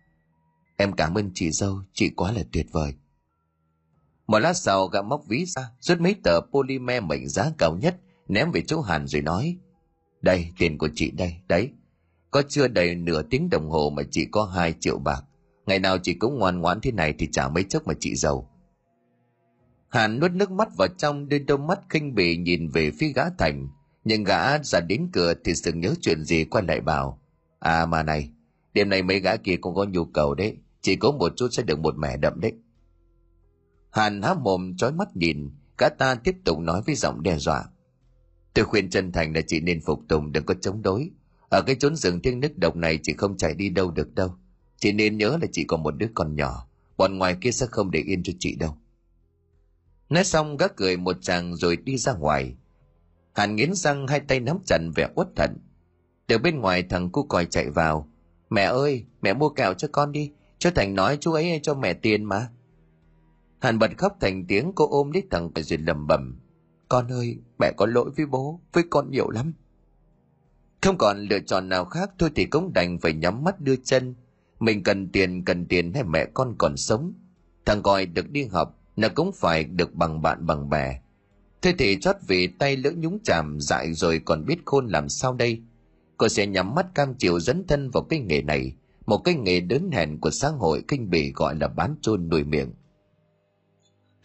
[0.77, 2.93] Em cảm ơn chị dâu, Chị quá là tuyệt vời.
[4.27, 7.95] Một lát sau gã móc ví ra Rút mấy tờ polymer mệnh giá cao nhất
[8.27, 9.57] Ném về chỗ Hàn rồi nói
[10.21, 11.71] Đây tiền của chị đây Đấy
[12.31, 15.23] có chưa đầy nửa tiếng đồng hồ mà chị có hai triệu bạc.
[15.65, 18.49] Ngày nào chị cũng ngoan ngoãn thế này thì chả mấy chốc mà chị giàu.
[19.89, 23.23] Hàn nuốt nước mắt vào trong đưa đôi mắt khinh bỉ nhìn về phía gã
[23.37, 23.67] thành.
[24.03, 27.21] Nhưng gã ra đến cửa thì sự nhớ chuyện gì quay lại bảo.
[27.59, 28.29] À mà này,
[28.73, 30.57] đêm nay mấy gã kia cũng có nhu cầu đấy.
[30.81, 32.53] Chỉ có một chút sẽ được một mẻ đậm đấy.
[33.97, 37.65] Hàn há mồm trói mắt nhìn, cả ta tiếp tục nói với giọng đe dọa.
[38.53, 41.11] Tôi khuyên chân thành là chị nên phục tùng đừng có chống đối.
[41.49, 44.35] Ở cái chốn rừng thiêng nước độc này chị không chạy đi đâu được đâu.
[44.77, 46.67] Chị nên nhớ là chị còn một đứa con nhỏ.
[46.97, 48.77] Bọn ngoài kia sẽ không để yên cho chị đâu.
[50.09, 52.55] Nói xong gác cười một chàng rồi đi ra ngoài.
[53.35, 55.57] Hàn nghiến răng hai tay nắm chặt vẻ uất thận.
[56.27, 58.09] Từ bên ngoài thằng cu còi chạy vào.
[58.49, 60.31] Mẹ ơi mẹ mua kẹo cho con đi.
[60.59, 62.49] Cho thành nói chú ấy cho mẹ tiền mà
[63.59, 66.39] hàn bật khóc thành tiếng cô ôm lấy thằng rồi lầm bầm
[66.89, 69.53] con ơi mẹ có lỗi với bố với con nhiều lắm
[70.81, 74.15] không còn lựa chọn nào khác thôi thì cũng đành phải nhắm mắt đưa chân.
[74.59, 77.13] Mình cần tiền, cần tiền hay mẹ con còn sống.
[77.65, 80.99] Thằng gọi được đi học, nó cũng phải được bằng bạn bằng bè.
[81.61, 85.33] Thế thì chót vì tay lỡ nhúng chàm dại rồi còn biết khôn làm sao
[85.33, 85.61] đây.
[86.17, 88.75] Cô sẽ nhắm mắt cam chịu dấn thân vào cái nghề này,
[89.05, 92.43] một cái nghề đớn hèn của xã hội kinh bỉ gọi là bán chôn đuổi
[92.43, 92.71] miệng.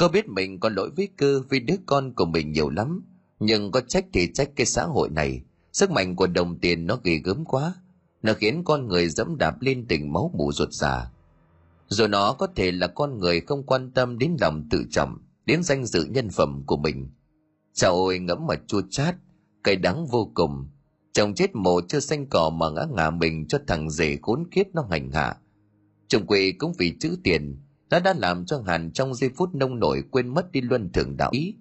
[0.03, 3.05] Cô biết mình có lỗi với cơ vì đứa con của mình nhiều lắm,
[3.41, 5.43] nhưng có trách thì trách cái xã hội này–
[5.73, 7.75] Sức mạnh của đồng tiền nó ghê gớm quá.
[8.23, 11.11] Nó khiến con người dẫm đạp lên tình máu mù ruột già.
[11.89, 15.63] Rồi nó có thể là con người không quan tâm đến lòng tự trọng, đến
[15.63, 17.11] danh dự nhân phẩm của mình.
[17.73, 19.17] Chào ôi ngẫm mà chua chát,
[19.65, 20.67] cay đắng vô cùng.
[21.13, 24.67] Chồng chết mồ chưa xanh cỏ mà ngã ngả mình cho thằng rể khốn kiếp
[24.75, 25.37] nó hành hạ.
[26.09, 27.57] Chồng quỳ cũng vì chữ tiền,
[27.93, 31.17] nó đã làm cho Hàn trong giây phút nông nổi quên mất đi luân thường
[31.17, 31.55] đạo ý.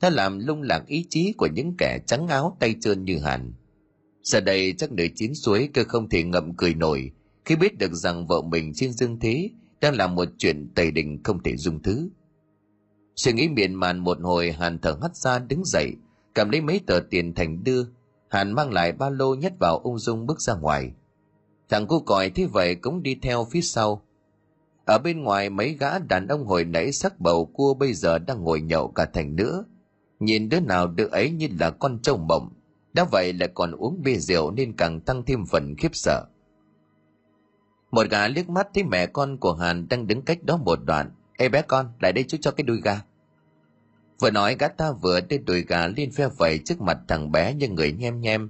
[0.00, 3.52] Nó làm lung lạc ý chí của những kẻ trắng áo tay trơn như hàn.
[4.22, 7.10] Giờ đây, chắc đời chín suối cơ không thể ngậm cười nổi
[7.44, 9.50] khi biết được rằng vợ mình trên dương thế
[9.80, 12.08] đang làm một chuyện tày đình không thể dung thứ.
[13.16, 15.92] Suy nghĩ miền màn một hồi, hàn thở hắt ra đứng dậy,
[16.34, 17.82] cầm lấy mấy tờ tiền thành đưa.
[18.28, 20.92] Hàn mang lại ba lô nhét vào ung dung bước ra ngoài.
[21.68, 24.05] Thằng cu còi thế vậy cũng đi theo phía sau
[24.86, 28.44] ở bên ngoài, mấy gã đàn ông hồi nãy sắc bầu cua bây giờ đang
[28.44, 29.64] ngồi nhậu cả thành nữa
[30.20, 32.52] nhìn đứa nào đứa ấy như là con trâu mộng.
[32.92, 36.24] Đã vậy lại còn uống bia rượu nên càng tăng thêm phần khiếp sợ.
[37.90, 41.10] Một gã liếc mắt thấy mẹ con của hàn đang đứng cách đó một đoạn.
[41.38, 43.00] Ê bé con, lại đây chú cho cái đuôi gà.
[44.20, 47.54] Vừa nói, gã ta vừa đưa đùi gà lên phe vẩy trước mặt thằng bé
[47.54, 48.48] như người nhem nhem.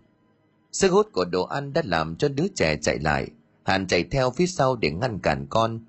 [0.72, 3.28] Sức hút của đồ ăn đã làm cho đứa trẻ chạy lại.
[3.64, 5.80] Hàn chạy theo phía sau để ngăn cản con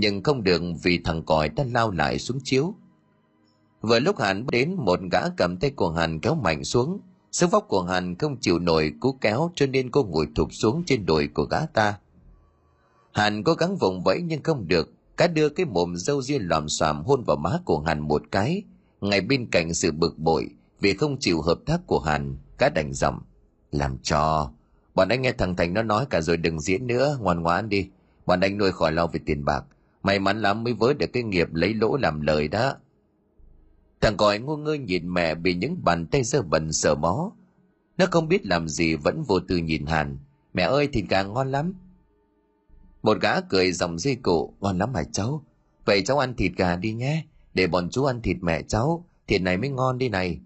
[0.00, 2.74] nhưng không được vì thằng còi đã lao lại xuống chiếu
[3.80, 7.00] Vừa lúc Hàn đến một gã cầm tay của Hàn kéo mạnh xuống.
[7.32, 10.82] Sức vóc của Hàn không chịu nổi cú kéo cho nên cô ngồi thụp xuống
[10.86, 11.98] trên đồi của gã ta.
[13.12, 14.92] Hàn cố gắng vùng vẫy nhưng không được.
[15.16, 18.62] Cá đưa cái mồm dâu ria lòm xoàm hôn vào má của Hàn một cái.
[19.00, 20.48] Ngay bên cạnh sự bực bội
[20.80, 23.20] vì không chịu hợp tác của Hàn, cá đành giọng.
[23.72, 24.50] Làm cho.
[24.94, 27.88] Bọn anh nghe thằng Thành nó nói cả rồi đừng diễn nữa, ngoan ngoãn đi.
[28.26, 29.64] Bọn anh nuôi khỏi lo về tiền bạc.
[30.06, 32.76] May mắn lắm mới với được cái nghiệp lấy lỗ làm lời đó.
[34.00, 37.32] Thằng còi ngu ngơ nhìn mẹ bị những bàn tay dơ bẩn sờ mó.
[37.98, 40.18] Nó không biết làm gì vẫn vô tư nhìn Hàn.
[40.54, 41.74] Mẹ ơi thịt gà ngon lắm.
[43.02, 44.54] Một gã cười dòng dây cụ.
[44.60, 45.44] Ngon lắm hả cháu?
[45.84, 47.24] Vậy cháu ăn thịt gà đi nhé.
[47.54, 49.04] Để bọn chú ăn thịt mẹ cháu.
[49.26, 50.40] Thịt này mới ngon đi này.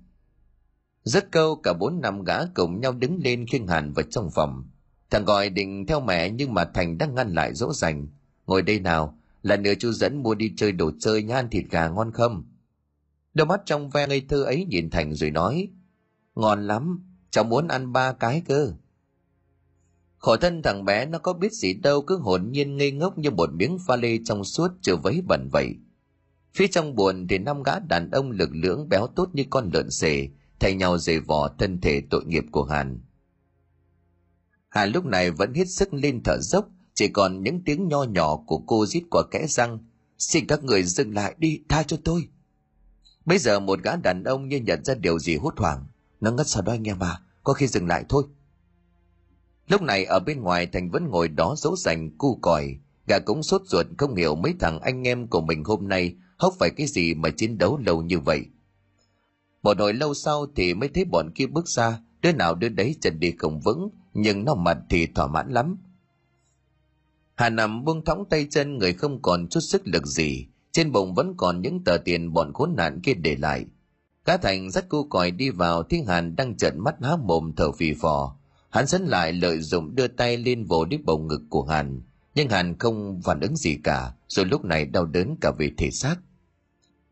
[1.05, 4.65] Rất câu cả bốn năm gã cùng nhau đứng lên khiêng Hàn vào trong phòng.
[5.11, 8.07] Thằng gọi định theo mẹ nhưng mà Thành đang ngăn lại dỗ dành.
[8.47, 11.89] Ngồi đây nào, là nữa chú dẫn mua đi chơi đồ chơi nhan thịt gà
[11.89, 12.45] ngon không?
[13.35, 15.69] Đôi mắt trong ve ngây thơ ấy nhìn Thành rồi nói.
[16.35, 18.73] Ngon lắm, cháu muốn ăn ba cái cơ.
[20.17, 23.31] Khổ thân thằng bé nó có biết gì đâu cứ hồn nhiên ngây ngốc như
[23.31, 25.75] một miếng pha lê trong suốt chưa vấy bẩn vậy.
[26.55, 29.91] Phía trong buồn thì năm gã đàn ông lực lưỡng béo tốt như con lợn
[29.91, 30.29] xề
[30.61, 33.01] thay nhau dày vò thân thể tội nghiệp của Hàn.
[34.69, 38.37] Hàn lúc này vẫn hết sức lên thở dốc, chỉ còn những tiếng nho nhỏ
[38.37, 39.79] của cô rít qua kẽ răng.
[40.19, 42.29] Xin các người dừng lại đi, tha cho tôi.
[43.25, 45.87] Bây giờ một gã đàn ông như nhận ra điều gì hốt hoảng.
[46.21, 48.25] Nó ngất sao đó anh em à, có khi dừng lại thôi.
[49.69, 52.79] Lúc này ở bên ngoài Thành vẫn ngồi đó dỗ dành cu còi.
[53.07, 56.55] Gà cũng sốt ruột không hiểu mấy thằng anh em của mình hôm nay hốc
[56.59, 58.47] phải cái gì mà chiến đấu lâu như vậy.
[59.63, 62.97] Một hồi lâu sau thì mới thấy bọn kia bước ra, đứa nào đứa đấy
[63.01, 65.77] chân đi không vững, nhưng nó mặt thì thỏa mãn lắm.
[67.41, 71.15] Hà nằm buông thõng tay chân người không còn chút sức lực gì, trên bụng
[71.15, 73.67] vẫn còn những tờ tiền bọn khốn nạn kia để lại.
[74.25, 77.73] Cá Thành dắt cu còi đi vào thiên Hàn đang trợn mắt há mồm thở
[77.73, 78.37] phì phò.
[78.71, 82.03] Hắn dẫn lại lợi dụng đưa tay lên vồ đít bầu ngực của Hàn,
[82.35, 85.91] nhưng Hàn không phản ứng gì cả, rồi lúc này đau đớn cả về thể
[85.91, 86.17] xác.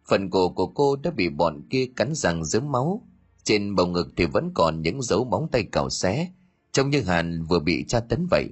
[0.09, 3.07] Phần cổ của cô đã bị bọn kia cắn răng dớm máu,
[3.45, 6.33] trên bầu ngực thì vẫn còn những dấu móng tay cào xé,
[6.73, 8.49] trông như Hàn vừa bị tra tấn vậy.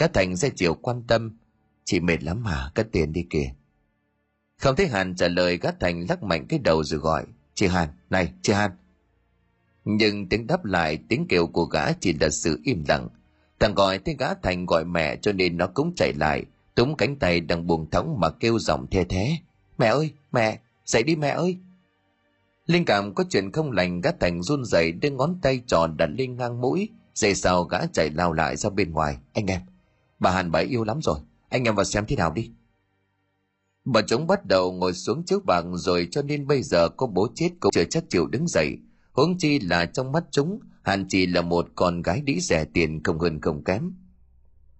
[0.00, 1.36] Cá Thành sẽ chiều quan tâm,
[1.84, 3.50] chị mệt lắm mà, cất tiền đi kìa.
[4.56, 7.24] Không thấy Hàn trả lời Cá Thành lắc mạnh cái đầu rồi gọi,
[7.54, 8.70] chị Hàn, này, chị Hàn.
[9.84, 13.08] Nhưng tiếng đáp lại tiếng kêu của gã chỉ là sự im lặng.
[13.58, 16.44] Thằng gọi thấy gã Thành gọi mẹ cho nên nó cũng chạy lại,
[16.74, 19.36] túm cánh tay đang buồn thõng mà kêu giọng thê thế.
[19.78, 21.56] Mẹ ơi, mẹ, dậy đi mẹ ơi.
[22.66, 26.06] Linh cảm có chuyện không lành gã Thành run rẩy đưa ngón tay tròn đặt
[26.06, 29.18] lên ngang mũi, dây sau gã chạy lao lại ra bên ngoài.
[29.32, 29.60] Anh em,
[30.20, 31.18] bà Hàn bà yêu lắm rồi,
[31.48, 32.50] anh em vào xem thế nào đi.
[33.84, 37.28] Bà chúng bắt đầu ngồi xuống trước bàn rồi cho nên bây giờ có bố
[37.34, 38.78] chết cũng chưa chắc chịu đứng dậy.
[39.12, 43.02] Huống chi là trong mắt chúng, Hàn chỉ là một con gái đĩ rẻ tiền
[43.02, 43.92] không hơn không kém.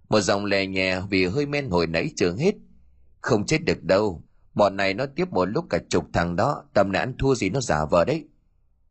[0.09, 2.55] Một dòng lè nhẹ vì hơi men hồi nãy chưa hết.
[3.21, 4.23] Không chết được đâu,
[4.53, 7.49] bọn này nó tiếp một lúc cả chục thằng đó, tầm này ăn thua gì
[7.49, 8.27] nó giả vờ đấy.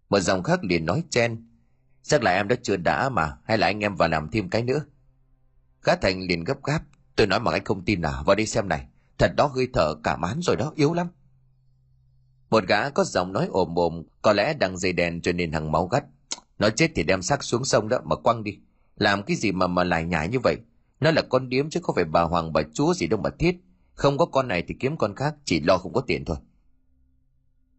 [0.09, 1.48] Một dòng khác liền nói chen,
[2.02, 4.62] chắc là em đã chưa đã mà, hay là anh em vào làm thêm cái
[4.62, 4.85] nữa.
[5.85, 6.82] Gã Thành liền gấp gáp,
[7.16, 8.86] tôi nói mà anh không tin à, vào đi xem này,
[9.19, 11.09] thật đó hơi thở cả mán rồi đó, yếu lắm.
[12.51, 15.73] Một gã có giọng nói ồm ồm, có lẽ đang dây đèn cho nên hằng
[15.73, 16.05] máu gắt.
[16.59, 18.59] Nó chết thì đem xác xuống sông đó mà quăng đi.
[18.97, 20.57] Làm cái gì mà mà lại nhải như vậy?
[21.01, 23.57] Nó là con điếm chứ không phải bà hoàng bà chúa gì đâu mà thiết.
[23.94, 26.36] Không có con này thì kiếm con khác, chỉ lo không có tiền thôi.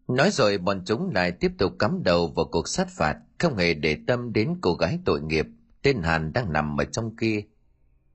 [0.08, 3.74] Nói rồi bọn chúng lại tiếp tục cắm đầu vào cuộc sát phạt, không hề
[3.74, 5.46] để tâm đến cô gái tội nghiệp,
[5.82, 7.42] tên Hàn đang nằm ở trong kia.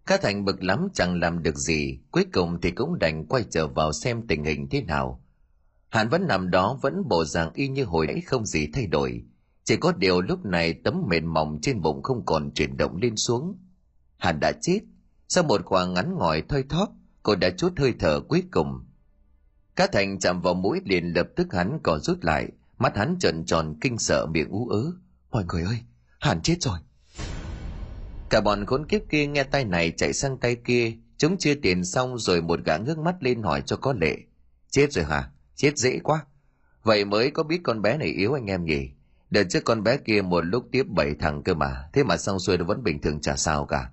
[0.07, 3.67] Cá Thành bực lắm chẳng làm được gì, cuối cùng thì cũng đành quay trở
[3.67, 5.23] vào xem tình hình thế nào.
[5.89, 9.25] Hạn vẫn nằm đó vẫn bộ dạng y như hồi nãy không gì thay đổi.
[9.65, 13.17] Chỉ có điều lúc này tấm mền mỏng trên bụng không còn chuyển động lên
[13.17, 13.59] xuống.
[14.19, 14.81] Hạn đã chết.
[15.29, 16.89] Sau một khoảng ngắn ngòi thoi thóp,
[17.23, 18.85] cô đã chút hơi thở cuối cùng.
[19.77, 23.45] Cá Thành chạm vào mũi liền lập tức hắn còn rút lại, mắt hắn trợn
[23.45, 24.93] tròn kinh sợ miệng ú ớ.
[25.31, 25.79] Mọi người ơi,
[26.21, 26.79] Hàn chết rồi.
[28.31, 31.85] Cả bọn khốn kiếp kia nghe tay này chạy sang tay kia, chúng chia tiền
[31.85, 34.17] xong rồi một gã ngước mắt lên hỏi cho có lệ.
[34.71, 35.31] Chết rồi hả?
[35.55, 36.25] Chết dễ quá.
[36.83, 38.91] Vậy mới có biết con bé này yếu anh em nhỉ?
[39.31, 42.39] Đợt trước con bé kia một lúc tiếp bảy thằng cơ mà, thế mà xong
[42.39, 43.91] xuôi nó vẫn bình thường chả sao cả.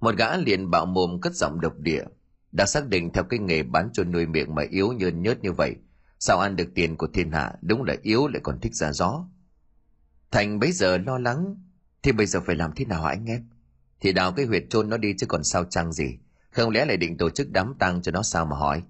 [0.00, 2.04] Một gã liền bạo mồm cất giọng độc địa.
[2.52, 5.52] Đã xác định theo cái nghề bán cho nuôi miệng mà yếu nhơn nhớt như
[5.52, 5.74] vậy.
[6.18, 9.26] Sao ăn được tiền của thiên hạ, đúng là yếu lại còn thích ra gió.
[10.30, 11.56] Thành bấy giờ lo lắng,
[12.04, 13.48] thì bây giờ phải làm thế nào hả anh em?
[14.00, 16.18] Thì đào cái huyệt chôn nó đi chứ còn sao chăng gì.
[16.50, 18.82] Không lẽ lại định tổ chức đám tang cho nó sao mà hỏi?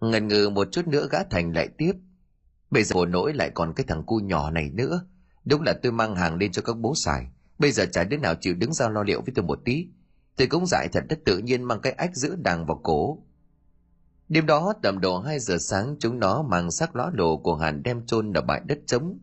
[0.00, 1.92] Ngần ngừ một chút nữa gã Thành lại tiếp.
[2.70, 5.06] Bây giờ nỗi lại còn cái thằng cu nhỏ này nữa.
[5.44, 7.26] Đúng là tôi mang hàng lên cho các bố xài.
[7.58, 9.86] Bây giờ chả đứa nào chịu đứng ra lo liệu với tôi một tí.
[10.36, 13.18] Tôi cũng dại thật đất tự nhiên mang cái ách giữ đàng vào cổ.
[14.28, 17.82] Đêm đó tầm độ 2 giờ sáng chúng nó mang xác lõa đồ của Hàn
[17.82, 19.18] đem chôn ở bãi đất trống.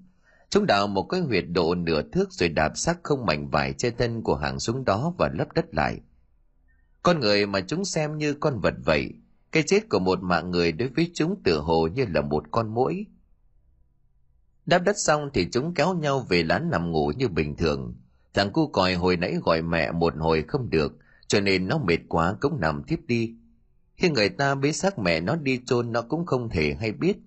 [0.56, 3.98] Chúng đào một cái huyệt độ nửa thước rồi đạp xác không mảnh vải trên
[3.98, 6.00] thân của hàng xuống đó và lấp đất lại.
[7.04, 9.10] Con người mà chúng xem như con vật vậy,
[9.52, 12.74] cái chết của một mạng người đối với chúng tựa hồ như là một con
[12.74, 13.06] muỗi.
[14.66, 17.96] Đáp đất xong thì chúng kéo nhau về lán nằm ngủ như bình thường.
[18.34, 22.00] Thằng cu còi hồi nãy gọi mẹ một hồi không được, cho nên nó mệt
[22.08, 23.36] quá cũng nằm tiếp đi.
[23.96, 27.18] Khi người ta bế xác mẹ nó đi chôn nó cũng không thể hay biết.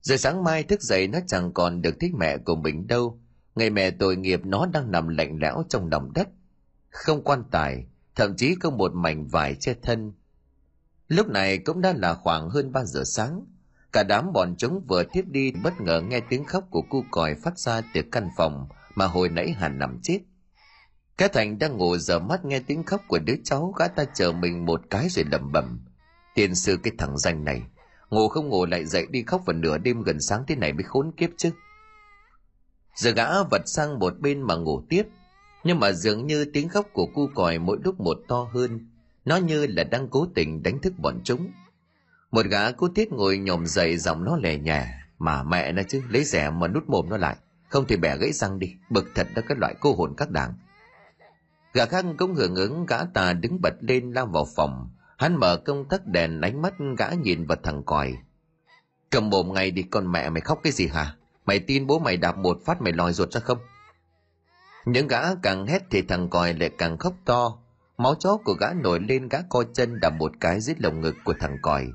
[0.00, 3.20] Rồi sáng mai thức dậy nó chẳng còn được thích mẹ của mình đâu.
[3.54, 6.28] Ngày mẹ tội nghiệp nó đang nằm lạnh lẽo trong lòng đất–
[6.90, 10.12] không quan tài, thậm chí không một mảnh vải che thân.
[11.08, 13.44] Lúc này cũng đã là khoảng hơn 3 giờ sáng.
[13.92, 17.34] Cả đám bọn chúng vừa tiếp đi bất ngờ nghe tiếng khóc của cu còi
[17.34, 20.20] phát ra từ căn phòng mà hồi nãy hàn nằm chết.
[21.18, 24.32] Cái thành đang ngủ giờ mắt nghe tiếng khóc của đứa cháu gã ta chờ
[24.32, 25.80] mình một cái rồi lẩm bẩm.
[26.34, 27.62] Tiền sư cái thằng danh này
[28.10, 30.82] ngủ không ngủ lại dậy đi khóc vào nửa đêm gần sáng thế này mới
[30.82, 31.50] khốn kiếp chứ.
[32.94, 35.02] Giờ gã vật sang một bên mà ngủ tiếp,
[35.64, 38.88] nhưng mà dường như tiếng khóc của cu còi mỗi lúc một to hơn.
[39.24, 41.52] Nó như là đang cố tình đánh thức bọn chúng.
[42.30, 44.86] Một gã cố tiết ngồi nhòm dậy giọng nó lè nhè,
[45.18, 47.36] mà mẹ nó chứ, lấy rẻ mà nút mồm nó lại,
[47.68, 50.54] không thì bẻ gãy răng đi, bực thật đó cái loại cô hồn các đảng.
[51.74, 55.56] Gã khác cũng hưởng ứng, gã tà đứng bật lên lao vào phòng hắn mở
[55.56, 58.14] công tắc đèn ánh mắt gã nhìn vào thằng còi.
[59.10, 61.16] Cầm mồm ngay đi, con mẹ mày khóc cái gì hả?
[61.46, 63.58] Mày tin bố mày đạp một phát mày lòi ruột ra không?
[64.84, 67.58] Những gã càng hét thì thằng còi lại càng khóc to.
[67.96, 71.14] Máu chó của gã nổi lên, gã co chân đạp một cái dưới lồng ngực
[71.24, 71.86] của thằng còi.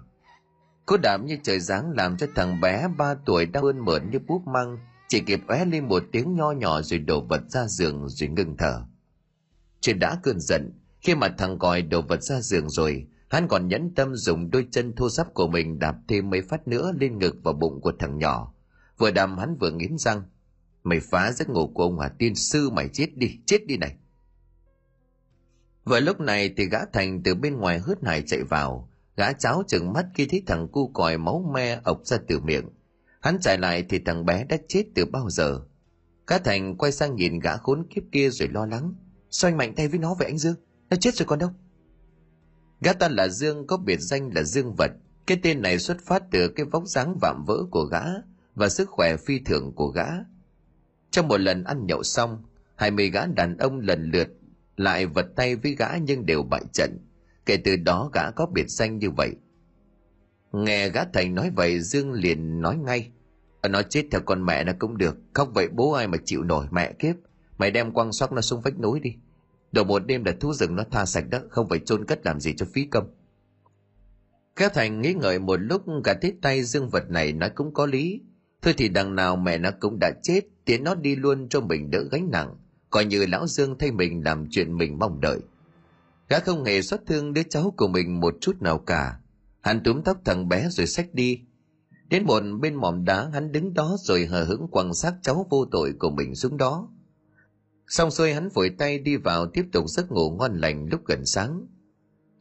[0.85, 4.19] Cú đạp như trời giáng làm cho thằng bé ba tuổi đang ươn mượn như
[4.19, 4.77] búp măng.
[5.07, 8.57] Chỉ kịp óe lên một tiếng nho nhỏ rồi đổ vật ra giường rồi ngừng
[8.57, 8.81] thở.
[9.81, 13.67] Chuyện đã cơn giận, khi mà thằng còi đổ vật ra giường rồi hắn còn
[13.67, 17.19] nhẫn tâm dùng đôi chân thô sắp của mình đạp thêm mấy phát nữa lên
[17.19, 18.53] ngực và bụng của thằng nhỏ.
[18.97, 20.23] Vừa đạp hắn vừa nghiến răng.
[20.83, 23.95] Mày phá giấc ngủ của ông hòa tiên, sư mày chết đi chết đi này.
[25.85, 28.89] Vừa lúc này thì gã thành từ bên ngoài hớt hải chạy vào.
[29.17, 32.69] Gã cháo chừng mắt khi thấy thằng cu còi máu me ộc ra từ miệng.
[33.21, 35.61] Hắn chạy lại thì thằng bé đã chết từ bao giờ.
[36.27, 38.93] Gã thành quay sang nhìn gã khốn kiếp kia rồi lo lắng.
[39.29, 40.55] Xoay mạnh tay với nó vậy anh dương.
[40.89, 41.49] Nó chết rồi còn đâu
[42.83, 44.91] gã ta là dương, có biệt danh là dương vật.
[45.27, 48.03] Cái tên này xuất phát từ cái vóc dáng vạm vỡ của gã
[48.55, 50.07] và sức khỏe phi thường của gã.
[51.11, 52.43] Trong một lần ăn nhậu xong,
[52.75, 54.27] hai mươi gã đàn ông lần lượt
[54.77, 56.97] lại vật tay với gã nhưng đều bại trận.
[57.45, 59.31] Kể từ đó gã có biệt danh như vậy.
[60.51, 63.11] Nghe gã thành nói vậy, dương liền nói ngay
[63.61, 65.17] ờ, nó chết theo con mẹ nó cũng được.
[65.33, 67.15] Khóc vậy bố ai mà chịu nổi, mẹ kiếp.
[67.57, 69.15] Mày đem quăng xoắc nó xuống vách núi đi
[69.73, 72.39] đầu một đêm là thú rừng nó tha sạch đó không phải chôn cất làm
[72.39, 73.13] gì cho phí công
[74.55, 77.85] Kéo Thành nghĩ ngợi một lúc cả thấy tay dương vật này nói cũng có
[77.85, 78.21] lý.
[78.61, 81.91] Thôi thì đằng nào mẹ nó cũng đã chết, tiến nó đi luôn cho mình
[81.91, 82.55] đỡ gánh nặng.
[82.89, 85.39] Coi như lão Dương thay mình làm chuyện mình mong đợi.
[86.29, 89.19] Gã không hề xót thương đứa cháu của mình một chút nào cả.
[89.61, 91.39] Hắn túm tóc thằng bé rồi xách đi.
[92.09, 95.65] Đến một bên mỏm đá hắn đứng đó rồi hờ hững quan sát cháu vô
[95.71, 96.89] tội của mình xuống đó.
[97.87, 101.25] Xong xuôi hắn vội tay đi vào tiếp tục giấc ngủ ngon lành lúc gần
[101.25, 101.67] sáng.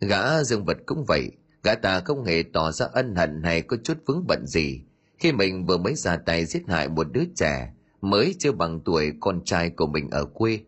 [0.01, 1.31] Gã dương vật cũng vậy,
[1.63, 4.83] gã ta không hề tỏ ra ân hận hay có chút vướng bận gì
[5.23, 9.13] khi mình vừa mới ra tay giết hại một đứa trẻ mới chưa bằng tuổi
[9.21, 10.61] con trai của mình ở quê.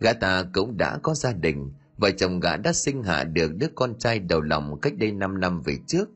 [0.00, 3.66] Gã ta cũng đã có gia đình, vợ chồng gã đã sinh hạ được đứa
[3.74, 6.08] con trai đầu lòng cách đây 5 năm về trước.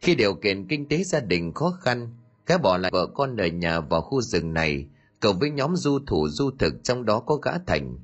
[0.00, 2.08] Khi điều kiện kinh tế gia đình khó khăn,
[2.46, 4.86] gã bỏ lại vợ con ở nhà vào khu rừng này,
[5.26, 7.98] cộng với nhóm du thủ du thực trong đó có gã thành.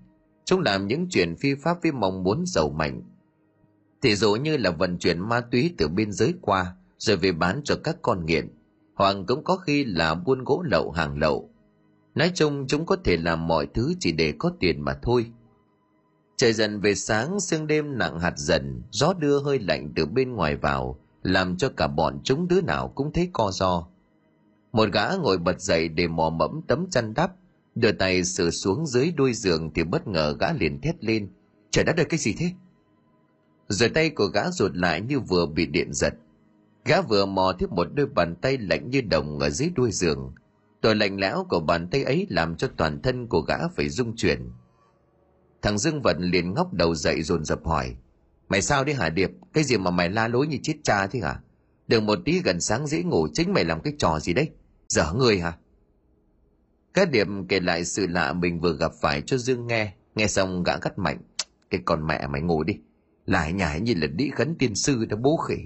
[0.44, 3.02] Chúng làm những chuyện phi pháp với mong muốn giàu mạnh.
[4.02, 7.60] Thì dụ như là vận chuyển ma túy từ biên giới qua, rồi về bán
[7.64, 8.48] cho các con nghiện,
[8.94, 11.50] hoặc cũng có khi là buôn gỗ lậu hàng lậu.
[12.14, 15.26] Nói chung chúng có thể làm mọi thứ chỉ để có tiền mà thôi.
[16.36, 20.32] Trời dần về sáng, sương đêm nặng hạt dần, gió đưa hơi lạnh từ bên
[20.32, 23.88] ngoài vào, làm cho cả bọn chúng đứa nào cũng thấy co do.
[24.72, 27.32] Một gã ngồi bật dậy để mò mẫm tấm chăn đắp,
[27.74, 31.28] đưa tay sửa xuống dưới đuôi giường thì bất ngờ gã liền thét lên.
[31.70, 32.52] Trời đất ơi cái gì thế?
[33.68, 36.14] Rồi tay của gã rụt lại như vừa bị điện giật.
[36.84, 40.32] Gã vừa mò tiếp một đôi bàn tay lạnh như đồng ở dưới đuôi giường.
[40.80, 44.16] Tội lạnh lẽo của bàn tay ấy làm cho toàn thân của gã phải rung
[44.16, 44.50] chuyển.
[45.62, 47.96] Thằng Dương Vận liền ngóc đầu dậy dồn dập hỏi.
[48.48, 49.30] Mày sao đi hả Điệp?
[49.52, 51.40] Cái gì mà mày la lối như chết cha thế hả?
[51.88, 54.50] Đừng một tí gần sáng dễ ngủ chính mày làm cái trò gì đấy?
[54.92, 55.56] Dở người hả?
[56.94, 59.94] Các Điệp kể lại sự lạ mình vừa gặp phải cho Dương nghe.
[60.14, 61.18] Nghe xong gã cắt mạnh.
[61.70, 62.74] Cái con mẹ mày ngồi đi.
[63.26, 65.58] Lại nhảy như là đĩ khấn tiên sư đã bố khỉ.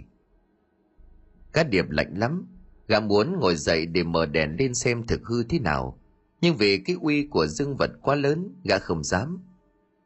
[1.53, 2.47] Các Điệp lạnh lắm.
[2.89, 6.01] Gã muốn ngồi dậy để mở đèn lên xem thực hư thế nào.
[6.41, 9.39] Nhưng vì cái uy của Dương vật quá lớn, gã không dám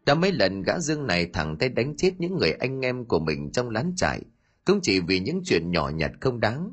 [0.06, 3.18] đã mấy lần gã dương này thẳng tay đánh chết những người anh em của
[3.18, 4.22] mình trong lán trại,
[4.64, 6.72] cũng chỉ vì những chuyện nhỏ nhặt không đáng.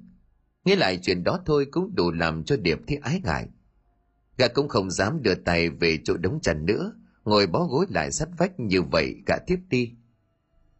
[0.67, 3.47] Nghĩ lại chuyện đó thôi cũng đủ làm cho Điệp thấy ái ngại.
[4.37, 6.93] Gã cũng không dám đưa tay về chỗ đống trần nữa,
[7.25, 9.91] ngồi bó gối lại sát vách như vậy gã tiếp đi.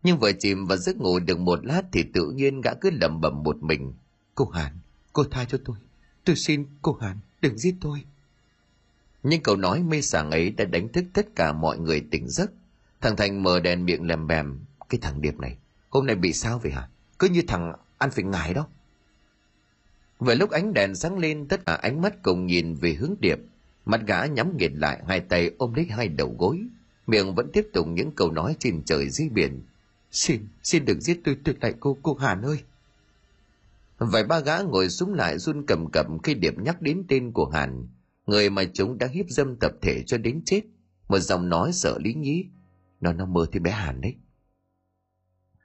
[0.04, 3.22] Nhưng vừa chìm vào giấc ngủ được một lát thì tự nhiên gã cứ lẩm
[3.22, 3.94] bẩm một mình.
[4.36, 4.80] Cô Hàn,
[5.14, 5.78] cô tha cho tôi.
[6.26, 8.04] Tôi xin cô Hàn, đừng giết tôi.
[9.24, 12.52] Nhưng câu nói mê sảng ấy đã đánh thức tất cả mọi người tỉnh giấc.
[13.02, 14.60] Thằng Thành mở đèn miệng lèm bèm.
[14.90, 15.58] Cái thằng Điệp này,
[15.90, 16.90] hôm nay bị sao vậy hả?
[17.20, 18.68] Cứ như thằng ăn phải ngải đó.
[20.20, 23.40] Vừa lúc ánh đèn sáng lên, tất cả ánh mắt cùng nhìn về hướng Điệp.
[23.86, 26.64] Mặt gã nhắm nghiệt lại, hai tay ôm lấy hai đầu gối.
[27.08, 29.62] Miệng vẫn tiếp tục những câu nói trên trời dưới biển.
[30.12, 32.58] Xin, xin đừng giết tôi, tuyệt lại cô, cô Hàn ơi.
[33.98, 37.50] Vài ba gã ngồi xuống lại run cầm cập khi Điệp nhắc đến tên của
[37.50, 37.88] Hàn,
[38.26, 40.62] người mà chúng đã hiếp dâm tập thể cho đến chết.
[41.08, 42.46] Một giọng nói sợ lý nhí.
[43.02, 44.16] Nó nó mơ thì bé Hàn đấy.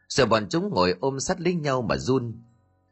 [0.08, 2.32] Giờ bọn chúng ngồi ôm sát lấy nhau mà run.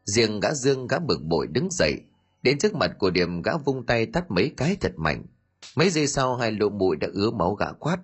[0.03, 2.01] Riêng gã Dương gã bực bội đứng dậy,
[2.43, 5.25] đến trước mặt của Điểm gã vung tay tắt mấy cái thật mạnh.
[5.75, 7.97] Mấy giây sau hai lỗ mũi đã ứa máu gã quát.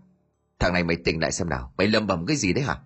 [0.60, 2.80] Thằng này mày tỉnh lại xem nào, mày lầm bầm cái gì đấy hả?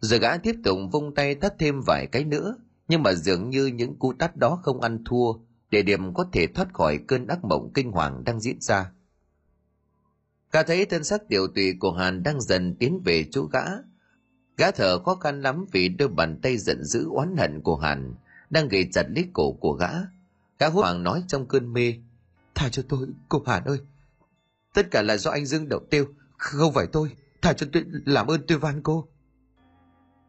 [0.00, 2.56] Rồi gã tiếp tục vung tay tắt thêm vài cái nữa,
[2.88, 5.32] nhưng mà dường như những cú tắt đó không ăn thua
[5.70, 8.92] để điểm có thể thoát khỏi cơn ác mộng kinh hoàng đang diễn ra.
[10.50, 13.64] Cả thấy thân xác tiểu tụy của Hàn đang dần tiến về chỗ gã.
[14.56, 18.14] Gã thở khó khăn lắm vì đôi bàn tay giận dữ oán hận của Hàn
[18.50, 19.90] đang gầy chặt lấy cổ của gã.
[20.58, 21.94] Gã hốt hoảng nói trong cơn mê.
[22.54, 23.78] thả cho tôi, cô Hàn ơi.
[24.74, 26.04] Tất cả là do anh Dương đậu tiêu,
[26.36, 27.10] không phải tôi.
[27.42, 29.08] thả cho tôi, làm ơn tôi van cô.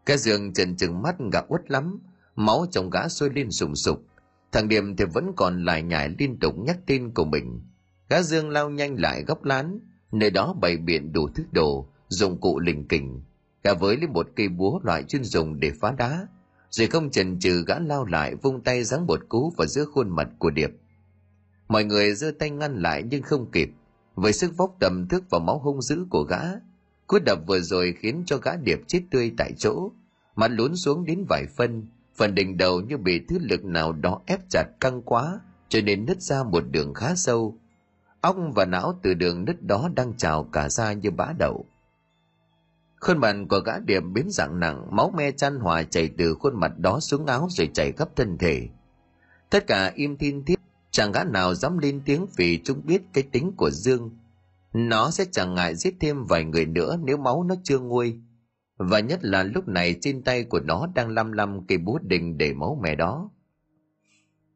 [0.05, 1.99] Cái giường trần trừng mắt gã uất lắm,
[2.35, 4.05] máu trong gã sôi lên sùng sục
[4.51, 7.61] thằng điềm thì vẫn còn lại nhải liên tục nhắc tên của mình
[8.09, 9.79] gã dương lao nhanh lại góc lán
[10.11, 13.21] nơi đó bày biện đủ thức đồ dụng cụ lình kình
[13.63, 16.27] gã với lấy một cây búa loại chuyên dùng để phá đá,
[16.69, 20.09] rồi không chần chừ gã lao lại vung tay giáng một cú vào giữa khuôn
[20.09, 20.71] mặt của điệp.
[21.67, 23.69] Mọi người giơ tay ngăn lại nhưng không kịp.
[24.15, 26.41] Với sức vóc tầm thức và máu hung dữ của gã,
[27.07, 29.91] cú đập vừa rồi khiến cho gã điệp chết tươi tại chỗ,
[30.35, 34.21] mặt lún xuống đến vài phân, phần đỉnh đầu như bị thứ lực nào đó
[34.25, 37.57] ép chặt căng quá, cho nên nứt ra một đường khá sâu.
[38.21, 41.65] Óc và não từ đường nứt đó đang trào cả ra như bã đậu
[43.03, 46.59] khuôn mặt của gã điểm biến dạng nặng, máu me chăn hòa chảy từ khuôn
[46.59, 48.67] mặt đó xuống áo rồi chảy khắp thân thể.
[49.49, 50.59] Tất cả im thiên thiết,
[50.91, 54.17] chẳng gã nào dám lên tiếng vì chúng biết cái tính của dương.
[54.73, 58.19] Nó sẽ chẳng ngại giết thêm vài người nữa nếu máu nó chưa nguôi.
[58.77, 62.37] Và nhất là lúc này trên tay của nó đang lăm lăm cây búa đình
[62.37, 63.29] để máu mè đó.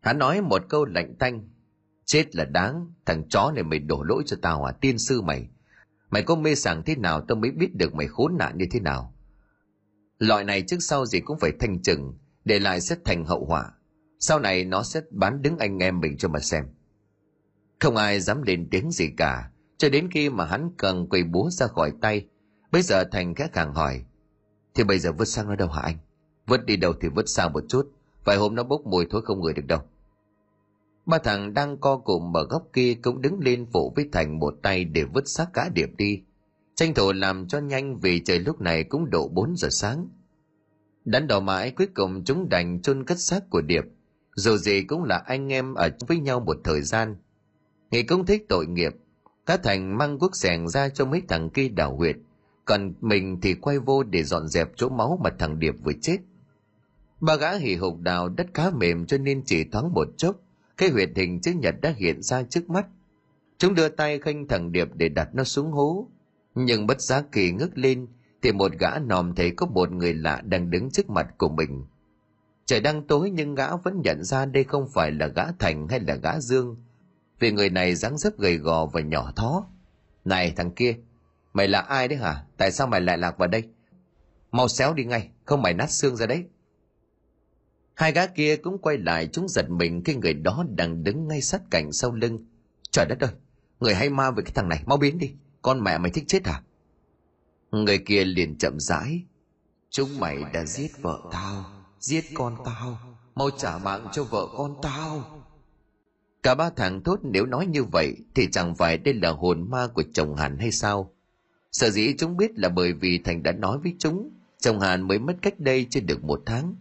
[0.02, 1.50] Hắn nói một câu lạnh tanh
[2.06, 5.48] chết là đáng, thằng chó này mày đổ lỗi cho tao à tiên sư mày
[6.10, 8.80] mày có mê sảng thế nào tao mới biết được mày khốn nạn như thế
[8.80, 9.14] nào.
[10.20, 12.14] Loại này trước sau gì cũng phải thanh trừng,
[12.46, 13.72] để lại sẽ thành hậu họa.
[14.20, 16.66] Sau này nó sẽ bán đứng anh em mình cho mà xem.
[17.80, 21.50] Không ai dám lên tiếng gì cả, cho đến khi mà hắn cần quầy búa
[21.50, 22.28] ra khỏi tay,
[22.72, 24.04] bây giờ thành khẽ càng hỏi,
[24.76, 25.98] thì bây giờ vứt sang nó đâu hả anh?
[26.48, 27.92] Vứt đi đâu thì vứt sang một chút,
[28.24, 29.82] vài hôm nó bốc mùi thối không ngửi được đâu
[31.08, 34.54] ba thằng đang co cụm ở góc kia cũng đứng lên phụ với thành một
[34.64, 36.22] tay để vứt xác cá điệp đi.
[36.76, 40.08] Tranh thủ làm cho nhanh vì trời lúc này cũng độ 4 giờ sáng.
[41.06, 43.84] Đắn đỏ mãi cuối cùng chúng đành chôn cất xác của điệp.
[44.36, 47.16] Dù gì cũng là anh em ở với nhau một thời gian.
[47.92, 48.96] Nghị cũng thích tội nghiệp.
[49.46, 52.16] Cá thành mang quốc sẻng ra cho mấy thằng kia đảo huyệt.
[52.66, 56.18] Còn mình thì quay vô để dọn dẹp chỗ máu mà thằng Điệp vừa chết.
[57.22, 60.36] Ba gã hì hục đào đất khá mềm cho nên chỉ thoáng một chốc,
[60.78, 62.88] cái huyệt hình chữ nhật đã hiện ra trước mắt.
[63.58, 66.08] Chúng đưa tay khênh thằng Điệp để đặt nó xuống hố.
[66.56, 68.08] Nhưng bất giác kỳ ngước lên,
[68.42, 71.86] thì một gã nòm thấy có một người lạ đang đứng trước mặt của mình.
[72.66, 76.00] Trời đang tối nhưng gã vẫn nhận ra đây không phải là gã Thành hay
[76.00, 76.76] là gã Dương,
[77.40, 79.68] vì người này dáng dấp gầy gò và nhỏ thó.
[80.26, 80.98] Này thằng kia,
[81.58, 82.44] Mày là ai đấy hả?
[82.58, 83.64] Tại sao mày lại lạc vào đây?
[84.52, 86.46] Mau xéo đi ngay, không mày nát xương ra đấy.
[87.98, 91.42] Hai gã kia cũng quay lại chúng giật mình khi người đó đang đứng ngay
[91.42, 92.46] sát cạnh sau lưng.
[92.92, 93.30] Trời đất ơi,
[93.80, 95.34] người hay ma với cái thằng này, mau biến đi.
[95.62, 96.62] Con mẹ mày thích chết à?
[97.72, 99.22] Người kia liền chậm rãi.
[99.90, 101.66] Chúng mày đã giết vợ tao,
[102.00, 103.00] giết con tao,
[103.36, 105.44] mau trả mạng cho vợ con tao.
[106.44, 109.88] Cả ba thằng thốt nếu nói như vậy thì chẳng phải đây là hồn ma
[109.88, 111.14] của chồng Hàn hay sao?
[111.72, 114.30] Sở dĩ chúng biết là bởi vì Thành đã nói với chúng,
[114.60, 116.76] chồng Hàn mới mất cách đây chưa được một tháng.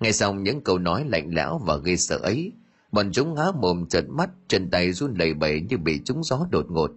[0.00, 2.52] Nghe xong những câu nói lạnh lẽo và gây sợ ấy,
[2.92, 6.46] bọn chúng há mồm trợn mắt, chân tay run lẩy bẩy như bị trúng gió
[6.50, 6.90] đột ngột.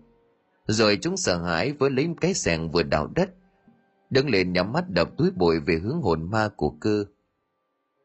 [0.68, 3.30] Rồi chúng sợ hãi với lấy cái sàng vừa đào đất,
[4.10, 7.06] đứng lên nhắm mắt đập túi bụi về hướng hồn ma của cơ.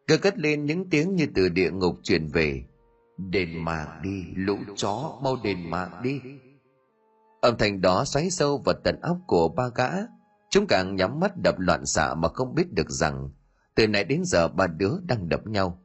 [0.06, 2.64] Cơ cất lên những tiếng như từ địa ngục truyền về.
[3.18, 6.20] Đền mạng đi, lũ chó, mau đền mạng đi.
[7.40, 9.90] Âm thanh đó xoáy sâu vào tận óc của ba gã.
[10.50, 13.30] Chúng càng nhắm mắt đập loạn xạ mà không biết được rằng
[13.78, 15.78] từ nãy đến giờ ba đứa đang đập nhau.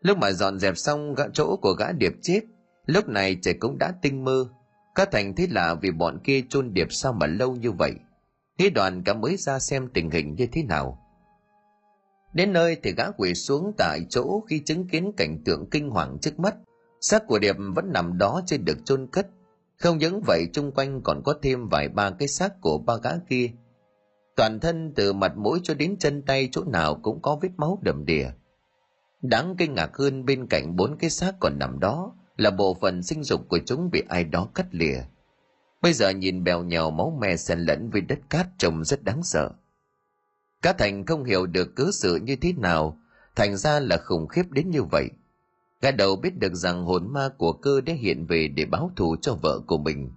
[0.00, 2.40] Lúc mà dọn dẹp xong gã chỗ của gã điệp chết,
[2.86, 4.48] lúc này trời cũng đã tinh mơ.
[4.94, 7.92] Cá Thành thấy lạ vì bọn kia chôn điệp sao mà lâu như vậy.
[8.58, 10.98] Nghĩ đoàn cả mới ra xem tình hình như thế nào.
[12.34, 16.18] Đến nơi thì gã quỳ xuống tại chỗ khi chứng kiến cảnh tượng kinh hoàng
[16.22, 16.54] trước mắt.
[17.00, 19.26] Xác của Điệp vẫn nằm đó trên được chôn cất.
[19.76, 23.10] Không những vậy chung quanh còn có thêm vài ba cái xác của ba gã
[23.28, 23.50] kia.
[24.36, 27.78] Toàn thân từ mặt mũi cho đến chân tay chỗ nào cũng có vết máu
[27.82, 28.30] đầm đìa.
[29.22, 33.02] Đáng kinh ngạc hơn bên cạnh bốn cái xác còn nằm đó là bộ phận
[33.02, 35.00] sinh dục của chúng bị ai đó cắt lìa.
[35.82, 39.22] Bây giờ nhìn bèo nhèo máu me xen lẫn với đất cát trông rất đáng
[39.22, 39.50] sợ.
[40.62, 42.98] Cá Thành không hiểu được cớ sự như thế nào,
[43.36, 45.08] thành ra là khủng khiếp đến như vậy.
[45.80, 49.16] Gã đầu biết được rằng hồn ma của cơ đã hiện về để báo thù
[49.22, 50.10] cho vợ của mình.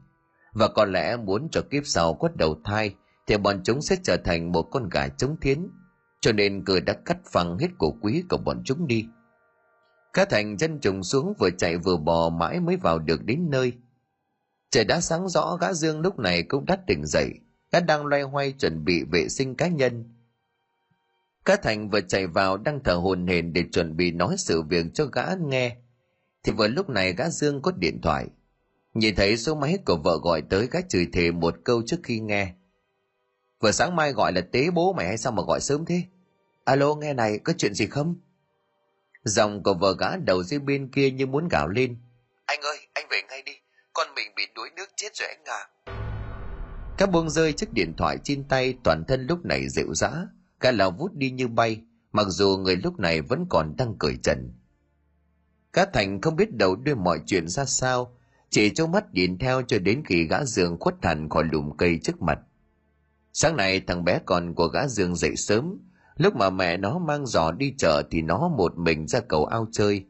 [0.54, 2.96] Và có lẽ muốn cho kiếp sau quất đầu thai
[3.30, 5.68] thì bọn chúng sẽ trở thành một con gà chống thiến.
[6.22, 9.06] Cho nên cười đã cắt phăng hết cổ quý của bọn chúng đi.
[10.14, 13.73] Cá Thành chân trùng xuống vừa chạy vừa bò mãi mới vào được đến nơi.
[14.72, 17.30] Trời đã sáng rõ gã Dương lúc này cũng đã tỉnh dậy.
[17.72, 20.15] Gã đang loay hoay chuẩn bị vệ sinh cá nhân
[21.45, 24.85] Cá Thành vừa chạy vào đang thở hồn hển để chuẩn bị nói sự việc
[24.93, 25.76] cho gã nghe.
[26.43, 28.27] Thì vừa lúc này gã Dương có điện thoại.
[28.93, 32.19] Nhìn thấy số máy của vợ gọi tới gã chửi thề một câu trước khi
[32.19, 32.53] nghe.
[33.60, 36.03] Vừa sáng mai gọi là tế bố mày hay sao mà gọi sớm thế?
[36.64, 38.15] Alo nghe này có chuyện gì không?
[39.23, 41.98] Dòng của vợ gã đầu dưới bên kia như muốn gào lên.
[42.45, 43.53] Anh ơi anh về ngay đi
[43.94, 45.61] con mình bị đuối nước chết rồi anh à.
[46.98, 50.11] Các buông rơi chiếc điện thoại trên tay toàn thân lúc này dịu dã
[50.60, 51.81] Cả lào vút đi như bay,
[52.11, 54.53] mặc dù người lúc này vẫn còn đang cười trần.
[55.73, 58.18] Cá Thành không biết đầu đuôi mọi chuyện ra sao,
[58.49, 61.99] chỉ trong mắt nhìn theo cho đến khi gã giường khuất hẳn khỏi lùm cây
[62.03, 62.40] trước mặt.
[63.34, 65.77] Sáng nay thằng bé con của gã giường dậy sớm,
[66.15, 69.68] lúc mà mẹ nó mang giỏ đi chợ thì nó một mình ra cầu ao
[69.72, 70.06] chơi.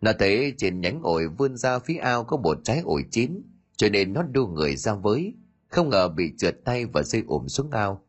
[0.00, 3.42] Nó thấy trên nhánh ổi vươn ra phía ao có một trái ổi chín,
[3.76, 5.34] cho nên nó đu người ra với,
[5.68, 8.02] không ngờ bị trượt tay và rơi ổm xuống ao.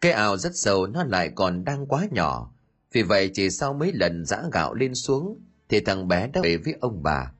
[0.00, 2.52] Cái ao rất sâu nó lại còn đang quá nhỏ.
[2.92, 6.56] Vì vậy chỉ sau mấy lần giã gạo lên xuống thì thằng bé đã về
[6.56, 7.32] với ông bà.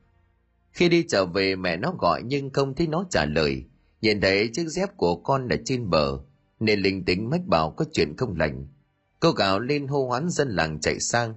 [0.71, 3.65] Khi đi trở về mẹ nó gọi nhưng không thấy nó trả lời.
[4.01, 6.19] Nhìn thấy chiếc dép của con ở trên bờ
[6.59, 8.67] nên linh tính mách bảo có chuyện không lành.
[9.19, 11.33] Cô gào lên hô hoán dân làng chạy sang.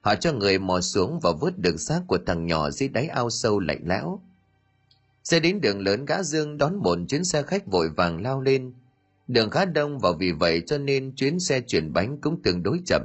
[0.00, 3.30] Họ cho người mò xuống và vớt được xác của thằng nhỏ dưới đáy ao
[3.30, 4.20] sâu lạnh lẽo.
[5.24, 8.72] Xe đến đường lớn gã dương đón một chuyến xe khách vội vàng lao lên
[9.28, 12.80] Đường khá đông và vì vậy cho nên chuyến xe chuyển bánh cũng tương đối
[12.86, 13.02] chậm.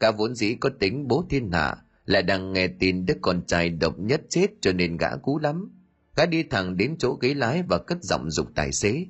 [0.00, 3.68] Cả vốn dĩ có tính bố thiên hạ, lại đang nghe tin đứa con trai
[3.70, 5.75] độc nhất chết cho nên gã cú lắm.
[6.16, 9.06] Gã đi thẳng đến chỗ ghế lái và cất giọng dục tài xế.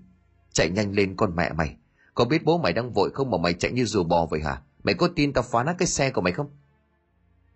[0.52, 1.76] Chạy nhanh lên con mẹ mày.
[2.14, 4.62] Có biết bố mày đang vội không mà mày chạy như rùa bò vậy hả?
[4.84, 6.50] Mày có tin tao phá nát cái xe của mày không?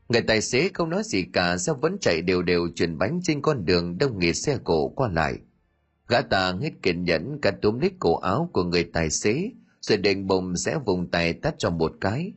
[0.09, 3.43] Người tài xế không nói gì cả sao vẫn chạy đều đều chuyển bánh trên
[3.43, 5.39] con đường đông nghịt xe cổ qua lại–
[6.11, 9.51] Gã ta hết kiên nhẫn cả túm lít cổ áo của người tài xế,
[9.81, 12.33] rồi định bồng sẽ vùng tay tắt cho một cái.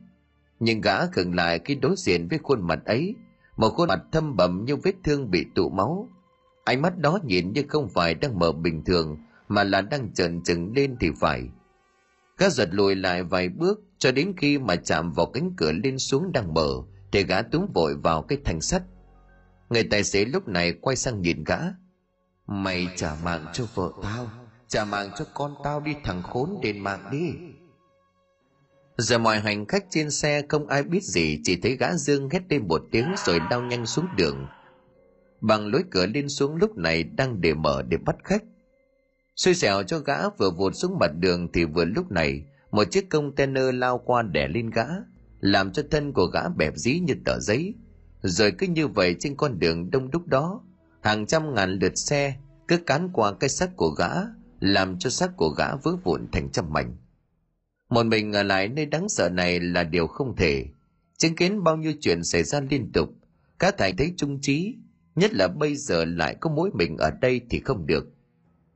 [0.60, 3.14] Nhưng gã khựng lại khi đối diện với khuôn mặt ấy,
[3.56, 6.08] một khuôn mặt thâm bầm như vết thương bị tụ máu.
[6.64, 9.18] Ánh mắt đó nhìn như không phải đang mở bình thường,
[9.48, 11.42] mà là đang trần trừng lên thì phải.
[12.38, 15.98] Gã giật lùi lại vài bước cho đến khi mà chạm vào cánh cửa lên
[15.98, 16.70] xuống đang mở,
[17.12, 18.82] thì gã túm vội vào cái thanh sắt.
[19.70, 21.58] Người tài xế lúc này quay sang nhìn gã,
[22.46, 24.30] Mày trả mạng cho vợ tao
[24.68, 27.32] Trả mạng cho con tao đi thằng khốn đền mạng đi
[28.98, 32.42] Giờ mọi hành khách trên xe không ai biết gì Chỉ thấy gã Dương hét
[32.48, 34.46] lên một tiếng rồi lao nhanh xuống đường
[35.46, 38.44] Bằng lối cửa lên xuống lúc này đang để mở để bắt khách.
[39.36, 43.10] Xui xẻo cho gã vừa vụt xuống mặt đường thì vừa lúc này, Một chiếc
[43.10, 44.84] container lao qua đè lên gã,
[45.40, 47.74] Làm cho thân của gã bẹp dí như tờ giấy.
[48.22, 50.60] Rồi cứ như vậy trên con đường đông đúc đó,
[51.02, 52.36] hàng trăm ngàn lượt xe
[52.68, 54.10] cứ cán qua cái xác của gã,
[54.60, 56.96] làm cho xác của gã vỡ vụn thành trăm mảnh.
[57.90, 60.66] Một mình ở lại nơi đáng sợ này là điều không thể.
[61.18, 63.08] Chứng kiến bao nhiêu chuyện xảy ra liên tục,
[63.58, 64.74] cá thành thấy trung trí
[65.14, 68.04] nhất là bây giờ lại có mối mình ở đây thì không được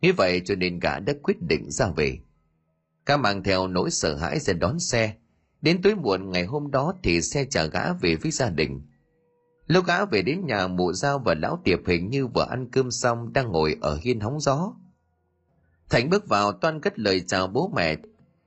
[0.00, 2.18] như vậy cho nên gã đã quyết định ra về
[3.06, 5.14] Gã mang theo nỗi sợ hãi sẽ đón xe
[5.62, 8.82] đến tối muộn ngày hôm đó thì xe chở gã về với gia đình
[9.68, 12.90] Lúc gã về đến nhà mụ giao và lão tiệp hình như vừa ăn cơm
[12.90, 14.72] xong đang ngồi ở hiên hóng gió.
[15.90, 17.96] Thành bước vào toan cất lời chào bố mẹ,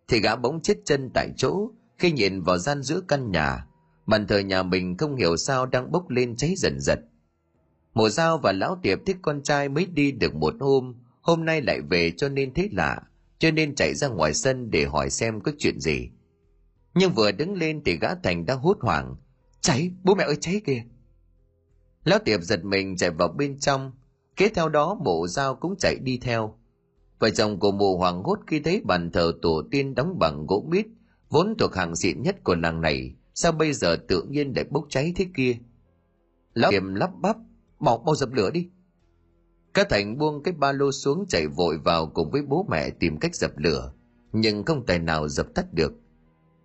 [0.07, 3.68] thì gã bỗng chết chân tại chỗ khi nhìn vào gian giữa căn nhà.
[4.05, 6.99] Bàn thờ nhà mình không hiểu sao đang bốc lên cháy dần dật.
[7.93, 11.61] Mộ giao và lão tiệp thích con trai mới đi được một hôm, hôm nay
[11.61, 13.01] lại về cho nên thấy lạ,
[13.39, 16.09] cho nên chạy ra ngoài sân để hỏi xem có chuyện gì.
[16.93, 19.15] Nhưng vừa đứng lên thì gã Thành đã hốt hoảng.
[19.61, 20.84] Cháy, bố mẹ ơi cháy kìa!
[22.03, 23.91] Lão tiệp giật mình chạy vào bên trong.
[24.35, 26.55] kế theo đó mộ Giao cũng chạy đi theo
[27.22, 30.65] vợ chồng của mụ hoàng hốt khi thấy bàn thờ tổ tiên đóng bằng gỗ
[30.69, 30.85] mít
[31.30, 34.85] vốn thuộc hàng xịn nhất của làng này sao bây giờ tự nhiên lại bốc
[34.89, 35.57] cháy thế kia
[36.53, 37.38] lão Tiệp lắp bắp
[37.82, 38.70] mau mau dập lửa đi.
[39.74, 43.18] Cá thành buông cái ba lô xuống chạy vội vào cùng với bố mẹ tìm
[43.18, 43.91] cách dập lửa,
[44.34, 45.94] nhưng không tài nào dập tắt được.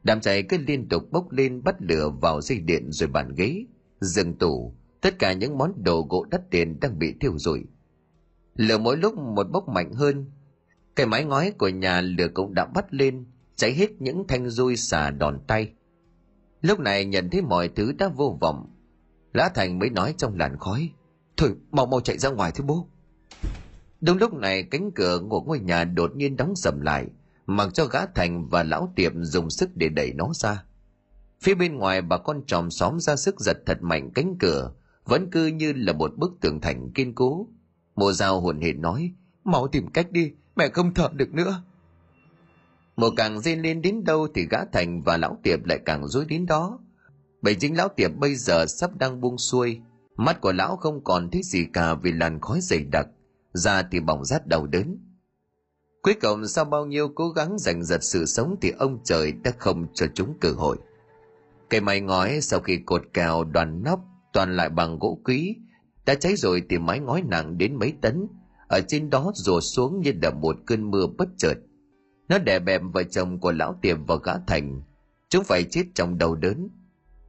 [0.02, 3.64] Đám cháy cứ liên tục bốc lên bắt lửa vào dây điện rồi bàn ghế,
[4.00, 7.64] giường tủ, tất cả những món đồ gỗ đắt tiền đang bị thiêu rụi.
[8.54, 10.26] Lửa mỗi lúc một bốc mạnh hơn.
[10.96, 13.24] Cái mái ngói của nhà lửa cũng đã bắt lên,
[13.56, 15.72] cháy hết những thanh dui xả đòn tay.
[16.62, 18.70] Lúc này nhận thấy mọi thứ đã vô vọng.
[19.32, 20.90] Lã thành mới nói trong làn khói
[21.36, 22.86] thôi, mau mau chạy ra ngoài thôi bố.
[24.00, 27.06] Đúng lúc này, cánh cửa của ngôi nhà đột nhiên đóng sầm lại,
[27.46, 30.64] mặc cho gã thành và lão tiệm dùng sức để đẩy nó ra.
[31.40, 34.72] Phía bên ngoài, bà con tròm xóm ra sức giật thật mạnh cánh cửa,
[35.04, 37.46] vẫn cứ như là một bức tường thành kiên cố.
[37.96, 39.12] Mộ dao hồn hển nói,
[39.44, 41.62] mau tìm cách đi, mẹ không thở được nữa.
[42.96, 46.24] Mộ càng rên lên đến đâu thì gã thành và lão tiệp lại càng dối
[46.28, 46.78] đến đó.
[47.42, 49.80] Bởi chính lão tiệp bây giờ sắp đang buông xuôi
[50.16, 53.06] mắt của lão không còn thấy gì cả vì làn khói dày đặc.
[53.52, 54.98] Da thì bỏng rát đầu đớn.
[56.02, 59.52] Cuối cùng sau bao nhiêu cố gắng giành giật sự sống thì ông trời đã
[59.58, 60.76] không cho chúng cơ hội.
[61.68, 64.00] Cây mái ngói sau khi cột cào đoàn nóc,
[64.32, 65.56] toàn lại bằng gỗ quý,
[66.06, 68.26] đã cháy rồi thì mái ngói nặng đến mấy tấn.
[68.68, 71.54] Ở trên đó rùa xuống như đập một cơn mưa bất chợt.
[72.28, 74.82] Nó đè bẹp vợ chồng của lão tiệm và gã thành.
[75.28, 76.68] Chúng phải chết trong đầu đớn.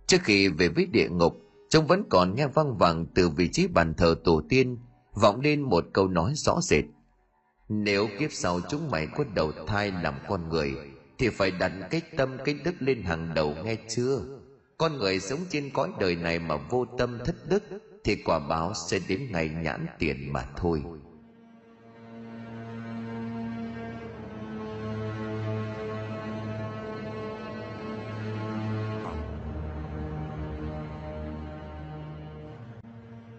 [0.07, 3.67] Trước khi về với địa ngục chúng vẫn còn nghe văng vẳng từ vị trí
[3.67, 4.77] bàn thờ tổ tiên
[5.13, 6.85] vọng lên một câu nói rõ rệt.
[7.69, 10.73] Nếu kiếp sau chúng mày có đầu thai làm con người
[11.17, 14.21] thì phải đặt cái tâm cái đức lên hàng đầu nghe chưa?
[14.77, 17.63] Con người sống trên cõi đời này mà vô tâm thất đức
[18.03, 20.83] thì quả báo sẽ đến ngày nhãn tiền mà thôi